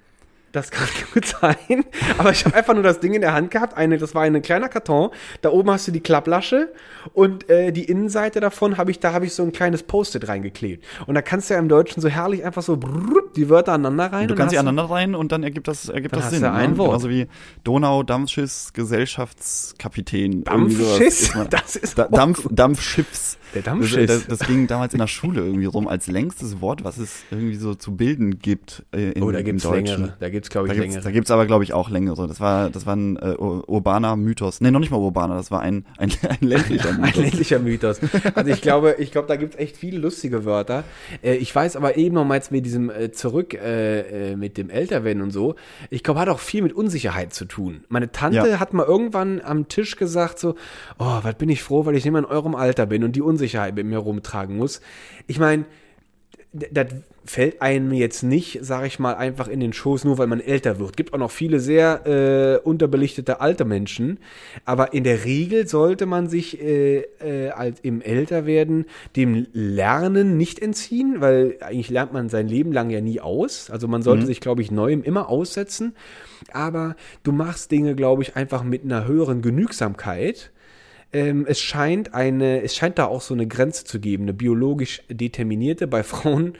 Das 0.55 0.71
kann 0.71 0.87
gut 1.13 1.27
sein. 1.27 1.85
Aber 2.17 2.31
ich 2.31 2.45
habe 2.45 2.55
einfach 2.55 2.75
nur 2.75 2.85
das 2.85 3.01
Ding 3.01 3.13
in 3.13 3.21
der 3.23 3.33
Hand 3.35 3.51
gehabt. 3.51 3.77
Eine, 3.77 3.99
das 3.99 4.15
war 4.15 4.23
ein 4.23 4.41
kleiner 4.41 4.69
Karton. 4.69 5.11
Da 5.43 5.51
oben 5.51 5.69
hast 5.71 5.89
du 5.89 5.93
die 5.93 6.01
Klapplasche 6.01 6.73
und 7.13 7.51
äh, 7.51 7.73
die 7.73 7.85
Innenseite 7.85 8.39
davon 8.39 8.79
habe 8.79 8.93
ich, 8.93 9.01
da 9.01 9.13
habe 9.13 9.27
ich 9.27 9.35
so 9.35 9.43
ein 9.43 9.51
kleines 9.51 9.83
Post-it 9.83 10.29
reingeklebt. 10.29 10.85
Und 11.07 11.17
da 11.17 11.23
kannst 11.23 11.51
du 11.51 11.55
ja 11.55 11.61
im 11.61 11.69
Deutschen 11.69 12.01
so 12.01 12.09
herrlich 12.09 12.45
einfach 12.45 12.63
so 12.63 12.77
brrr, 12.77 13.23
die 13.35 13.49
Wörter 13.49 13.73
aneinander 13.73 14.13
rein. 14.17 14.29
Du 14.29 14.35
und 14.35 14.39
kannst 14.39 14.53
sie 14.53 14.59
aneinander 14.59 14.95
rein 14.95 15.17
und 15.17 15.33
dann 15.33 15.43
ergibt 15.43 15.67
das, 15.67 15.89
ergibt 15.89 16.15
das 16.15 16.31
Sinn. 16.31 16.43
du 16.43 16.53
ein 16.53 16.71
ne? 16.73 16.79
Wort. 16.79 16.91
Genauso 16.91 17.11
wie 17.11 17.27
Donau, 17.65 18.05
Dampfschiss, 18.05 18.73
Gesellschaftskapitän. 18.73 20.45
Dampfschiss? 20.45 21.33
Das 21.51 21.77
ist 21.77 21.99
da, 21.99 22.05
Dampf, 22.09 22.47
Dampfschiffs. 22.51 23.39
Der 23.55 23.63
Dampfschiss. 23.63 24.07
Das, 24.07 24.27
das, 24.27 24.39
das 24.39 24.49
ging 24.49 24.67
damals 24.67 24.93
in 24.95 24.99
der 24.99 25.07
Schule 25.07 25.41
irgendwie 25.43 25.67
rum 25.67 25.87
als 25.89 26.07
längstes 26.07 26.61
Wort, 26.61 26.85
was 26.85 26.99
es 26.99 27.23
irgendwie 27.31 27.57
so 27.57 27.75
zu 27.75 27.97
bilden 27.97 28.39
gibt 28.39 28.85
äh, 28.93 29.11
in, 29.13 29.23
Oh, 29.23 29.31
da 29.31 29.39
im 29.39 29.45
gibt's 29.45 29.63
Deutschen. 29.63 29.85
längere. 29.85 30.17
Da 30.19 30.31
gibt's, 30.31 30.44
glaube 30.51 30.69
Da 30.69 30.75
ich, 30.75 30.81
gibt's, 30.81 30.95
längere. 30.95 31.05
da 31.09 31.11
gibt's 31.13 31.31
aber, 31.31 31.47
glaube 31.47 31.65
ich, 31.65 31.73
auch 31.73 31.91
längere. 31.91 32.27
Das 32.29 32.41
war, 32.41 32.71
das 32.71 32.87
war 32.87 32.97
ein 32.97 33.17
äh, 33.17 33.35
ur- 33.39 33.69
urbaner 33.69 34.17
Mythos. 34.17 34.61
Nee, 34.61 34.71
noch 34.71 34.81
nicht 34.81 34.91
mal 34.91 34.99
urbaner, 34.99 35.37
das 35.37 35.51
war 35.51 35.61
ein, 35.61 35.85
ein, 35.99 36.11
ein 36.29 36.37
ländlicher 36.41 36.91
Ein 36.91 37.01
Mythos. 37.01 37.17
ländlicher 37.23 37.59
Mythos. 37.59 38.01
Also 38.35 38.51
ich 38.51 38.61
glaube, 38.63 38.97
ich 38.99 39.11
glaube, 39.13 39.29
da 39.29 39.37
gibt's 39.37 39.57
echt 39.57 39.77
viele 39.77 39.99
lustige 39.99 40.45
Wörter. 40.45 40.85
Äh, 41.23 41.35
ich 41.37 41.55
weiß 41.55 41.77
aber 41.77 41.97
eben 41.97 42.15
noch 42.15 42.25
mal 42.25 42.35
jetzt 42.37 42.51
mit 42.53 42.65
diesem 42.67 42.91
äh, 42.91 43.11
zurück 43.13 43.55
äh, 43.55 44.33
äh, 44.33 44.37
mit 44.37 44.57
dem 44.59 44.71
Älterwerden 44.71 45.23
und 45.23 45.31
so. 45.31 45.55
Ich 45.91 46.03
glaube, 46.03 46.21
hat 46.21 46.29
auch 46.29 46.41
viel 46.41 46.63
mit 46.63 46.73
Unsicherheit 46.73 47.33
zu 47.35 47.45
tun. 47.45 47.85
Meine 47.89 48.13
Tante 48.13 48.37
Ja. 48.49 48.61
hat 48.61 48.73
mal 48.75 48.87
irgendwann 48.87 49.41
am 49.45 49.69
Tisch 49.69 49.97
gesagt 49.97 50.39
so, 50.39 50.55
oh, 50.99 51.19
was 51.23 51.35
bin 51.37 51.49
ich 51.49 51.63
froh, 51.63 51.87
weil 51.87 51.97
ich 51.97 52.05
nicht 52.05 52.13
mehr 52.13 52.21
in 52.23 52.27
eurem 52.29 52.55
Alter 52.55 52.87
bin 52.87 53.05
und 53.05 53.17
die 53.17 53.23
Unsicherheit 53.23 53.75
mit 53.75 53.87
mir 53.87 53.99
rumtragen 53.99 54.57
muss. 54.57 54.81
Ich 55.27 55.39
meine, 55.39 55.65
das 56.55 56.87
fällt 57.25 57.61
einem 57.63 57.93
jetzt 57.93 58.23
nicht, 58.23 58.59
sage 58.63 58.87
ich 58.87 58.99
mal, 58.99 59.15
einfach 59.15 59.49
in 59.49 59.59
den 59.59 59.73
Schoß, 59.73 60.05
nur 60.05 60.19
weil 60.19 60.27
man 60.29 60.41
älter 60.41 60.79
wird. 60.79 60.97
Gibt 60.97 61.13
auch 61.13 61.19
noch 61.19 61.31
viele 61.31 61.59
sehr 61.59 62.07
äh, 62.07 62.59
unterbelichtete 62.67 63.41
alte 63.41 63.65
Menschen, 63.65 64.19
aber 64.65 64.93
in 64.93 65.05
der 65.05 65.25
Regel 65.25 65.67
sollte 65.67 66.07
man 66.07 66.29
sich 66.29 66.61
äh, 66.61 67.01
äh, 67.21 67.51
als 67.51 67.81
im 67.81 68.01
Älterwerden 68.03 68.87
dem 69.17 69.47
Lernen 69.53 70.37
nicht 70.37 70.61
entziehen, 70.61 71.17
weil 71.19 71.57
eigentlich 71.61 71.91
lernt 71.91 72.13
man 72.13 72.29
sein 72.29 72.47
Leben 72.47 72.73
lang 72.73 72.91
ja 72.91 73.01
nie 73.01 73.21
aus. 73.21 73.71
Also 73.71 73.89
man 73.89 74.03
sollte 74.03 74.27
sich, 74.27 74.41
glaube 74.41 74.63
ich, 74.63 74.71
Neuem 74.71 75.03
immer 75.03 75.29
aussetzen. 75.29 75.95
Aber 76.53 76.95
du 77.23 77.33
machst 77.33 77.71
Dinge, 77.71 77.95
glaube 77.95 78.23
ich, 78.23 78.37
einfach 78.37 78.63
mit 78.63 78.85
einer 78.85 79.07
höheren 79.07 79.43
Genügsamkeit 79.43 80.53
ähm, 81.15 81.47
es 81.49 81.61
scheint 81.61 82.13
eine, 82.13 82.63
es 82.63 82.77
scheint 82.77 82.99
da 82.99 83.07
auch 83.07 83.23
so 83.23 83.33
eine 83.33 83.47
Grenze 83.47 83.85
zu 83.85 84.01
geben, 84.01 84.25
eine 84.25 84.35
biologisch 84.35 85.03
determinierte 85.09 85.87
bei 85.87 86.03
Frauen 86.03 86.59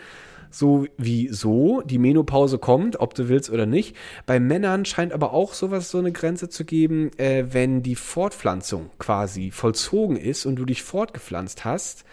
so 0.55 0.87
wie 0.97 1.29
so. 1.29 1.83
Die 1.83 1.99
Menopause 1.99 2.59
kommt, 2.59 3.01
ob 3.01 3.15
du 3.15 3.29
willst 3.29 3.51
oder 3.51 3.67
nicht. 3.67 3.97
Bei 4.25 4.39
Männern 4.39 4.85
scheint 4.85 5.13
aber 5.13 5.33
auch 5.33 5.53
sowas 5.53 5.91
so 5.91 5.99
eine 5.99 6.13
Grenze 6.13 6.49
zu 6.49 6.65
geben, 6.65 7.11
äh, 7.19 7.47
wenn 7.51 7.83
die 7.83 7.97
Fortpflanzung 7.97 8.91
quasi 8.99 9.51
vollzogen 9.51 10.17
ist 10.17 10.47
und 10.47 10.57
du 10.57 10.65
dich 10.65 10.83
fortgepflanzt 10.83 11.65
hast, 11.65 12.05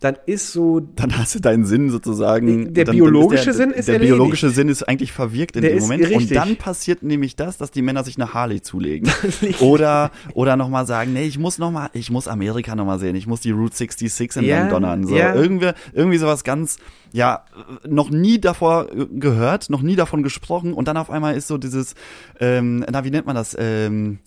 dann 0.00 0.16
ist 0.26 0.52
so 0.52 0.80
Dann 0.80 1.16
hast 1.16 1.34
du 1.34 1.40
deinen 1.40 1.64
Sinn 1.64 1.90
sozusagen. 1.90 2.74
Der 2.74 2.84
dann, 2.84 2.94
biologische 2.96 3.46
dann 3.46 3.54
Sinn 3.54 3.70
ist 3.70 3.88
Der 3.88 3.94
erledigt. 3.94 4.14
biologische 4.14 4.50
Sinn 4.50 4.68
ist 4.68 4.82
eigentlich 4.86 5.12
verwirkt 5.12 5.56
in 5.56 5.62
Der 5.62 5.70
dem 5.70 5.78
ist 5.78 5.84
Moment. 5.84 6.04
Und 6.04 6.16
richtig. 6.16 6.36
dann 6.36 6.56
passiert 6.56 7.02
nämlich 7.02 7.34
das, 7.36 7.56
dass 7.58 7.70
die 7.70 7.80
Männer 7.82 8.04
sich 8.04 8.16
eine 8.16 8.34
Harley 8.34 8.60
zulegen. 8.60 9.10
oder 9.60 10.10
oder 10.34 10.56
nochmal 10.56 10.86
sagen, 10.86 11.12
nee, 11.14 11.24
ich 11.24 11.38
muss 11.38 11.58
noch 11.58 11.70
mal, 11.70 11.88
ich 11.94 12.10
muss 12.10 12.28
Amerika 12.28 12.74
nochmal 12.74 12.98
sehen. 12.98 13.16
Ich 13.16 13.26
muss 13.26 13.40
die 13.40 13.52
Route 13.52 13.74
66 13.76 14.42
Ja, 14.42 14.62
entlang 14.62 14.82
donnern. 14.82 15.06
So. 15.06 15.16
ja. 15.16 15.34
Irgendwie, 15.34 15.70
irgendwie 15.92 16.18
sowas 16.18 16.44
ganz, 16.44 16.78
ja, 17.12 17.44
noch 17.88 18.10
nie 18.10 18.38
davor 18.38 18.88
gehört, 19.12 19.70
noch 19.70 19.82
nie 19.82 19.96
davon 19.96 20.22
gesprochen. 20.22 20.74
Und 20.74 20.88
dann 20.88 20.96
auf 20.98 21.10
einmal 21.10 21.36
ist 21.36 21.48
so 21.48 21.56
dieses, 21.58 21.94
ähm, 22.40 22.84
na, 22.90 23.04
wie 23.04 23.10
nennt 23.10 23.26
man 23.26 23.34
das? 23.36 23.56
Ähm, 23.58 24.18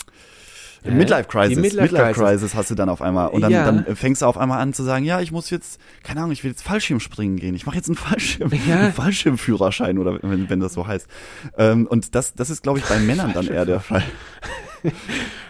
Hä? 0.83 0.91
Midlife 0.91 1.27
Crisis. 1.27 1.55
Die 1.55 1.61
Midlife 1.61 2.13
Crisis. 2.13 2.55
hast 2.55 2.71
du 2.71 2.75
dann 2.75 2.89
auf 2.89 3.01
einmal. 3.01 3.29
Und 3.29 3.41
dann, 3.41 3.51
Ja. 3.51 3.65
dann 3.65 3.95
fängst 3.95 4.21
du 4.21 4.25
auf 4.25 4.37
einmal 4.37 4.59
an 4.61 4.73
zu 4.73 4.83
sagen, 4.83 5.03
ja, 5.05 5.19
ich 5.21 5.31
muss 5.31 5.49
jetzt, 5.49 5.79
keine 6.03 6.21
Ahnung, 6.21 6.31
ich 6.31 6.43
will 6.43 6.51
jetzt 6.51 6.63
Fallschirmspringen 6.63 7.37
gehen. 7.37 7.53
Ich 7.55 7.65
mache 7.65 7.75
jetzt 7.75 7.87
einen 7.87 7.95
Fallschirm, 7.97 8.51
Ja. 8.67 8.77
einen 8.79 8.93
Fallschirmführerschein 8.93 9.97
oder 9.97 10.19
wenn, 10.21 10.49
wenn 10.49 10.59
das 10.59 10.73
so 10.73 10.87
heißt. 10.87 11.07
Ähm, 11.57 11.85
und 11.87 12.15
das, 12.15 12.33
das 12.33 12.49
ist, 12.49 12.63
glaube 12.63 12.79
ich, 12.79 12.85
bei 12.85 12.97
Männern 12.99 13.33
dann 13.33 13.47
eher 13.47 13.65
der 13.65 13.79
Fall. 13.81 14.03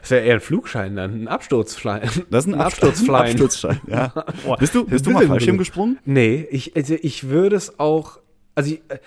das 0.01 0.09
wäre 0.11 0.25
eher 0.25 0.33
ein 0.35 0.39
Flugschein 0.41 0.95
dann, 0.95 1.23
ein 1.23 1.27
Absturzschein. 1.27 2.01
Das 2.31 2.45
ist 2.47 2.53
ein, 2.53 2.59
Absturzflein. 2.59 3.21
Ein 3.21 3.29
Absturzschein, 3.31 3.81
ja. 3.87 4.07
Boah. 4.45 4.57
Bist 4.57 4.73
du, 4.73 4.85
bist 4.85 5.05
du 5.05 5.11
mal 5.11 5.27
Fallschirm 5.27 5.57
gesprungen? 5.59 5.99
Nee, 6.05 6.47
ich, 6.49 6.75
also 6.75 6.95
ich 6.99 7.29
würde 7.29 7.55
es 7.55 7.79
auch, 7.79 8.19
also 8.55 8.71
ich, 8.73 8.81
äh, 8.89 8.97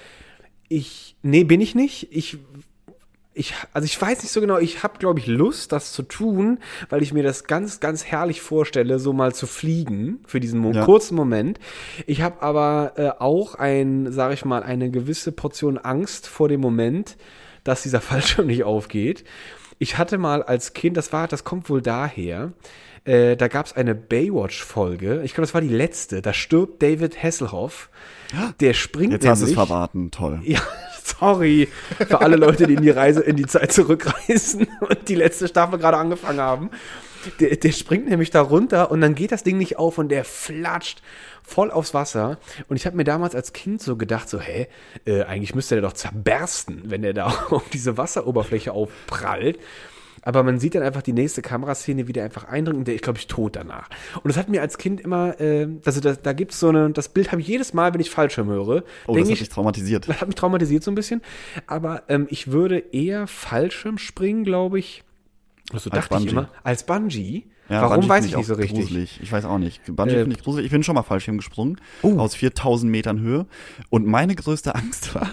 ich, 0.69 1.17
nee, 1.23 1.45
bin 1.45 1.61
ich 1.61 1.75
nicht. 1.75 2.09
Ich, 2.13 2.39
ich, 3.35 3.55
also 3.73 3.87
ich 3.87 4.01
weiß 4.01 4.23
nicht 4.23 4.33
so 4.33 4.41
genau, 4.41 4.59
ich 4.59 4.83
habe, 4.83 4.99
glaube 4.99 5.19
ich, 5.19 5.27
Lust, 5.27 5.73
das 5.73 5.93
zu 5.93 6.03
tun, 6.03 6.59
weil 6.91 7.03
ich 7.03 7.13
mir 7.15 7.23
das 7.23 7.45
ganz, 7.45 7.81
ganz 7.81 8.05
herrlich 8.05 8.43
vorstelle, 8.43 8.99
so 8.99 9.13
mal 9.13 9.35
zu 9.35 9.47
fliegen 9.47 10.21
für 10.27 10.39
diesen 10.41 10.61
Mo 10.61 10.73
Ja. 10.73 10.85
kurzen 10.85 11.15
Moment. 11.15 11.59
Ich 12.07 12.21
habe 12.21 12.43
aber 12.43 12.93
äh, 12.97 13.09
auch 13.23 13.55
ein, 13.55 14.13
sage 14.13 14.35
ich 14.35 14.45
mal, 14.45 14.63
eine 14.63 14.91
gewisse 14.91 15.33
Portion 15.33 15.79
Angst 15.79 16.27
vor 16.27 16.49
dem 16.49 16.61
Moment, 16.61 17.17
dass 17.65 17.83
dieser 17.83 18.01
Fallschirm 18.03 18.47
nicht 18.47 18.65
aufgeht. 18.65 19.25
Ich 19.83 19.99
hatte 19.99 20.17
mal 20.17 20.45
als 20.45 20.75
Kind, 20.75 20.97
das 20.97 21.13
war, 21.13 21.27
das 21.27 21.43
kommt 21.43 21.69
wohl 21.69 21.83
daher, 21.83 22.53
äh, 23.05 23.35
da 23.37 23.49
gab 23.49 23.67
es 23.67 23.73
eine 23.73 23.97
Baywatch-Folge. 23.97 25.23
Ich 25.25 25.35
glaube, 25.35 25.47
das 25.47 25.55
war 25.55 25.61
die 25.61 25.67
letzte. 25.67 26.23
Da 26.23 26.33
stirbt 26.33 26.81
David 26.85 27.21
Hasselhoff. 27.21 27.91
Der 28.61 28.75
springt 28.75 29.13
Jetzt 29.13 29.27
hast 29.27 29.41
du 29.41 29.47
es 29.47 29.51
nämlich- 29.51 29.67
verraten, 29.69 30.13
toll. 30.13 30.39
ja, 30.45 30.61
sorry 31.03 31.67
für 32.07 32.21
alle 32.21 32.37
Leute, 32.37 32.69
die 32.69 32.75
in 32.75 32.83
die 32.83 32.91
Reise, 32.91 33.23
in 33.23 33.35
die 33.35 33.47
Zeit 33.47 33.73
zurückreisen 33.73 34.69
und 34.89 35.09
die 35.09 35.17
letzte 35.17 35.49
Staffel 35.49 35.81
gerade 35.81 35.97
angefangen 35.97 36.41
haben. 36.41 36.71
Der, 37.41 37.57
der 37.57 37.73
springt 37.73 38.09
nämlich 38.09 38.31
da 38.31 38.41
runter 38.41 38.91
und 38.91 39.01
dann 39.01 39.15
geht 39.15 39.33
das 39.33 39.43
Ding 39.45 39.59
nicht 39.59 39.79
auf 39.79 39.99
und 39.99 40.09
der 40.09 40.25
flatscht 40.25 41.03
voll 41.43 41.71
aufs 41.71 41.95
Wasser. 41.95 42.39
Und 42.69 42.77
ich 42.77 42.87
habe 42.87 42.97
mir 42.97 43.05
damals 43.05 43.35
als 43.35 43.53
Kind 43.53 43.83
so 43.83 43.97
gedacht, 43.97 44.29
so, 44.29 44.41
hä, 44.41 44.69
äh, 45.05 45.23
eigentlich 45.25 45.55
müsste 45.55 45.75
der 45.75 45.83
doch 45.83 45.93
zerbersten, 45.93 46.83
wenn 46.87 47.03
der 47.03 47.13
da 47.13 47.27
auf 47.51 47.69
diese 47.71 47.97
Wasseroberfläche 47.97 48.73
aufprallt. 48.73 49.59
Aber 50.25 50.45
man 50.45 50.61
sieht 50.61 50.77
dann 50.77 50.85
einfach 50.85 51.03
die 51.03 51.13
nächste 51.13 51.43
Kameraszene, 51.43 52.07
wie 52.07 52.13
der 52.13 52.25
einfach 52.25 52.45
eindringt 52.45 52.79
und 52.79 52.87
der 52.87 52.95
ist, 52.95 53.03
glaube 53.03 53.19
ich, 53.19 53.27
tot 53.27 53.57
danach. 53.57 53.89
Und 54.23 54.29
das 54.29 54.37
hat 54.37 54.49
mir 54.49 54.61
als 54.61 54.79
Kind 54.79 55.01
immer, 55.01 55.41
äh, 55.41 55.67
also 55.85 56.01
da, 56.01 56.13
da 56.15 56.33
gibt 56.33 56.53
es 56.53 56.61
so 56.61 56.69
eine, 56.69 56.91
das 56.91 57.09
Bild 57.09 57.33
habe 57.33 57.41
ich 57.41 57.49
jedes 57.49 57.75
Mal, 57.75 57.93
wenn 57.93 58.01
ich 58.01 58.11
Fallschirm 58.11 58.49
höre, 58.49 58.85
Oh, 59.09 59.15
das 59.17 59.25
hat 59.25 59.33
ich, 59.33 59.39
dich 59.41 59.49
traumatisiert. 59.49 60.09
das 60.09 60.21
hat 60.21 60.29
mich 60.29 60.37
traumatisiert 60.37 60.85
so 60.85 60.93
ein 60.93 60.95
bisschen. 60.95 61.23
Aber 61.67 62.05
ähm, 62.09 62.29
ich 62.31 62.53
würde 62.53 62.79
eher 62.79 63.27
Fallschirm 63.27 63.99
springen, 63.99 64.45
glaube 64.45 64.79
ich. 64.79 65.03
So 65.71 65.75
Als 65.77 65.85
dachte 65.85 65.99
ich 66.01 66.09
Bungee. 66.09 66.31
immer. 66.31 66.49
Als 66.65 66.85
Bungee. 66.85 67.45
Ja, 67.69 67.83
Warum 67.83 67.97
Bungee 67.97 68.09
weiß 68.09 68.25
ich 68.27 68.37
nicht 68.37 68.47
so 68.47 68.55
richtig. 68.55 68.81
Gruselig. 68.81 69.21
Ich 69.23 69.33
weiß 69.33 69.45
auch 69.47 69.59
nicht. 69.59 69.81
Bungee 69.87 70.15
Äh, 70.17 70.21
finde 70.23 70.37
ich 70.37 70.43
gruselig. 70.43 70.67
Ich 70.67 70.73
bin 70.73 70.83
schon 70.83 70.95
mal 70.95 71.03
Fallschirm 71.03 71.37
gesprungen. 71.39 71.77
Oh. 72.03 72.19
Aus 72.19 72.35
4000 72.35 72.91
Metern 72.91 73.21
Höhe. 73.21 73.47
Und 73.89 74.07
meine 74.07 74.35
größte 74.35 74.75
Angst 74.75 75.15
war, 75.15 75.29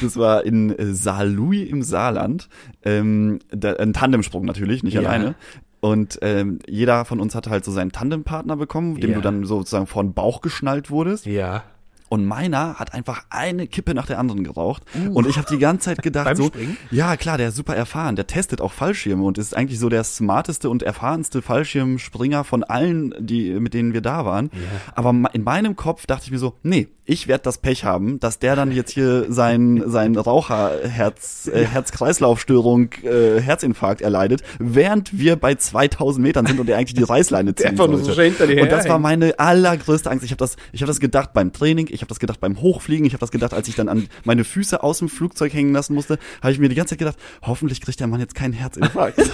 das 0.00 0.16
war 0.16 0.44
in 0.44 0.70
äh, 0.78 0.92
Saarlouis 0.94 1.68
im 1.68 1.82
Saarland. 1.82 2.48
Ähm, 2.84 3.40
da, 3.50 3.72
ein 3.74 3.92
Tandemsprung 3.92 4.44
natürlich, 4.44 4.82
nicht 4.82 4.94
Ja. 4.94 5.00
alleine. 5.00 5.34
Und 5.80 6.18
ähm, 6.22 6.60
jeder 6.68 7.04
von 7.04 7.18
uns 7.18 7.34
hat 7.34 7.48
halt 7.48 7.64
so 7.64 7.72
seinen 7.72 7.90
Tandempartner 7.90 8.56
bekommen, 8.56 9.00
dem 9.00 9.10
Ja. 9.10 9.16
du 9.16 9.22
dann 9.22 9.44
sozusagen 9.44 9.88
vor 9.88 10.04
den 10.04 10.14
Bauch 10.14 10.40
geschnallt 10.42 10.90
wurdest. 10.90 11.26
Ja. 11.26 11.64
Und 12.12 12.26
meiner 12.26 12.74
hat 12.78 12.92
einfach 12.92 13.24
eine 13.30 13.66
Kippe 13.66 13.94
nach 13.94 14.04
der 14.04 14.18
anderen 14.18 14.44
geraucht. 14.44 14.82
Und 15.14 15.26
ich 15.26 15.38
habe 15.38 15.46
die 15.50 15.56
ganze 15.58 15.86
Zeit 15.86 16.02
gedacht, 16.02 16.26
Uh. 16.26 16.28
Beim 16.28 16.36
so, 16.36 16.44
Springen? 16.48 16.76
ja 16.90 17.16
klar, 17.16 17.38
der 17.38 17.48
ist 17.48 17.56
super 17.56 17.74
erfahren, 17.74 18.16
der 18.16 18.26
testet 18.26 18.60
auch 18.60 18.72
Fallschirme 18.72 19.22
und 19.24 19.38
ist 19.38 19.56
eigentlich 19.56 19.78
so 19.78 19.88
der 19.88 20.04
smarteste 20.04 20.68
und 20.68 20.82
erfahrenste 20.82 21.40
Fallschirmspringer 21.40 22.44
von 22.44 22.64
allen, 22.64 23.14
die 23.18 23.54
mit 23.58 23.72
denen 23.72 23.94
wir 23.94 24.02
da 24.02 24.26
waren. 24.26 24.50
Aber 24.94 25.14
ma- 25.14 25.30
in 25.32 25.42
meinem 25.42 25.74
Kopf 25.74 26.04
dachte 26.06 26.26
ich 26.26 26.30
mir 26.32 26.38
so, 26.38 26.58
nee, 26.62 26.88
ich 27.04 27.26
werde 27.26 27.42
das 27.42 27.58
Pech 27.58 27.84
haben, 27.84 28.20
dass 28.20 28.38
der 28.38 28.54
dann 28.54 28.70
jetzt 28.70 28.92
hier 28.92 29.26
sein 29.28 29.82
sein 29.86 30.16
Raucherherz 30.16 31.50
äh, 31.52 31.64
Herz-Kreislauf-Störung, 31.64 32.90
äh, 33.02 33.40
Herzinfarkt 33.40 34.02
erleidet, 34.02 34.42
während 34.60 35.18
wir 35.18 35.36
bei 35.36 35.56
2000 35.56 36.22
Metern 36.22 36.46
sind 36.46 36.60
und 36.60 36.68
er 36.68 36.78
eigentlich 36.78 36.94
die 36.94 37.02
Reißleine 37.02 37.54
ziehen 37.56 37.70
einfach 37.70 37.88
nur 37.88 38.04
so 38.04 38.12
schön 38.12 38.26
hinter 38.26 38.46
dir 38.46 38.62
Und 38.62 38.70
das 38.70 38.88
war 38.88 39.00
meine 39.00 39.38
allergrößte 39.38 40.10
Angst. 40.10 40.24
Ich 40.24 40.30
habe 40.30 40.38
das, 40.38 40.56
ich 40.72 40.80
habe 40.82 40.88
das 40.88 41.00
gedacht 41.00 41.32
beim 41.32 41.52
Training, 41.52 41.88
ich 41.90 42.02
habe 42.02 42.08
das 42.08 42.20
gedacht 42.20 42.40
beim 42.40 42.60
Hochfliegen, 42.60 43.04
ich 43.04 43.14
habe 43.14 43.20
das 43.20 43.32
gedacht, 43.32 43.52
als 43.52 43.66
ich 43.66 43.74
dann 43.74 43.88
an 43.88 44.08
meine 44.24 44.44
Füße 44.44 44.82
aus 44.82 44.98
dem 44.98 45.08
Flugzeug 45.08 45.52
hängen 45.52 45.72
lassen 45.72 45.94
musste, 45.94 46.18
habe 46.40 46.52
ich 46.52 46.60
mir 46.60 46.68
die 46.68 46.76
ganze 46.76 46.90
Zeit 46.90 47.00
gedacht, 47.00 47.16
hoffentlich 47.42 47.80
kriegt 47.80 47.98
der 47.98 48.06
Mann 48.06 48.20
jetzt 48.20 48.34
keinen 48.34 48.52
Herzinfarkt. 48.52 49.18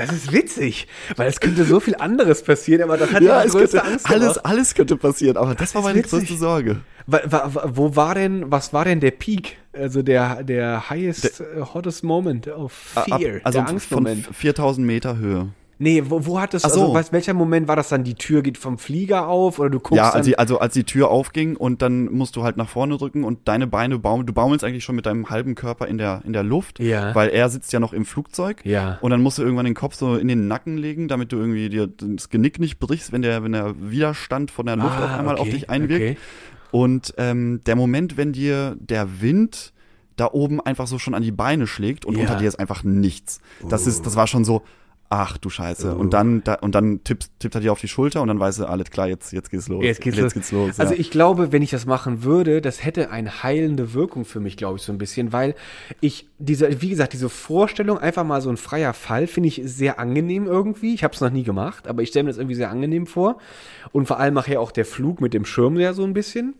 Das 0.00 0.12
ist 0.12 0.32
witzig, 0.32 0.86
weil 1.16 1.28
es 1.28 1.40
könnte 1.40 1.64
so 1.64 1.80
viel 1.80 1.94
anderes 1.96 2.42
passieren, 2.42 2.82
aber 2.82 2.96
das 2.96 3.12
hat 3.12 3.22
ja, 3.22 3.42
es 3.44 3.52
größte 3.52 3.78
könnte, 3.78 3.92
Angst. 3.92 4.10
alles, 4.10 4.20
gemacht. 4.34 4.46
alles 4.46 4.74
könnte 4.74 4.96
passieren, 4.96 5.36
aber 5.36 5.54
das, 5.54 5.74
war 5.74 5.82
ist 5.82 5.86
meine 5.86 5.98
witzig. 5.98 6.10
größte 6.20 6.36
Sorge. 6.36 6.76
Wo 7.06 7.96
war 7.96 8.14
denn, 8.14 8.50
was 8.50 8.72
war 8.72 8.84
denn 8.84 9.00
der 9.00 9.10
Peak? 9.12 9.56
Also 9.72 10.02
der, 10.02 10.42
der 10.42 10.90
highest, 10.90 11.40
äh, 11.40 11.44
hottest 11.74 12.02
moment 12.04 12.48
of 12.48 12.72
Ab- 12.94 13.04
fear, 13.06 13.40
also 13.44 13.58
der 13.58 13.66
von 13.66 13.74
Angstmoment. 13.74 14.28
4000 14.32 14.86
Meter 14.86 15.16
Höhe. 15.16 15.48
Nee, 15.82 16.02
wo, 16.06 16.26
wo 16.26 16.38
hat 16.38 16.52
das, 16.52 16.62
Ach 16.64 16.68
so. 16.68 16.80
also 16.82 16.94
was, 16.94 17.10
welcher 17.10 17.32
Moment 17.32 17.66
war 17.66 17.74
das 17.74 17.88
dann? 17.88 18.04
Die 18.04 18.14
Tür 18.14 18.42
geht 18.42 18.58
vom 18.58 18.76
Flieger 18.76 19.26
auf 19.28 19.58
oder 19.58 19.70
du 19.70 19.80
guckst 19.80 19.96
Ja, 19.96 20.10
als 20.10 20.26
die, 20.26 20.38
also 20.38 20.58
als 20.58 20.74
die 20.74 20.84
Tür 20.84 21.10
aufging 21.10 21.56
und 21.56 21.80
dann 21.80 22.04
musst 22.12 22.36
du 22.36 22.42
halt 22.42 22.58
nach 22.58 22.68
vorne 22.68 22.98
drücken 22.98 23.24
und 23.24 23.48
deine 23.48 23.66
Beine 23.66 23.98
baumeln, 23.98 24.26
du 24.26 24.34
baumelst 24.34 24.62
eigentlich 24.62 24.84
schon 24.84 24.94
mit 24.94 25.06
deinem 25.06 25.30
halben 25.30 25.54
Körper 25.54 25.88
in 25.88 25.96
der, 25.96 26.20
in 26.26 26.34
der 26.34 26.42
Luft, 26.42 26.80
Ja. 26.80 27.14
weil 27.14 27.30
er 27.30 27.48
sitzt 27.48 27.72
ja 27.72 27.80
noch 27.80 27.94
im 27.94 28.04
Flugzeug. 28.04 28.60
Ja. 28.66 28.98
Und 29.00 29.10
dann 29.10 29.22
musst 29.22 29.38
du 29.38 29.42
irgendwann 29.42 29.64
den 29.64 29.74
Kopf 29.74 29.94
so 29.94 30.16
in 30.16 30.28
den 30.28 30.48
Nacken 30.48 30.76
legen, 30.76 31.08
damit 31.08 31.32
du 31.32 31.36
irgendwie 31.38 31.70
dir 31.70 31.86
das 31.86 32.28
Genick 32.28 32.58
nicht 32.60 32.78
brichst, 32.78 33.10
wenn 33.12 33.22
der, 33.22 33.42
wenn 33.42 33.52
der 33.52 33.74
Widerstand 33.80 34.50
von 34.50 34.66
der 34.66 34.76
Luft 34.76 34.98
Ah, 34.98 35.04
auf 35.06 35.18
einmal 35.18 35.34
auf 35.36 35.40
okay, 35.40 35.50
dich 35.52 35.70
einwirkt. 35.70 36.02
okay. 36.02 36.16
Und 36.72 37.14
ähm, 37.16 37.62
der 37.64 37.74
Moment, 37.76 38.18
wenn 38.18 38.32
dir 38.32 38.76
der 38.78 39.22
Wind 39.22 39.72
da 40.16 40.28
oben 40.30 40.60
einfach 40.60 40.86
so 40.86 40.98
schon 40.98 41.14
an 41.14 41.22
die 41.22 41.32
Beine 41.32 41.66
schlägt 41.66 42.04
und 42.04 42.16
Ja. 42.16 42.20
unter 42.20 42.36
dir 42.36 42.46
ist 42.48 42.60
einfach 42.60 42.84
nichts. 42.84 43.40
Das 43.66 43.86
ist, 43.86 44.04
das 44.04 44.14
war 44.16 44.26
schon 44.26 44.44
so, 44.44 44.60
ach 45.12 45.36
du 45.38 45.50
Scheiße. 45.50 45.96
Und 45.96 46.14
dann, 46.14 46.42
da, 46.44 46.54
und 46.54 46.76
dann 46.76 47.02
tippt, 47.02 47.30
tippt 47.40 47.56
er 47.56 47.60
dir 47.60 47.72
auf 47.72 47.80
die 47.80 47.88
Schulter 47.88 48.22
und 48.22 48.28
dann 48.28 48.38
weißt 48.38 48.60
du, 48.60 48.66
alles 48.66 48.90
klar, 48.92 49.08
jetzt, 49.08 49.32
jetzt 49.32 49.50
geht's 49.50 49.66
los. 49.66 49.84
Jetzt 49.84 50.00
geht's 50.00 50.16
jetzt 50.16 50.22
los. 50.22 50.34
Geht's 50.34 50.52
los 50.52 50.80
Also 50.80 50.94
ja. 50.94 51.00
ich 51.00 51.10
glaube, 51.10 51.50
wenn 51.50 51.62
ich 51.62 51.70
das 51.70 51.84
machen 51.84 52.22
würde, 52.22 52.60
das 52.60 52.84
hätte 52.84 53.10
eine 53.10 53.42
heilende 53.42 53.92
Wirkung 53.92 54.24
für 54.24 54.38
mich, 54.38 54.56
glaube 54.56 54.78
ich, 54.78 54.84
so 54.84 54.92
ein 54.92 54.98
bisschen, 54.98 55.32
weil 55.32 55.56
ich 56.00 56.28
diese, 56.38 56.80
wie 56.80 56.90
gesagt, 56.90 57.12
diese 57.12 57.28
Vorstellung, 57.28 57.98
einfach 57.98 58.22
mal 58.22 58.40
so 58.40 58.50
ein 58.50 58.56
freier 58.56 58.94
Fall, 58.94 59.26
finde 59.26 59.48
ich 59.48 59.60
sehr 59.64 59.98
angenehm 59.98 60.46
irgendwie. 60.46 60.94
Ich 60.94 61.02
habe 61.02 61.12
es 61.12 61.20
noch 61.20 61.30
nie 61.30 61.42
gemacht, 61.42 61.88
aber 61.88 62.02
ich 62.02 62.10
stelle 62.10 62.24
mir 62.24 62.30
das 62.30 62.38
irgendwie 62.38 62.54
sehr 62.54 62.70
angenehm 62.70 63.08
vor. 63.08 63.38
Und 63.90 64.06
vor 64.06 64.20
allem 64.20 64.34
nachher 64.34 64.60
auch 64.60 64.70
der 64.70 64.84
Flug 64.84 65.20
mit 65.20 65.34
dem 65.34 65.44
Schirm 65.44 65.76
ja 65.80 65.92
so 65.92 66.04
ein 66.04 66.12
bisschen. 66.12 66.54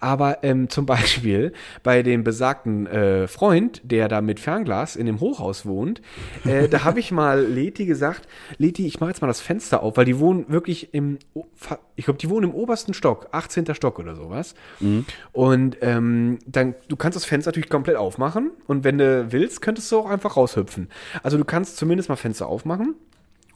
Aber 0.00 0.42
ähm, 0.42 0.68
zum 0.68 0.86
Beispiel 0.86 1.52
bei 1.82 2.02
dem 2.02 2.24
besagten 2.24 2.86
äh, 2.86 3.28
Freund, 3.28 3.80
der 3.84 4.08
da 4.08 4.20
mit 4.20 4.40
Fernglas 4.40 4.96
in 4.96 5.06
dem 5.06 5.20
Hochhaus 5.20 5.66
wohnt, 5.66 6.00
äh, 6.44 6.68
da 6.68 6.84
habe 6.84 7.00
ich 7.00 7.12
mal 7.12 7.44
Leti 7.44 7.86
gesagt, 7.86 8.28
Leti, 8.58 8.86
ich 8.86 9.00
mache 9.00 9.10
jetzt 9.10 9.20
mal 9.20 9.28
das 9.28 9.40
Fenster 9.40 9.82
auf, 9.82 9.96
weil 9.96 10.04
die 10.04 10.18
wohnen 10.18 10.46
wirklich 10.48 10.94
im, 10.94 11.18
ich 11.96 12.04
glaube, 12.04 12.18
die 12.18 12.30
wohnen 12.30 12.50
im 12.50 12.54
obersten 12.54 12.94
Stock, 12.94 13.28
18. 13.32 13.74
Stock 13.74 13.98
oder 13.98 14.14
sowas. 14.14 14.54
Und 15.32 15.76
ähm, 15.80 16.38
dann, 16.46 16.74
du 16.88 16.96
kannst 16.96 17.16
das 17.16 17.24
Fenster 17.24 17.50
natürlich 17.50 17.70
komplett 17.70 17.96
aufmachen 17.96 18.50
und 18.66 18.84
wenn 18.84 18.98
du 18.98 19.32
willst, 19.32 19.60
könntest 19.62 19.90
du 19.92 19.98
auch 19.98 20.10
einfach 20.10 20.36
raushüpfen. 20.36 20.88
Also 21.22 21.36
du 21.36 21.44
kannst 21.44 21.76
zumindest 21.76 22.08
mal 22.08 22.16
Fenster 22.16 22.46
aufmachen. 22.46 22.94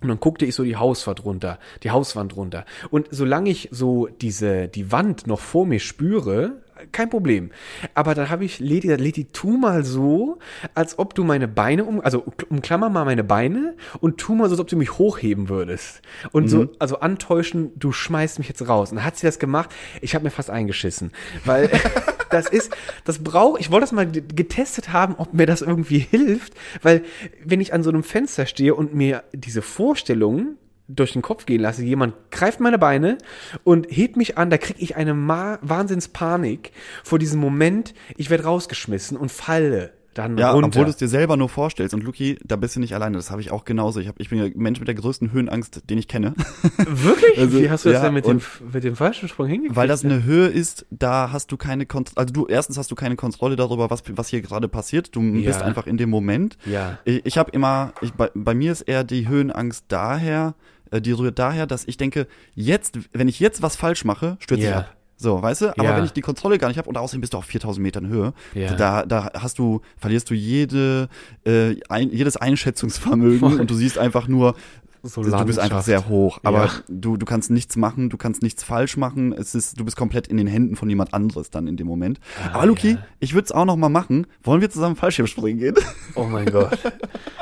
Und 0.03 0.09
dann 0.09 0.21
guckte 0.21 0.45
ich 0.45 0.55
so 0.55 0.65
die 0.65 0.77
Hauswand 0.77 1.25
runter, 1.25 1.59
die 1.83 1.91
Hauswand 1.91 2.37
runter. 2.37 2.65
Und 2.91 3.09
solange 3.11 3.51
ich 3.51 3.69
so 3.71 4.09
diese, 4.21 4.69
die 4.69 4.93
Wand 4.93 5.27
noch 5.27 5.41
vor 5.41 5.67
mir 5.67 5.81
spüre, 5.81 6.63
kein 6.91 7.11
Problem. 7.11 7.51
Aber 7.95 8.15
dann 8.15 8.29
habe 8.31 8.45
ich 8.45 8.59
gesagt, 8.59 9.01
Leti, 9.01 9.27
tu 9.27 9.57
mal 9.57 9.85
so, 9.85 10.39
als 10.75 10.99
ob 10.99 11.15
du 11.15 11.23
meine 11.23 11.47
Beine 11.47 11.85
um, 11.85 12.01
also 12.01 12.25
umklammer 12.49 12.89
mal 12.89 13.05
meine 13.05 13.23
Beine 13.23 13.77
und 14.01 14.19
tu 14.19 14.35
mal 14.35 14.49
so, 14.49 14.55
als 14.55 14.61
ob 14.61 14.69
du 14.69 14.77
mich 14.77 14.99
hochheben 14.99 15.49
würdest. 15.49 16.03
Und 16.33 16.49
so, 16.49 16.69
also 16.79 16.99
antäuschen, 16.99 17.71
du 17.77 17.93
schmeißt 17.93 18.39
mich 18.39 18.49
jetzt 18.49 18.67
raus. 18.69 18.91
Und 18.91 18.97
dann 18.97 19.05
hat 19.05 19.17
sie 19.17 19.27
das 19.27 19.39
gemacht. 19.39 19.71
Ich 20.01 20.15
habe 20.15 20.25
mir 20.25 20.31
fast 20.31 20.51
eingeschissen. 20.51 21.13
Weil 21.45 21.71
das 22.33 22.49
ist, 22.49 22.75
das 23.05 23.23
brauche, 23.23 23.61
ich 23.61 23.71
wollte 23.71 23.85
das 23.85 23.93
mal 23.93 24.07
ge- 24.11 24.23
getestet 24.35 24.93
haben, 24.93 25.15
ob 25.19 25.35
mir 25.35 25.47
das 25.47 25.63
irgendwie 25.63 25.99
hilft. 25.99 26.55
Weil 26.83 27.03
wenn 27.45 27.61
ich 27.61 27.73
an 27.73 27.83
so 27.83 27.91
einem 27.91 28.03
Fenster 28.03 28.47
stehe 28.47 28.75
und 28.75 28.95
mir 28.95 29.23
diese 29.33 29.63
Vorstellung 29.63 30.57
durch 30.89 31.13
den 31.13 31.23
Kopf 31.23 31.47
gehen 31.47 31.61
lasse, 31.63 31.83
jemand 31.85 32.15
greift 32.31 32.61
meine 32.61 32.79
Beine 32.79 33.17
und 33.65 33.87
hebt 33.89 34.17
mich 34.17 34.37
an, 34.37 34.51
da 34.51 34.59
kriege 34.59 34.81
ich 34.81 34.97
eine 34.97 35.15
Ma 35.15 35.59
Wahnsinnspanik 35.63 36.73
vor 37.05 37.19
diesem 37.19 37.41
Moment, 37.41 37.95
ich 38.17 38.29
werde 38.31 38.45
rausgeschmissen 38.45 39.17
und 39.17 39.31
falle 39.31 39.93
dann 40.15 40.37
Ja, 40.39 40.51
runter. 40.53 40.69
obwohl 40.69 40.85
du 40.85 40.91
es 40.91 40.97
dir 40.97 41.09
selber 41.09 41.37
nur 41.37 41.49
vorstellst. 41.49 41.95
Und 41.95 42.03
Luki, 42.05 42.39
da 42.45 42.57
bist 42.57 42.77
du 42.77 42.81
nicht 42.81 42.95
alleine. 42.95 43.17
Das 43.17 43.31
habe 43.31 43.41
ich 43.41 43.51
auch 43.51 43.65
genauso. 43.65 44.01
Ich, 44.01 44.09
hab, 44.09 44.21
ich 44.21 44.29
bin 44.31 44.39
der 44.39 44.51
Mensch 44.55 44.79
mit 44.79 44.89
der 44.89 44.95
größten 44.95 45.33
Höhenangst, 45.33 45.89
den 45.91 45.99
ich 45.99 46.09
kenne. 46.09 46.35
Wirklich? 46.87 47.39
Also, 47.39 47.61
Wie 47.61 47.71
hast 47.71 47.85
du 47.85 47.91
das 47.91 47.99
ja, 47.99 48.05
denn 48.05 48.15
mit 48.15 48.27
dem, 48.27 48.41
mit 48.73 48.85
dem 48.85 48.97
Fallschirmsprung 48.97 49.47
hingekriegt? 49.47 49.77
Weil 49.77 49.89
das 49.89 50.05
eine 50.05 50.25
Höhe 50.25 50.47
ist, 50.49 50.87
da 50.91 51.33
hast 51.33 51.51
du 51.53 51.57
keine 51.57 51.87
Kontrolle. 51.87 52.17
Also 52.19 52.33
du 52.33 52.47
erstens 52.47 52.79
hast 52.79 52.91
du 52.91 52.95
keine 52.95 53.17
Kontrolle 53.17 53.57
darüber, 53.57 53.91
was, 53.91 54.03
was 54.15 54.29
hier 54.29 54.43
gerade 54.43 54.69
passiert. 54.69 55.15
Du 55.17 55.23
Ja. 55.23 55.47
bist 55.51 55.63
einfach 55.63 55.87
in 55.87 55.97
dem 55.97 56.11
Moment. 56.11 56.57
Ja. 56.67 56.99
Ich, 57.05 57.25
ich 57.27 57.39
habe 57.39 57.51
immer, 57.53 57.93
ich, 58.01 58.13
bei, 58.13 58.31
bei 58.35 58.55
mir 58.55 58.73
ist 58.73 58.83
eher 58.83 59.05
die 59.05 59.29
Höhenangst 59.29 59.87
daher, 59.89 60.55
äh, 60.91 61.01
die 61.01 61.13
rührt 61.13 61.39
daher, 61.39 61.67
dass 61.67 61.87
ich 61.87 61.97
denke, 61.97 62.27
jetzt, 62.55 62.99
wenn 63.13 63.29
ich 63.29 63.41
jetzt 63.41 63.63
was 63.63 63.77
falsch 63.77 64.05
mache, 64.05 64.37
stürze 64.41 64.63
ich 64.65 64.69
Ja. 64.71 64.79
ab. 64.81 64.97
So, 65.23 65.41
weißt 65.41 65.61
du? 65.61 65.69
Aber 65.71 65.85
Ja. 65.85 65.97
wenn 65.97 66.05
ich 66.05 66.13
die 66.13 66.21
Kontrolle 66.21 66.59
gar 66.59 66.67
nicht 66.67 66.79
habe 66.79 66.89
und 66.89 66.99
außerdem 66.99 67.21
bist 67.21 67.33
du 67.35 67.39
auf 67.39 67.45
4000 67.45 67.81
Metern 67.81 68.09
Höhe, 68.09 68.33
Ja. 68.55 68.75
da, 68.75 69.07
da 69.07 69.31
hast 69.35 69.57
du, 69.61 69.81
verlierst 69.97 70.29
du 70.31 70.35
jede, 70.35 71.09
äh, 71.47 71.77
ein, 71.89 72.11
jedes 72.11 72.37
Einschätzungsvermögen 72.37 73.39
Voll. 73.39 73.61
und 73.61 73.71
du 73.71 73.75
siehst 73.75 73.99
einfach 73.99 74.27
nur, 74.27 74.57
So 75.05 75.23
du 75.23 75.45
bist 75.45 75.59
einfach 75.59 75.83
sehr 75.83 76.09
hoch. 76.09 76.39
Aber 76.45 76.65
Ja. 76.67 76.71
du, 76.89 77.17
du 77.17 77.25
kannst 77.27 77.51
nichts 77.51 77.77
machen, 77.77 78.09
du 78.09 78.17
kannst 78.17 78.43
nichts 78.43 78.63
falsch 78.65 78.97
machen. 78.97 79.33
Es 79.33 79.55
ist, 79.55 79.79
du 79.81 79.85
bist 79.85 79.97
komplett 79.97 80.27
in 80.29 80.37
den 80.37 80.47
Händen 80.47 80.77
von 80.77 80.89
jemand 80.89 81.13
anderes 81.15 81.51
dann 81.51 81.67
in 81.67 81.77
dem 81.77 81.87
Moment. 81.89 82.21
Aber 82.53 82.67
Luki, 82.67 82.93
ja. 82.93 82.99
ich 83.21 83.35
würde 83.35 83.45
es 83.47 83.53
auch 83.53 83.65
noch 83.65 83.77
mal 83.77 83.89
machen. 83.89 84.27
Wollen 84.45 84.61
wir 84.61 84.71
zusammen 84.71 84.95
Fallschirmspringen 84.97 85.59
gehen? 85.61 85.75
Oh 86.15 86.25
mein 86.25 86.47
Gott. 86.47 86.79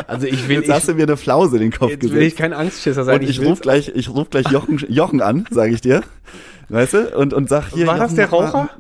Also 0.07 0.27
ich 0.27 0.49
will, 0.49 0.57
Jetzt 0.57 0.69
ich, 0.69 0.75
hast 0.75 0.89
du 0.89 0.95
mir 0.95 1.03
eine 1.05 1.17
Flause 1.19 1.57
in 1.57 1.63
den 1.63 1.71
Kopf 1.73 1.91
jetzt 1.91 2.03
will 2.03 2.11
ich 2.13 2.35
gesetzt. 2.35 2.37
kein 2.39 2.53
Angstschisser 2.55 3.05
sein. 3.05 3.21
Und 3.21 3.29
ich, 3.29 3.39
will's- 3.41 3.51
ruf 3.51 3.61
gleich, 3.61 3.93
ich 3.95 4.09
ruf 4.09 4.29
gleich 4.31 4.49
Jochen, 4.51 4.79
Jochen 4.89 5.21
an, 5.21 5.47
sage 5.51 5.73
ich 5.73 5.81
dir. 5.83 6.03
Weißt 6.71 6.95
du? 6.95 7.17
Und, 7.17 7.35
und 7.35 7.49
sag 7.49 7.69
hier. 7.73 7.87
War 7.87 7.99
das 7.99 8.15
der 8.15 8.31
Raucher? 8.31 8.71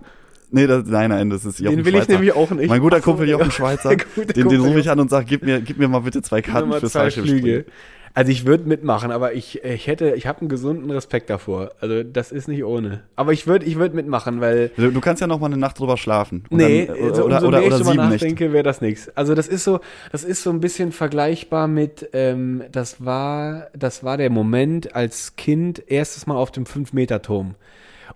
Nee, 0.52 0.66
das, 0.66 0.84
nein, 0.86 1.10
nein, 1.10 1.30
das 1.30 1.44
ist 1.44 1.60
Jochen 1.60 1.76
Den 1.76 1.84
will 1.84 1.94
ich 1.94 2.00
Schweizer. 2.00 2.12
nämlich 2.12 2.32
auch 2.34 2.50
nicht. 2.50 2.68
Mein 2.68 2.80
guter 2.80 3.00
Kumpel 3.00 3.28
Jochen. 3.28 3.50
Schweizer, 3.50 3.94
den, 4.16 4.48
den 4.48 4.60
rufe 4.60 4.80
ich 4.80 4.90
an 4.90 4.98
und 4.98 5.08
sag, 5.08 5.26
gib 5.26 5.44
mir, 5.44 5.60
gib 5.60 5.78
mir 5.78 5.86
mal 5.86 6.00
bitte 6.00 6.22
zwei 6.22 6.42
Karten 6.42 6.72
fürs 6.72 6.92
Fallschirmspringen. 6.92 7.64
Also 8.12 8.32
ich 8.32 8.44
würde 8.44 8.64
mitmachen, 8.64 9.12
aber 9.12 9.34
ich, 9.34 9.62
ich 9.64 9.86
hätte, 9.86 10.14
ich 10.16 10.26
habe 10.26 10.40
einen 10.40 10.48
gesunden 10.48 10.90
Respekt 10.90 11.30
davor. 11.30 11.70
Also 11.80 12.02
das 12.02 12.32
ist 12.32 12.48
nicht 12.48 12.64
ohne. 12.64 13.04
Aber 13.16 13.32
ich 13.32 13.46
würde, 13.46 13.64
ich 13.66 13.76
würde 13.76 13.94
mitmachen, 13.94 14.40
weil 14.40 14.70
Du, 14.76 14.90
du 14.90 15.00
kannst 15.00 15.20
ja 15.20 15.26
noch 15.26 15.38
mal 15.38 15.46
eine 15.46 15.56
Nacht 15.56 15.78
drüber 15.78 15.96
schlafen. 15.96 16.44
Und 16.50 16.58
nee, 16.58 16.86
dann, 16.86 16.96
so, 16.96 17.24
oder, 17.24 17.36
umso 17.36 17.48
oder, 17.48 17.58
mehr 17.58 17.66
oder 17.68 17.76
ich 17.76 17.82
drüber 17.82 17.94
nachdenke, 17.94 18.52
wäre 18.52 18.64
das 18.64 18.80
nichts. 18.80 19.08
Also 19.16 19.34
das 19.34 19.46
ist 19.46 19.64
so, 19.64 19.80
das 20.10 20.24
ist 20.24 20.42
so 20.42 20.50
ein 20.50 20.60
bisschen 20.60 20.92
vergleichbar 20.92 21.68
mit, 21.68 22.10
ähm, 22.12 22.64
das 22.72 23.04
war, 23.04 23.68
das 23.76 24.02
war 24.02 24.16
der 24.16 24.30
Moment 24.30 24.94
als 24.94 25.36
Kind 25.36 25.82
erstes 25.86 26.26
Mal 26.26 26.36
auf 26.36 26.50
dem 26.50 26.64
5-Meter-Turm. 26.64 27.54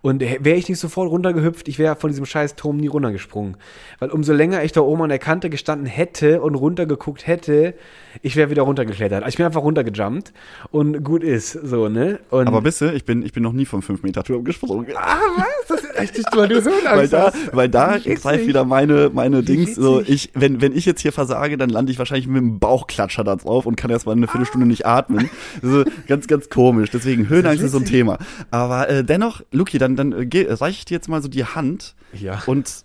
Und 0.03 0.21
wäre 0.21 0.57
ich 0.57 0.69
nicht 0.69 0.79
sofort 0.79 1.11
runtergehüpft, 1.11 1.69
ich 1.69 1.79
wäre 1.79 1.97
von 1.97 2.11
diesem 2.11 2.27
scheiß 2.27 2.57
Turm 2.57 2.77
nie 2.77 2.89
runtergesprungen. 2.89 3.57
Weil 3.99 4.11
umso 4.11 4.33
länger 4.33 4.63
ich 4.65 4.73
da 4.73 4.81
oben 4.81 5.03
an 5.03 5.09
der 5.09 5.19
Kante 5.19 5.51
gestanden 5.51 5.87
hätte 5.87 6.43
und 6.43 6.55
runtergeguckt 6.55 7.27
hätte, 7.27 7.75
ich 8.23 8.37
wäre 8.37 8.51
wieder 8.51 8.63
runtergeklettert. 8.63 9.23
Also 9.23 9.29
ich 9.29 9.37
bin 9.37 9.47
einfach 9.47 9.63
runtergejumpt 9.63 10.33
und 10.71 11.05
gut 11.05 11.23
ist, 11.23 11.53
so, 11.53 11.89
ne? 11.89 12.21
Und 12.31 12.49
Aber 12.49 12.61
bist 12.61 12.81
du, 12.81 12.93
ich 12.93 13.05
bin, 13.05 13.25
ich 13.25 13.33
bin 13.33 13.43
noch 13.43 13.53
nie 13.53 13.65
vom 13.65 13.81
5-Meter-Turm 13.81 14.45
gesprungen. 14.45 14.87
ah, 14.97 15.19
was? 15.37 15.47
Das 15.69 15.85
ist 15.85 15.99
echt, 15.99 16.37
weil 16.37 16.49
du 16.49 16.57
Höhenangst 16.57 16.85
weil 16.97 17.09
da, 17.09 17.27
hast. 17.27 17.57
weil 17.57 17.69
da 17.69 17.99
greift 17.99 18.47
wieder 18.47 18.65
meine, 18.65 19.11
meine 19.13 19.43
Dings. 19.43 19.75
So, 19.75 20.01
ich, 20.01 20.31
wenn, 20.35 20.61
wenn 20.61 20.77
ich 20.77 20.85
jetzt 20.85 21.01
hier 21.01 21.13
versage, 21.13 21.57
dann 21.57 21.71
lande 21.71 21.93
ich 21.93 21.99
wahrscheinlich 21.99 22.27
mit 22.27 22.37
dem 22.37 22.59
Bauchklatscher 22.59 23.25
da 23.25 23.37
drauf 23.37 23.67
und 23.67 23.77
kann 23.77 23.91
erst 23.91 24.07
mal 24.07 24.13
eine 24.13 24.27
Viertelstunde 24.27 24.67
nicht 24.67 24.87
atmen. 24.87 25.31
Also, 25.63 25.85
ganz, 26.07 26.27
ganz 26.27 26.51
komisch. 26.51 26.91
Deswegen, 26.91 27.29
Höhenangst 27.29 27.63
ist 27.63 27.73
so 27.73 27.79
ein. 27.79 27.85
Thema. 27.85 28.19
Aber 28.51 28.89
äh, 28.89 29.05
dennoch, 29.05 29.43
Luki, 29.53 29.79
dann, 29.85 29.97
dann 29.97 30.13
äh, 30.13 30.27
geh- 30.27 30.47
reich 30.51 30.79
ich 30.79 30.85
dir 30.85 30.95
jetzt 30.95 31.09
mal 31.09 31.23
so 31.23 31.29
die 31.29 31.45
Hand 31.45 31.95
Ja. 32.13 32.43
und 32.47 32.85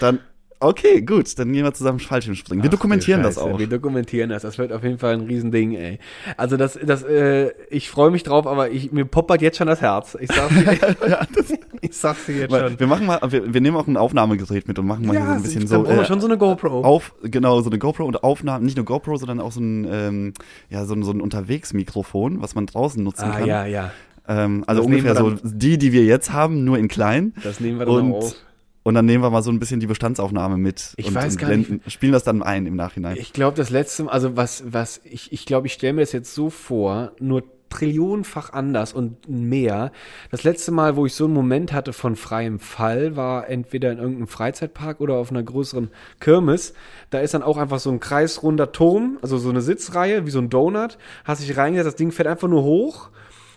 dann, 0.00 0.18
okay, 0.60 1.02
gut, 1.02 1.38
dann 1.38 1.52
gehen 1.52 1.64
wir 1.64 1.72
zusammen 1.72 2.00
Fallschirm 2.00 2.34
springen. 2.34 2.62
Wir 2.62 2.68
Ach, 2.68 2.72
dokumentieren 2.72 3.22
das 3.22 3.38
auch. 3.38 3.58
Wir 3.58 3.68
dokumentieren 3.68 4.30
das. 4.30 4.42
Das 4.42 4.58
wird 4.58 4.72
auf 4.72 4.82
jeden 4.82 4.98
Fall 4.98 5.14
ein 5.14 5.20
Riesending, 5.22 5.74
ey. 5.74 5.98
Also 6.36 6.56
das, 6.56 6.78
das, 6.84 7.02
äh, 7.04 7.52
ich 7.70 7.90
freue 7.90 8.10
mich 8.10 8.22
drauf, 8.24 8.46
aber 8.46 8.70
ich, 8.70 8.90
mir 8.92 9.04
poppert 9.04 9.40
jetzt 9.40 9.56
schon 9.58 9.68
das 9.68 9.80
Herz. 9.80 10.16
Ich 10.20 10.28
sag's 10.32 10.54
dir, 10.54 11.26
ich 11.80 11.96
sag's 11.96 12.26
dir 12.26 12.36
jetzt 12.36 12.54
schon. 12.56 12.78
Wir 12.80 12.86
machen 12.88 13.06
mal, 13.06 13.20
wir, 13.30 13.54
wir 13.54 13.60
nehmen 13.60 13.76
auch 13.76 13.86
ein 13.86 13.96
Aufnahmegerät 13.96 14.66
mit 14.66 14.78
und 14.78 14.86
machen 14.86 15.06
mal 15.06 15.16
hier 15.16 15.26
so 15.26 15.32
ein 15.32 15.42
bisschen 15.42 15.66
so. 15.68 15.86
wir 15.86 16.00
äh, 16.00 16.04
schon 16.04 16.20
so 16.20 16.26
eine 16.26 16.36
GoPro. 16.38 16.82
auf, 16.82 17.14
genau, 17.22 17.60
so 17.60 17.70
eine 17.70 17.78
GoPro 17.78 18.04
und 18.04 18.24
Aufnahmen, 18.24 18.64
nicht 18.64 18.76
nur 18.76 18.84
GoPro, 18.84 19.16
sondern 19.16 19.40
auch 19.40 19.52
so 19.52 19.60
ein, 19.60 19.86
ähm, 19.90 20.32
ja, 20.70 20.84
so 20.86 20.94
ein, 20.94 21.04
so 21.04 21.12
ein 21.12 21.20
Unterwegsmikrofon, 21.20 22.42
was 22.42 22.54
man 22.56 22.66
draußen 22.66 23.02
nutzen 23.02 23.30
ah, 23.30 23.38
kann. 23.38 23.46
ja, 23.46 23.64
ja. 23.66 23.92
Ähm, 24.28 24.62
also 24.66 24.82
Das 24.82 24.86
ungefähr 24.86 25.16
so 25.16 25.30
die, 25.42 25.78
die 25.78 25.92
wir 25.92 26.04
jetzt 26.04 26.32
haben, 26.32 26.64
nur 26.64 26.78
in 26.78 26.88
klein. 26.88 27.32
Das 27.42 27.60
nehmen 27.60 27.78
wir 27.78 27.86
dann 27.86 27.94
Und, 27.94 28.12
auch 28.12 28.16
auf. 28.18 28.34
und 28.82 28.94
dann 28.94 29.06
nehmen 29.06 29.24
wir 29.24 29.30
mal 29.30 29.42
so 29.42 29.50
ein 29.50 29.58
bisschen 29.58 29.80
die 29.80 29.86
Bestandsaufnahme 29.86 30.58
mit 30.58 30.92
Ich 30.96 31.06
und, 31.08 31.14
weiß 31.14 31.38
gar 31.38 31.48
nicht. 31.48 31.90
spielen 31.90 32.12
das 32.12 32.24
dann 32.24 32.42
ein 32.42 32.66
im 32.66 32.76
Nachhinein. 32.76 33.16
Ich 33.18 33.32
glaube, 33.32 33.56
das 33.56 33.70
letzte 33.70 34.10
also 34.10 34.36
was, 34.36 34.64
was, 34.66 35.00
ich, 35.04 35.32
ich 35.32 35.46
glaube, 35.46 35.66
ich 35.66 35.72
stelle 35.72 35.94
mir 35.94 36.02
das 36.02 36.12
jetzt 36.12 36.34
so 36.34 36.50
vor, 36.50 37.12
nur 37.18 37.42
trillionenfach 37.70 38.52
anders 38.52 38.92
und 38.92 39.28
mehr. 39.28 39.92
Das 40.30 40.42
letzte 40.44 40.72
Mal, 40.72 40.96
wo 40.96 41.06
ich 41.06 41.14
so 41.14 41.24
einen 41.24 41.34
Moment 41.34 41.72
hatte 41.72 41.92
von 41.92 42.16
freiem 42.16 42.58
Fall, 42.58 43.16
war 43.16 43.48
entweder 43.48 43.92
in 43.92 43.98
irgendeinem 43.98 44.26
Freizeitpark 44.28 45.00
oder 45.00 45.14
auf 45.14 45.30
einer 45.30 45.42
größeren 45.42 45.90
Kirmes. 46.20 46.74
Da 47.10 47.20
ist 47.20 47.34
dann 47.34 47.42
auch 47.42 47.56
einfach 47.56 47.78
so 47.78 47.90
ein 47.90 48.00
kreisrunder 48.00 48.72
Turm, 48.72 49.18
also 49.22 49.38
so 49.38 49.50
eine 49.50 49.60
Sitzreihe, 49.60 50.26
wie 50.26 50.30
so 50.30 50.38
ein 50.38 50.50
Donut. 50.50 50.98
Hast 51.24 51.42
dich 51.46 51.56
reingesetzt, 51.56 51.88
das 51.88 51.96
Ding 51.96 52.10
fährt 52.12 52.28
einfach 52.28 52.48
nur 52.48 52.62
hoch. 52.62 53.10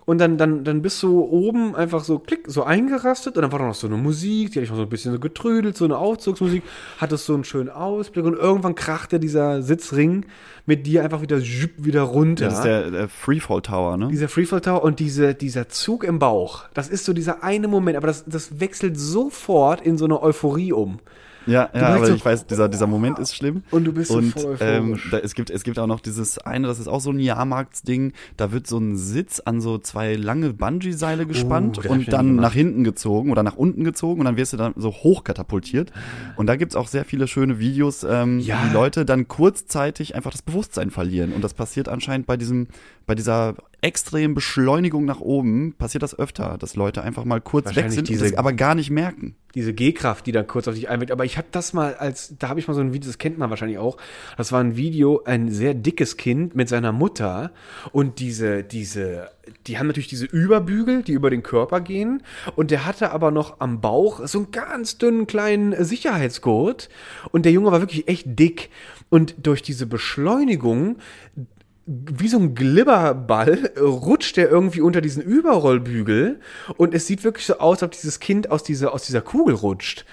Und 0.06 0.18
dann, 0.18 0.38
dann, 0.38 0.64
dann 0.64 0.82
bist 0.82 1.02
du 1.04 1.22
oben 1.22 1.76
einfach 1.76 2.04
so 2.04 2.18
klick, 2.18 2.46
so 2.48 2.64
eingerastet 2.64 3.36
und 3.36 3.44
dann 3.44 3.52
war 3.52 3.60
da 3.60 3.68
noch 3.68 3.76
so 3.76 3.88
eine 3.88 3.98
Musik, 3.98 4.52
die 4.52 4.60
hatte 4.60 4.64
ich 4.64 4.70
noch 4.70 4.78
so 4.78 4.84
ein 4.84 4.90
bisschen 4.90 5.12
so 5.12 5.20
getrödelt, 5.20 5.78
so 5.78 5.86
eine 5.86 5.98
Aufzugsmusik, 5.98 6.64
hattest 6.98 7.26
so 7.26 7.36
einen 7.36 7.44
schönen 7.44 7.70
Ausblick 7.70 8.26
und 8.26 8.36
irgendwann 8.36 8.74
krachte 8.74 9.20
dieser 9.20 9.62
Sitzring 9.62 10.26
mit 10.66 10.88
dir 10.88 11.04
einfach 11.04 11.22
wieder 11.22 11.40
wieder 11.40 12.02
runter. 12.02 12.46
Das 12.46 12.56
ist 12.56 12.64
der, 12.64 12.90
der 12.90 13.10
Freefall 13.10 13.62
Tower, 13.62 13.98
ne? 13.98 14.08
dieser 14.08 14.28
Freefall 14.28 14.62
Tower 14.62 14.84
und 14.84 15.00
diese, 15.00 15.36
dieser 15.36 15.70
Zug 15.70 16.04
im 16.04 16.18
Bauch, 16.18 16.66
das 16.74 16.90
ist 16.90 17.06
so 17.06 17.14
dieser 17.14 17.44
eine 17.44 17.68
Moment, 17.68 17.96
aber 17.96 18.08
das, 18.08 18.26
das 18.26 18.60
wechselt 18.60 19.00
sofort 19.00 19.82
in 19.82 19.98
so 19.98 20.06
eine 20.06 20.22
Euphorie 20.22 20.74
um. 20.74 21.00
Ja, 21.46 21.70
ja, 21.74 21.88
aber 21.88 22.06
so, 22.06 22.14
ich 22.14 22.24
weiß, 22.24 22.46
dieser, 22.48 22.70
dieser 22.70 22.88
Moment 22.88 23.20
ist 23.20 23.36
schlimm. 23.36 23.64
Und 23.72 23.86
du 23.86 23.94
bist 23.94 24.12
so 24.12 24.18
und, 24.18 24.32
voll 24.32 24.58
ähm, 24.60 25.00
da, 25.10 25.18
es 25.20 25.34
gibt 25.34 25.50
es 25.50 25.64
gibt 25.64 25.80
auch 25.80 25.88
noch 25.88 26.00
dieses 26.00 26.38
eine, 26.38 26.68
das 26.68 26.80
ist 26.80 26.88
auch 26.88 27.02
so 27.02 27.12
ein 27.12 27.20
Jahrmarktsding, 27.20 28.14
da 28.38 28.52
wird 28.52 28.68
so 28.68 28.78
ein 28.78 28.96
Sitz 28.96 29.40
an 29.40 29.62
so 29.62 29.78
zwei 29.78 30.16
lange 30.16 30.54
Bungee-Seile 30.54 31.26
gespannt 31.26 31.78
Oh, 31.80 31.84
hab 31.84 31.86
ich 31.86 31.92
und 31.92 32.14
dann 32.14 32.36
nach 32.36 32.54
hinten 32.54 32.84
gezogen 32.84 33.32
oder 33.32 33.44
nach 33.44 33.56
unten 33.56 33.84
gezogen 33.84 34.20
und 34.22 34.26
dann 34.26 34.38
wirst 34.38 34.54
du 34.54 34.58
dann 34.58 34.74
so 34.76 34.92
hoch 34.92 35.24
katapultiert. 35.24 35.92
Und 36.36 36.48
da 36.48 36.56
gibt's 36.56 36.76
auch 36.76 36.88
sehr 36.88 37.06
viele 37.06 37.28
schöne 37.28 37.60
Videos, 37.60 38.04
ähm, 38.08 38.40
Ja. 38.40 38.60
wie 38.66 38.74
Leute 38.74 39.06
dann 39.06 39.28
kurzzeitig 39.28 40.16
einfach 40.16 40.32
das 40.32 40.42
Bewusstsein 40.42 40.92
verlieren. 40.92 41.34
Und 41.34 41.44
das 41.44 41.54
passiert 41.54 41.90
anscheinend 41.90 42.28
bei 42.28 42.38
diesem, 42.38 42.68
bei 43.06 43.16
dieser 43.16 43.56
extremen 43.84 44.36
Beschleunigung 44.36 45.06
nach 45.06 45.20
oben, 45.22 45.74
passiert 45.74 46.04
das 46.04 46.18
öfter, 46.18 46.58
dass 46.60 46.76
Leute 46.76 47.02
einfach 47.02 47.26
mal 47.26 47.42
kurz 47.42 47.76
weg 47.76 47.92
sind 47.92 48.08
diese- 48.10 48.38
aber 48.38 48.54
gar 48.54 48.76
nicht 48.76 48.90
merken. 48.92 49.36
diese 49.54 49.74
G-Kraft, 49.74 50.26
die 50.28 50.32
dann 50.32 50.48
kurz 50.48 50.70
auf 50.70 50.76
dich 50.76 50.88
einwirkt. 50.88 51.12
Aber 51.12 51.26
ich 51.26 51.38
habe 51.38 51.48
das 51.52 51.74
mal 51.74 51.96
als, 51.96 52.36
da 52.40 52.48
habe 52.48 52.62
ich 52.62 52.70
mal 52.70 52.74
so 52.74 52.80
ein 52.80 52.94
Video, 52.94 53.10
das 53.10 53.18
kennt 53.18 53.38
man 53.38 53.50
wahrscheinlich 53.50 53.80
auch. 53.80 53.98
Das 54.38 54.54
war 54.54 54.62
ein 54.62 54.78
Video, 54.78 55.24
ein 55.26 55.50
sehr 55.52 55.74
dickes 55.74 56.16
Kind 56.16 56.56
mit 56.56 56.70
seiner 56.70 56.94
Mutter 56.94 57.52
und 57.92 58.20
diese, 58.20 58.64
diese, 58.64 59.28
die 59.68 59.78
haben 59.78 59.88
natürlich 59.88 60.08
diese 60.08 60.26
Überbügel, 60.26 61.04
die 61.04 61.12
über 61.12 61.30
den 61.30 61.44
Körper 61.44 61.82
gehen. 61.82 62.24
Und 62.56 62.72
der 62.72 62.86
hatte 62.86 63.12
aber 63.12 63.32
noch 63.32 63.60
am 63.60 63.82
Bauch 63.82 64.26
so 64.26 64.38
einen 64.38 64.52
ganz 64.52 64.98
dünnen 65.00 65.28
kleinen 65.28 65.84
Sicherheitsgurt. 65.84 66.88
Und 67.32 67.44
der 67.44 67.52
Junge 67.52 67.74
war 67.74 67.82
wirklich 67.82 68.08
echt 68.08 68.28
dick. 68.40 68.70
Und 69.10 69.36
durch 69.46 69.62
diese 69.62 69.86
Beschleunigung 69.86 70.96
wie 72.14 72.28
so 72.28 72.38
ein 72.38 72.56
Glibberball 72.56 73.72
rutscht 73.80 74.38
der 74.38 74.50
irgendwie 74.50 74.82
unter 74.82 75.02
diesen 75.02 75.22
Überrollbügel 75.24 76.40
und 76.78 76.94
es 76.94 77.08
sieht 77.08 77.24
wirklich 77.24 77.46
so 77.46 77.58
aus, 77.60 77.78
als 77.78 77.84
ob 77.84 77.92
dieses 77.92 78.20
Kind 78.20 78.50
aus 78.52 78.64
dieser, 78.64 78.94
aus 78.94 79.06
dieser 79.06 79.22
Kugel 79.22 79.56
rutscht. 79.56 80.06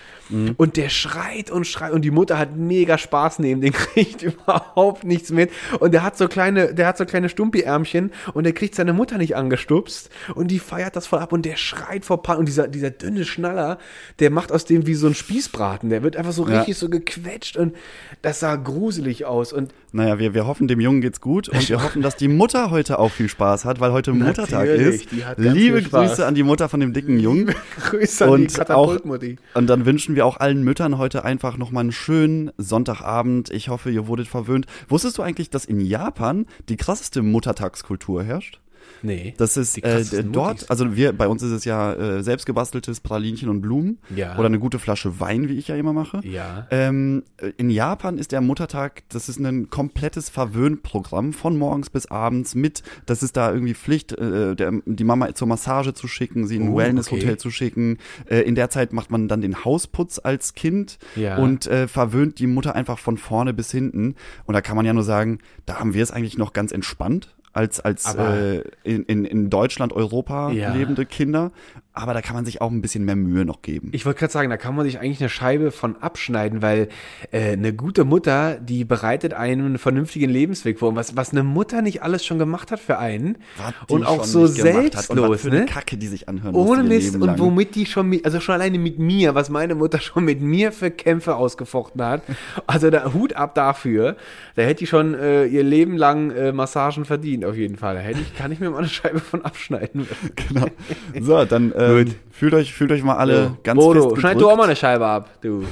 Und 0.58 0.76
der 0.76 0.90
schreit 0.90 1.50
und 1.50 1.66
schreit 1.66 1.92
und 1.92 2.02
die 2.02 2.10
Mutter 2.10 2.38
hat 2.38 2.54
mega 2.54 2.98
Spaß 2.98 3.38
neben 3.38 3.62
den 3.62 3.72
kriegt 3.72 4.20
überhaupt 4.22 5.04
nichts 5.04 5.30
mit 5.30 5.50
und 5.80 5.92
der 5.94 6.02
hat 6.02 6.18
so 6.18 6.28
kleine, 6.28 6.74
der 6.74 6.86
hat 6.86 6.98
so 6.98 7.06
kleine 7.06 7.30
Stumpi-Ärmchen 7.30 8.12
und 8.34 8.44
der 8.44 8.52
kriegt 8.52 8.74
seine 8.74 8.92
Mutter 8.92 9.16
nicht 9.16 9.36
angestupst 9.36 10.10
und 10.34 10.50
die 10.50 10.58
feiert 10.58 10.96
das 10.96 11.06
voll 11.06 11.20
ab 11.20 11.32
und 11.32 11.46
der 11.46 11.56
schreit 11.56 12.04
vor 12.04 12.22
Pan 12.22 12.36
und 12.36 12.44
dieser, 12.46 12.68
dieser 12.68 12.90
dünne 12.90 13.24
Schnaller, 13.24 13.78
der 14.18 14.28
macht 14.28 14.52
aus 14.52 14.66
dem 14.66 14.86
wie 14.86 14.92
so 14.92 15.06
ein 15.06 15.14
Spießbraten, 15.14 15.88
der 15.88 16.02
wird 16.02 16.18
einfach 16.18 16.32
so 16.32 16.46
Ja. 16.46 16.58
richtig 16.58 16.76
so 16.76 16.90
gequetscht 16.90 17.56
und 17.56 17.74
das 18.20 18.40
sah 18.40 18.56
gruselig 18.56 19.24
aus 19.24 19.54
und 19.54 19.72
Naja, 19.92 20.18
wir, 20.18 20.34
wir 20.34 20.46
hoffen, 20.46 20.68
dem 20.68 20.80
Jungen 20.80 21.00
geht's 21.00 21.20
gut 21.20 21.48
und 21.48 21.68
wir 21.68 21.82
hoffen, 21.82 22.02
dass 22.02 22.16
die 22.16 22.28
Mutter 22.28 22.70
heute 22.70 22.98
auch 22.98 23.10
viel 23.10 23.28
Spaß 23.28 23.64
hat, 23.64 23.80
weil 23.80 23.92
heute 23.92 24.12
Muttertag 24.12 24.66
ist. 24.66 25.10
die 25.10 25.22
Liebe. 25.36 25.82
Grüße 25.82 26.26
an 26.26 26.34
die 26.34 26.42
Mutter 26.42 26.68
von 26.68 26.80
dem 26.80 26.92
dicken 26.92 27.18
Jungen. 27.18 27.54
Grüße 27.88 28.24
an 28.24 28.30
die 28.36 28.44
Und 28.44 28.52
auch, 28.54 28.58
Katapultmutti. 28.58 29.36
und 29.54 29.66
dann 29.66 29.86
wünschen 29.86 30.14
wir 30.14 30.26
auch 30.26 30.36
allen 30.38 30.62
Müttern 30.62 30.98
heute 30.98 31.24
einfach 31.24 31.56
nochmal 31.56 31.82
einen 31.82 31.92
schönen 31.92 32.50
Sonntagabend. 32.58 33.50
Ich 33.50 33.68
hoffe, 33.68 33.90
ihr 33.90 34.06
wurdet 34.06 34.28
verwöhnt. 34.28 34.66
Wusstest 34.88 35.18
du 35.18 35.22
eigentlich, 35.22 35.50
dass 35.50 35.64
in 35.64 35.80
Japan 35.80 36.46
die 36.68 36.76
krasseste 36.76 37.22
Muttertagskultur 37.22 38.22
herrscht? 38.24 38.60
Nee. 39.02 39.34
Das 39.36 39.56
ist 39.56 39.76
Die 39.76 39.82
äh, 39.82 40.04
dort, 40.24 40.70
also 40.70 40.96
wir, 40.96 41.12
bei 41.12 41.28
uns 41.28 41.42
ist 41.42 41.52
es 41.52 41.64
ja 41.64 41.92
äh, 41.94 42.22
selbstgebasteltes 42.22 43.00
Pralinchen 43.00 43.48
und 43.48 43.60
Blumen 43.60 43.98
Ja. 44.14 44.36
oder 44.36 44.46
eine 44.46 44.58
gute 44.58 44.78
Flasche 44.78 45.20
Wein, 45.20 45.48
wie 45.48 45.58
ich 45.58 45.68
ja 45.68 45.76
immer 45.76 45.92
mache. 45.92 46.20
Ja. 46.24 46.66
Ähm, 46.70 47.22
in 47.56 47.70
Japan 47.70 48.18
ist 48.18 48.32
der 48.32 48.40
Muttertag, 48.40 49.02
das 49.08 49.28
ist 49.28 49.38
ein 49.38 49.70
komplettes 49.70 50.28
Verwöhnprogramm 50.28 51.32
von 51.32 51.58
morgens 51.58 51.90
bis 51.90 52.06
abends 52.06 52.54
mit, 52.54 52.82
das 53.06 53.22
ist 53.22 53.36
da 53.36 53.52
irgendwie 53.52 53.74
Pflicht, 53.74 54.12
äh, 54.12 54.54
der, 54.56 54.72
die 54.86 55.04
Mama 55.04 55.34
zur 55.34 55.48
Massage 55.48 55.94
zu 55.94 56.08
schicken, 56.08 56.46
sie 56.46 56.56
in 56.56 56.62
ein 56.64 56.68
Oh, 56.70 56.76
Wellnesshotel 56.76 57.28
okay. 57.30 57.36
zu 57.38 57.50
schicken. 57.50 57.98
Äh, 58.28 58.40
in 58.40 58.54
der 58.54 58.70
Zeit 58.70 58.92
macht 58.92 59.10
man 59.10 59.28
dann 59.28 59.40
den 59.40 59.64
Hausputz 59.64 60.20
als 60.22 60.54
Kind 60.54 60.98
Ja. 61.16 61.36
und 61.38 61.66
äh, 61.66 61.88
verwöhnt 61.88 62.38
die 62.38 62.46
Mutter 62.46 62.74
einfach 62.74 62.98
von 62.98 63.16
vorne 63.18 63.54
bis 63.54 63.70
hinten. 63.70 64.14
Und 64.46 64.54
da 64.54 64.60
kann 64.60 64.76
man 64.76 64.84
ja 64.86 64.92
nur 64.92 65.04
sagen, 65.04 65.38
da 65.66 65.78
haben 65.78 65.94
wir 65.94 66.02
es 66.02 66.10
eigentlich 66.10 66.38
noch 66.38 66.52
ganz 66.52 66.72
entspannt 66.72 67.34
als 67.58 67.80
als 67.80 68.14
äh, 68.14 68.62
in, 68.84 69.02
in, 69.04 69.24
in 69.24 69.50
Deutschland, 69.50 69.92
Europa 69.92 70.50
Ja. 70.52 70.72
lebende 70.72 71.04
Kinder. 71.04 71.50
Aber 71.98 72.14
da 72.14 72.22
kann 72.22 72.36
man 72.36 72.44
sich 72.44 72.60
auch 72.60 72.70
ein 72.70 72.80
bisschen 72.80 73.04
mehr 73.04 73.16
Mühe 73.16 73.44
noch 73.44 73.60
geben. 73.62 73.90
Ich 73.92 74.06
wollte 74.06 74.20
gerade 74.20 74.32
sagen, 74.32 74.50
da 74.50 74.56
kann 74.56 74.74
man 74.76 74.86
sich 74.86 75.00
eigentlich 75.00 75.20
eine 75.20 75.28
Scheibe 75.28 75.72
von 75.72 75.96
abschneiden, 75.96 76.62
weil 76.62 76.88
äh, 77.32 77.52
eine 77.52 77.72
gute 77.72 78.04
Mutter, 78.04 78.56
die 78.60 78.84
bereitet 78.84 79.34
einen 79.34 79.66
einen 79.66 79.78
vernünftigen 79.78 80.30
Lebensweg 80.30 80.78
vor. 80.78 80.90
Und 80.90 80.96
was, 80.96 81.16
was 81.16 81.32
eine 81.32 81.42
Mutter 81.42 81.82
nicht 81.82 82.02
alles 82.02 82.24
schon 82.24 82.38
gemacht 82.38 82.70
hat 82.70 82.78
für 82.78 82.98
einen 82.98 83.38
und 83.88 84.04
auch 84.04 84.24
so 84.24 84.46
selbstlos, 84.46 85.44
ne? 85.44 85.66
Kacke, 85.66 85.96
die 85.96 86.06
sich 86.06 86.28
anhören 86.28 86.54
Ohne 86.54 86.84
Mist 86.84 87.16
und 87.16 87.38
womit 87.38 87.74
die 87.74 87.86
schon 87.86 88.08
mit, 88.08 88.24
also 88.24 88.40
schon 88.40 88.54
alleine 88.54 88.78
mit 88.78 88.98
mir, 88.98 89.34
was 89.34 89.50
meine 89.50 89.74
Mutter 89.74 90.00
schon 90.00 90.24
mit 90.24 90.40
mir 90.40 90.70
für 90.70 90.90
Kämpfe 90.90 91.34
ausgefochten 91.36 92.02
hat. 92.02 92.22
Also 92.66 92.90
da 92.90 93.12
Hut 93.14 93.34
ab 93.34 93.54
dafür. 93.54 94.16
Da 94.54 94.62
hätte 94.62 94.80
die 94.80 94.86
schon 94.86 95.14
äh, 95.14 95.46
ihr 95.46 95.62
Leben 95.62 95.96
lang 95.96 96.30
äh, 96.30 96.52
Massagen 96.52 97.04
verdient, 97.04 97.44
auf 97.44 97.56
jeden 97.56 97.76
Fall. 97.76 97.94
Da 97.94 98.00
hätte 98.00 98.20
ich, 98.20 98.36
kann 98.36 98.52
ich 98.52 98.60
mir 98.60 98.70
mal 98.70 98.78
eine 98.78 98.88
Scheibe 98.88 99.20
von 99.20 99.42
abschneiden. 99.42 100.06
Genau. 100.48 100.66
So, 101.20 101.44
dann 101.44 101.72
ähm, 101.88 102.14
fühlt 102.30 102.54
euch 102.54 102.72
fühlt 102.72 102.92
euch 102.92 103.02
mal 103.02 103.16
alle 103.16 103.56
ganz 103.62 103.78
Bodo, 103.78 104.10
fest 104.10 104.20
schneid 104.20 104.40
du 104.40 104.50
auch 104.50 104.56
mal 104.56 104.64
eine 104.64 104.76
Scheibe 104.76 105.06
ab, 105.06 105.30
du. 105.40 105.64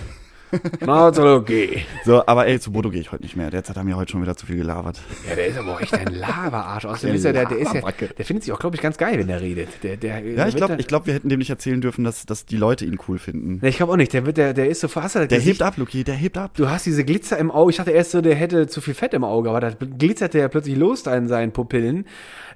Okay. 1.36 1.84
So, 2.04 2.24
aber 2.26 2.46
ey, 2.46 2.60
zu 2.60 2.72
Bodo 2.72 2.90
gehe 2.90 3.00
ich 3.00 3.12
heute 3.12 3.22
nicht 3.22 3.36
mehr. 3.36 3.50
Derzeit 3.50 3.76
haben 3.76 3.88
wir 3.88 3.96
heute 3.96 4.12
schon 4.12 4.22
wieder 4.22 4.36
zu 4.36 4.46
viel 4.46 4.56
gelabert. 4.56 5.00
Ja, 5.28 5.34
der 5.34 5.46
ist 5.46 5.58
aber 5.58 5.72
auch 5.72 5.80
echt 5.80 5.94
ein 5.94 6.06
Lava-Arsch. 6.06 6.84
Außerdem 6.86 7.16
ist 7.16 7.24
er, 7.24 7.32
der, 7.32 7.46
der 7.46 7.58
ist 7.58 7.74
ja, 7.74 7.80
der 7.80 8.24
findet 8.24 8.44
sich 8.44 8.52
auch, 8.52 8.58
glaube 8.58 8.76
ich, 8.76 8.82
ganz 8.82 8.96
geil, 8.96 9.18
wenn 9.18 9.28
er 9.28 9.40
redet. 9.40 9.68
Der, 9.82 9.96
der, 9.96 10.20
Ja, 10.20 10.46
ich 10.46 10.56
glaube, 10.56 10.76
ich 10.78 10.86
glaub, 10.86 11.06
wir 11.06 11.14
hätten 11.14 11.28
dem 11.28 11.38
nicht 11.38 11.50
erzählen 11.50 11.80
dürfen, 11.80 12.04
dass, 12.04 12.26
dass 12.26 12.46
die 12.46 12.56
Leute 12.56 12.84
ihn 12.84 12.98
cool 13.08 13.18
finden. 13.18 13.58
Nee, 13.60 13.68
ich 13.68 13.76
glaube 13.76 13.92
auch 13.92 13.96
nicht. 13.96 14.12
Der 14.12 14.24
wird, 14.26 14.36
der, 14.36 14.54
der 14.54 14.68
ist 14.68 14.80
so 14.80 14.88
fast. 14.88 15.16
Der 15.16 15.40
hebt 15.40 15.62
ab, 15.62 15.76
Luki, 15.76 16.04
der 16.04 16.14
hebt 16.14 16.38
ab. 16.38 16.52
Du 16.54 16.68
hast 16.68 16.86
diese 16.86 17.04
Glitzer 17.04 17.38
im 17.38 17.50
Auge. 17.50 17.70
Ich 17.70 17.76
dachte 17.76 17.90
erst 17.90 18.12
so, 18.12 18.20
der 18.20 18.34
hätte 18.34 18.66
zu 18.66 18.80
viel 18.80 18.94
Fett 18.94 19.14
im 19.14 19.24
Auge, 19.24 19.50
aber 19.50 19.60
da 19.60 19.70
glitzerte 19.70 20.38
ja 20.38 20.48
plötzlich 20.48 20.76
los 20.76 21.02
da 21.02 21.16
in 21.16 21.28
seinen 21.28 21.52
Pupillen. 21.52 22.06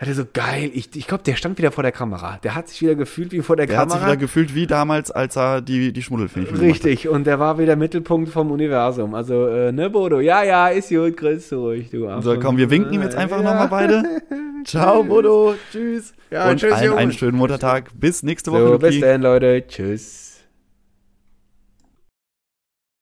Er 0.02 0.06
hatte 0.06 0.14
so 0.14 0.24
geil. 0.32 0.70
Ich, 0.72 0.88
ich 0.96 1.06
glaube, 1.06 1.24
der 1.24 1.34
stand 1.36 1.58
wieder 1.58 1.70
vor 1.72 1.82
der 1.82 1.92
Kamera. 1.92 2.38
Der 2.42 2.54
hat 2.54 2.70
sich 2.70 2.80
wieder 2.80 2.94
gefühlt 2.94 3.32
wie 3.32 3.42
vor 3.42 3.54
der, 3.56 3.66
Der 3.66 3.76
hat 3.76 3.90
sich 3.90 3.98
Kamera. 3.98 4.12
wieder 4.12 4.16
gefühlt 4.18 4.54
wie 4.54 4.66
damals, 4.66 5.10
als 5.10 5.36
er 5.36 5.60
die, 5.60 5.92
die 5.92 6.02
Schmuddelfilme 6.02 6.58
Richtig. 6.58 7.06
Und 7.06 7.24
der 7.26 7.38
war 7.38 7.58
wieder 7.58 7.76
Mittelpunkt 7.76 8.30
vom 8.30 8.50
Universum. 8.50 9.14
Also, 9.14 9.46
äh, 9.48 9.72
ne, 9.72 9.90
Bodo? 9.90 10.20
Ja, 10.20 10.42
ja, 10.42 10.68
ist 10.68 10.88
gut. 10.88 11.18
Grüß 11.18 11.52
ruhig, 11.52 11.90
du 11.90 12.08
Arsch. 12.08 12.24
So, 12.24 12.38
komm, 12.40 12.56
wir 12.56 12.70
winken 12.70 12.94
ihm 12.94 13.02
jetzt 13.02 13.14
einfach 13.14 13.42
Ja. 13.42 13.42
nochmal 13.42 13.68
beide. 13.68 14.02
Ciao, 14.64 15.02
Bodo. 15.04 15.54
Tschüss. 15.70 16.14
Ja, 16.30 16.48
Und 16.50 16.60
tschüss, 16.60 16.72
allen 16.72 16.92
einen 16.94 17.00
Jungs. 17.10 17.16
schönen 17.16 17.36
Muttertag. 17.36 17.90
Bis 17.94 18.22
nächste 18.22 18.52
Woche, 18.52 18.68
So, 18.68 18.78
bis 18.78 19.00
dann, 19.00 19.20
Leute. 19.20 19.64
Tschüss. 19.68 20.29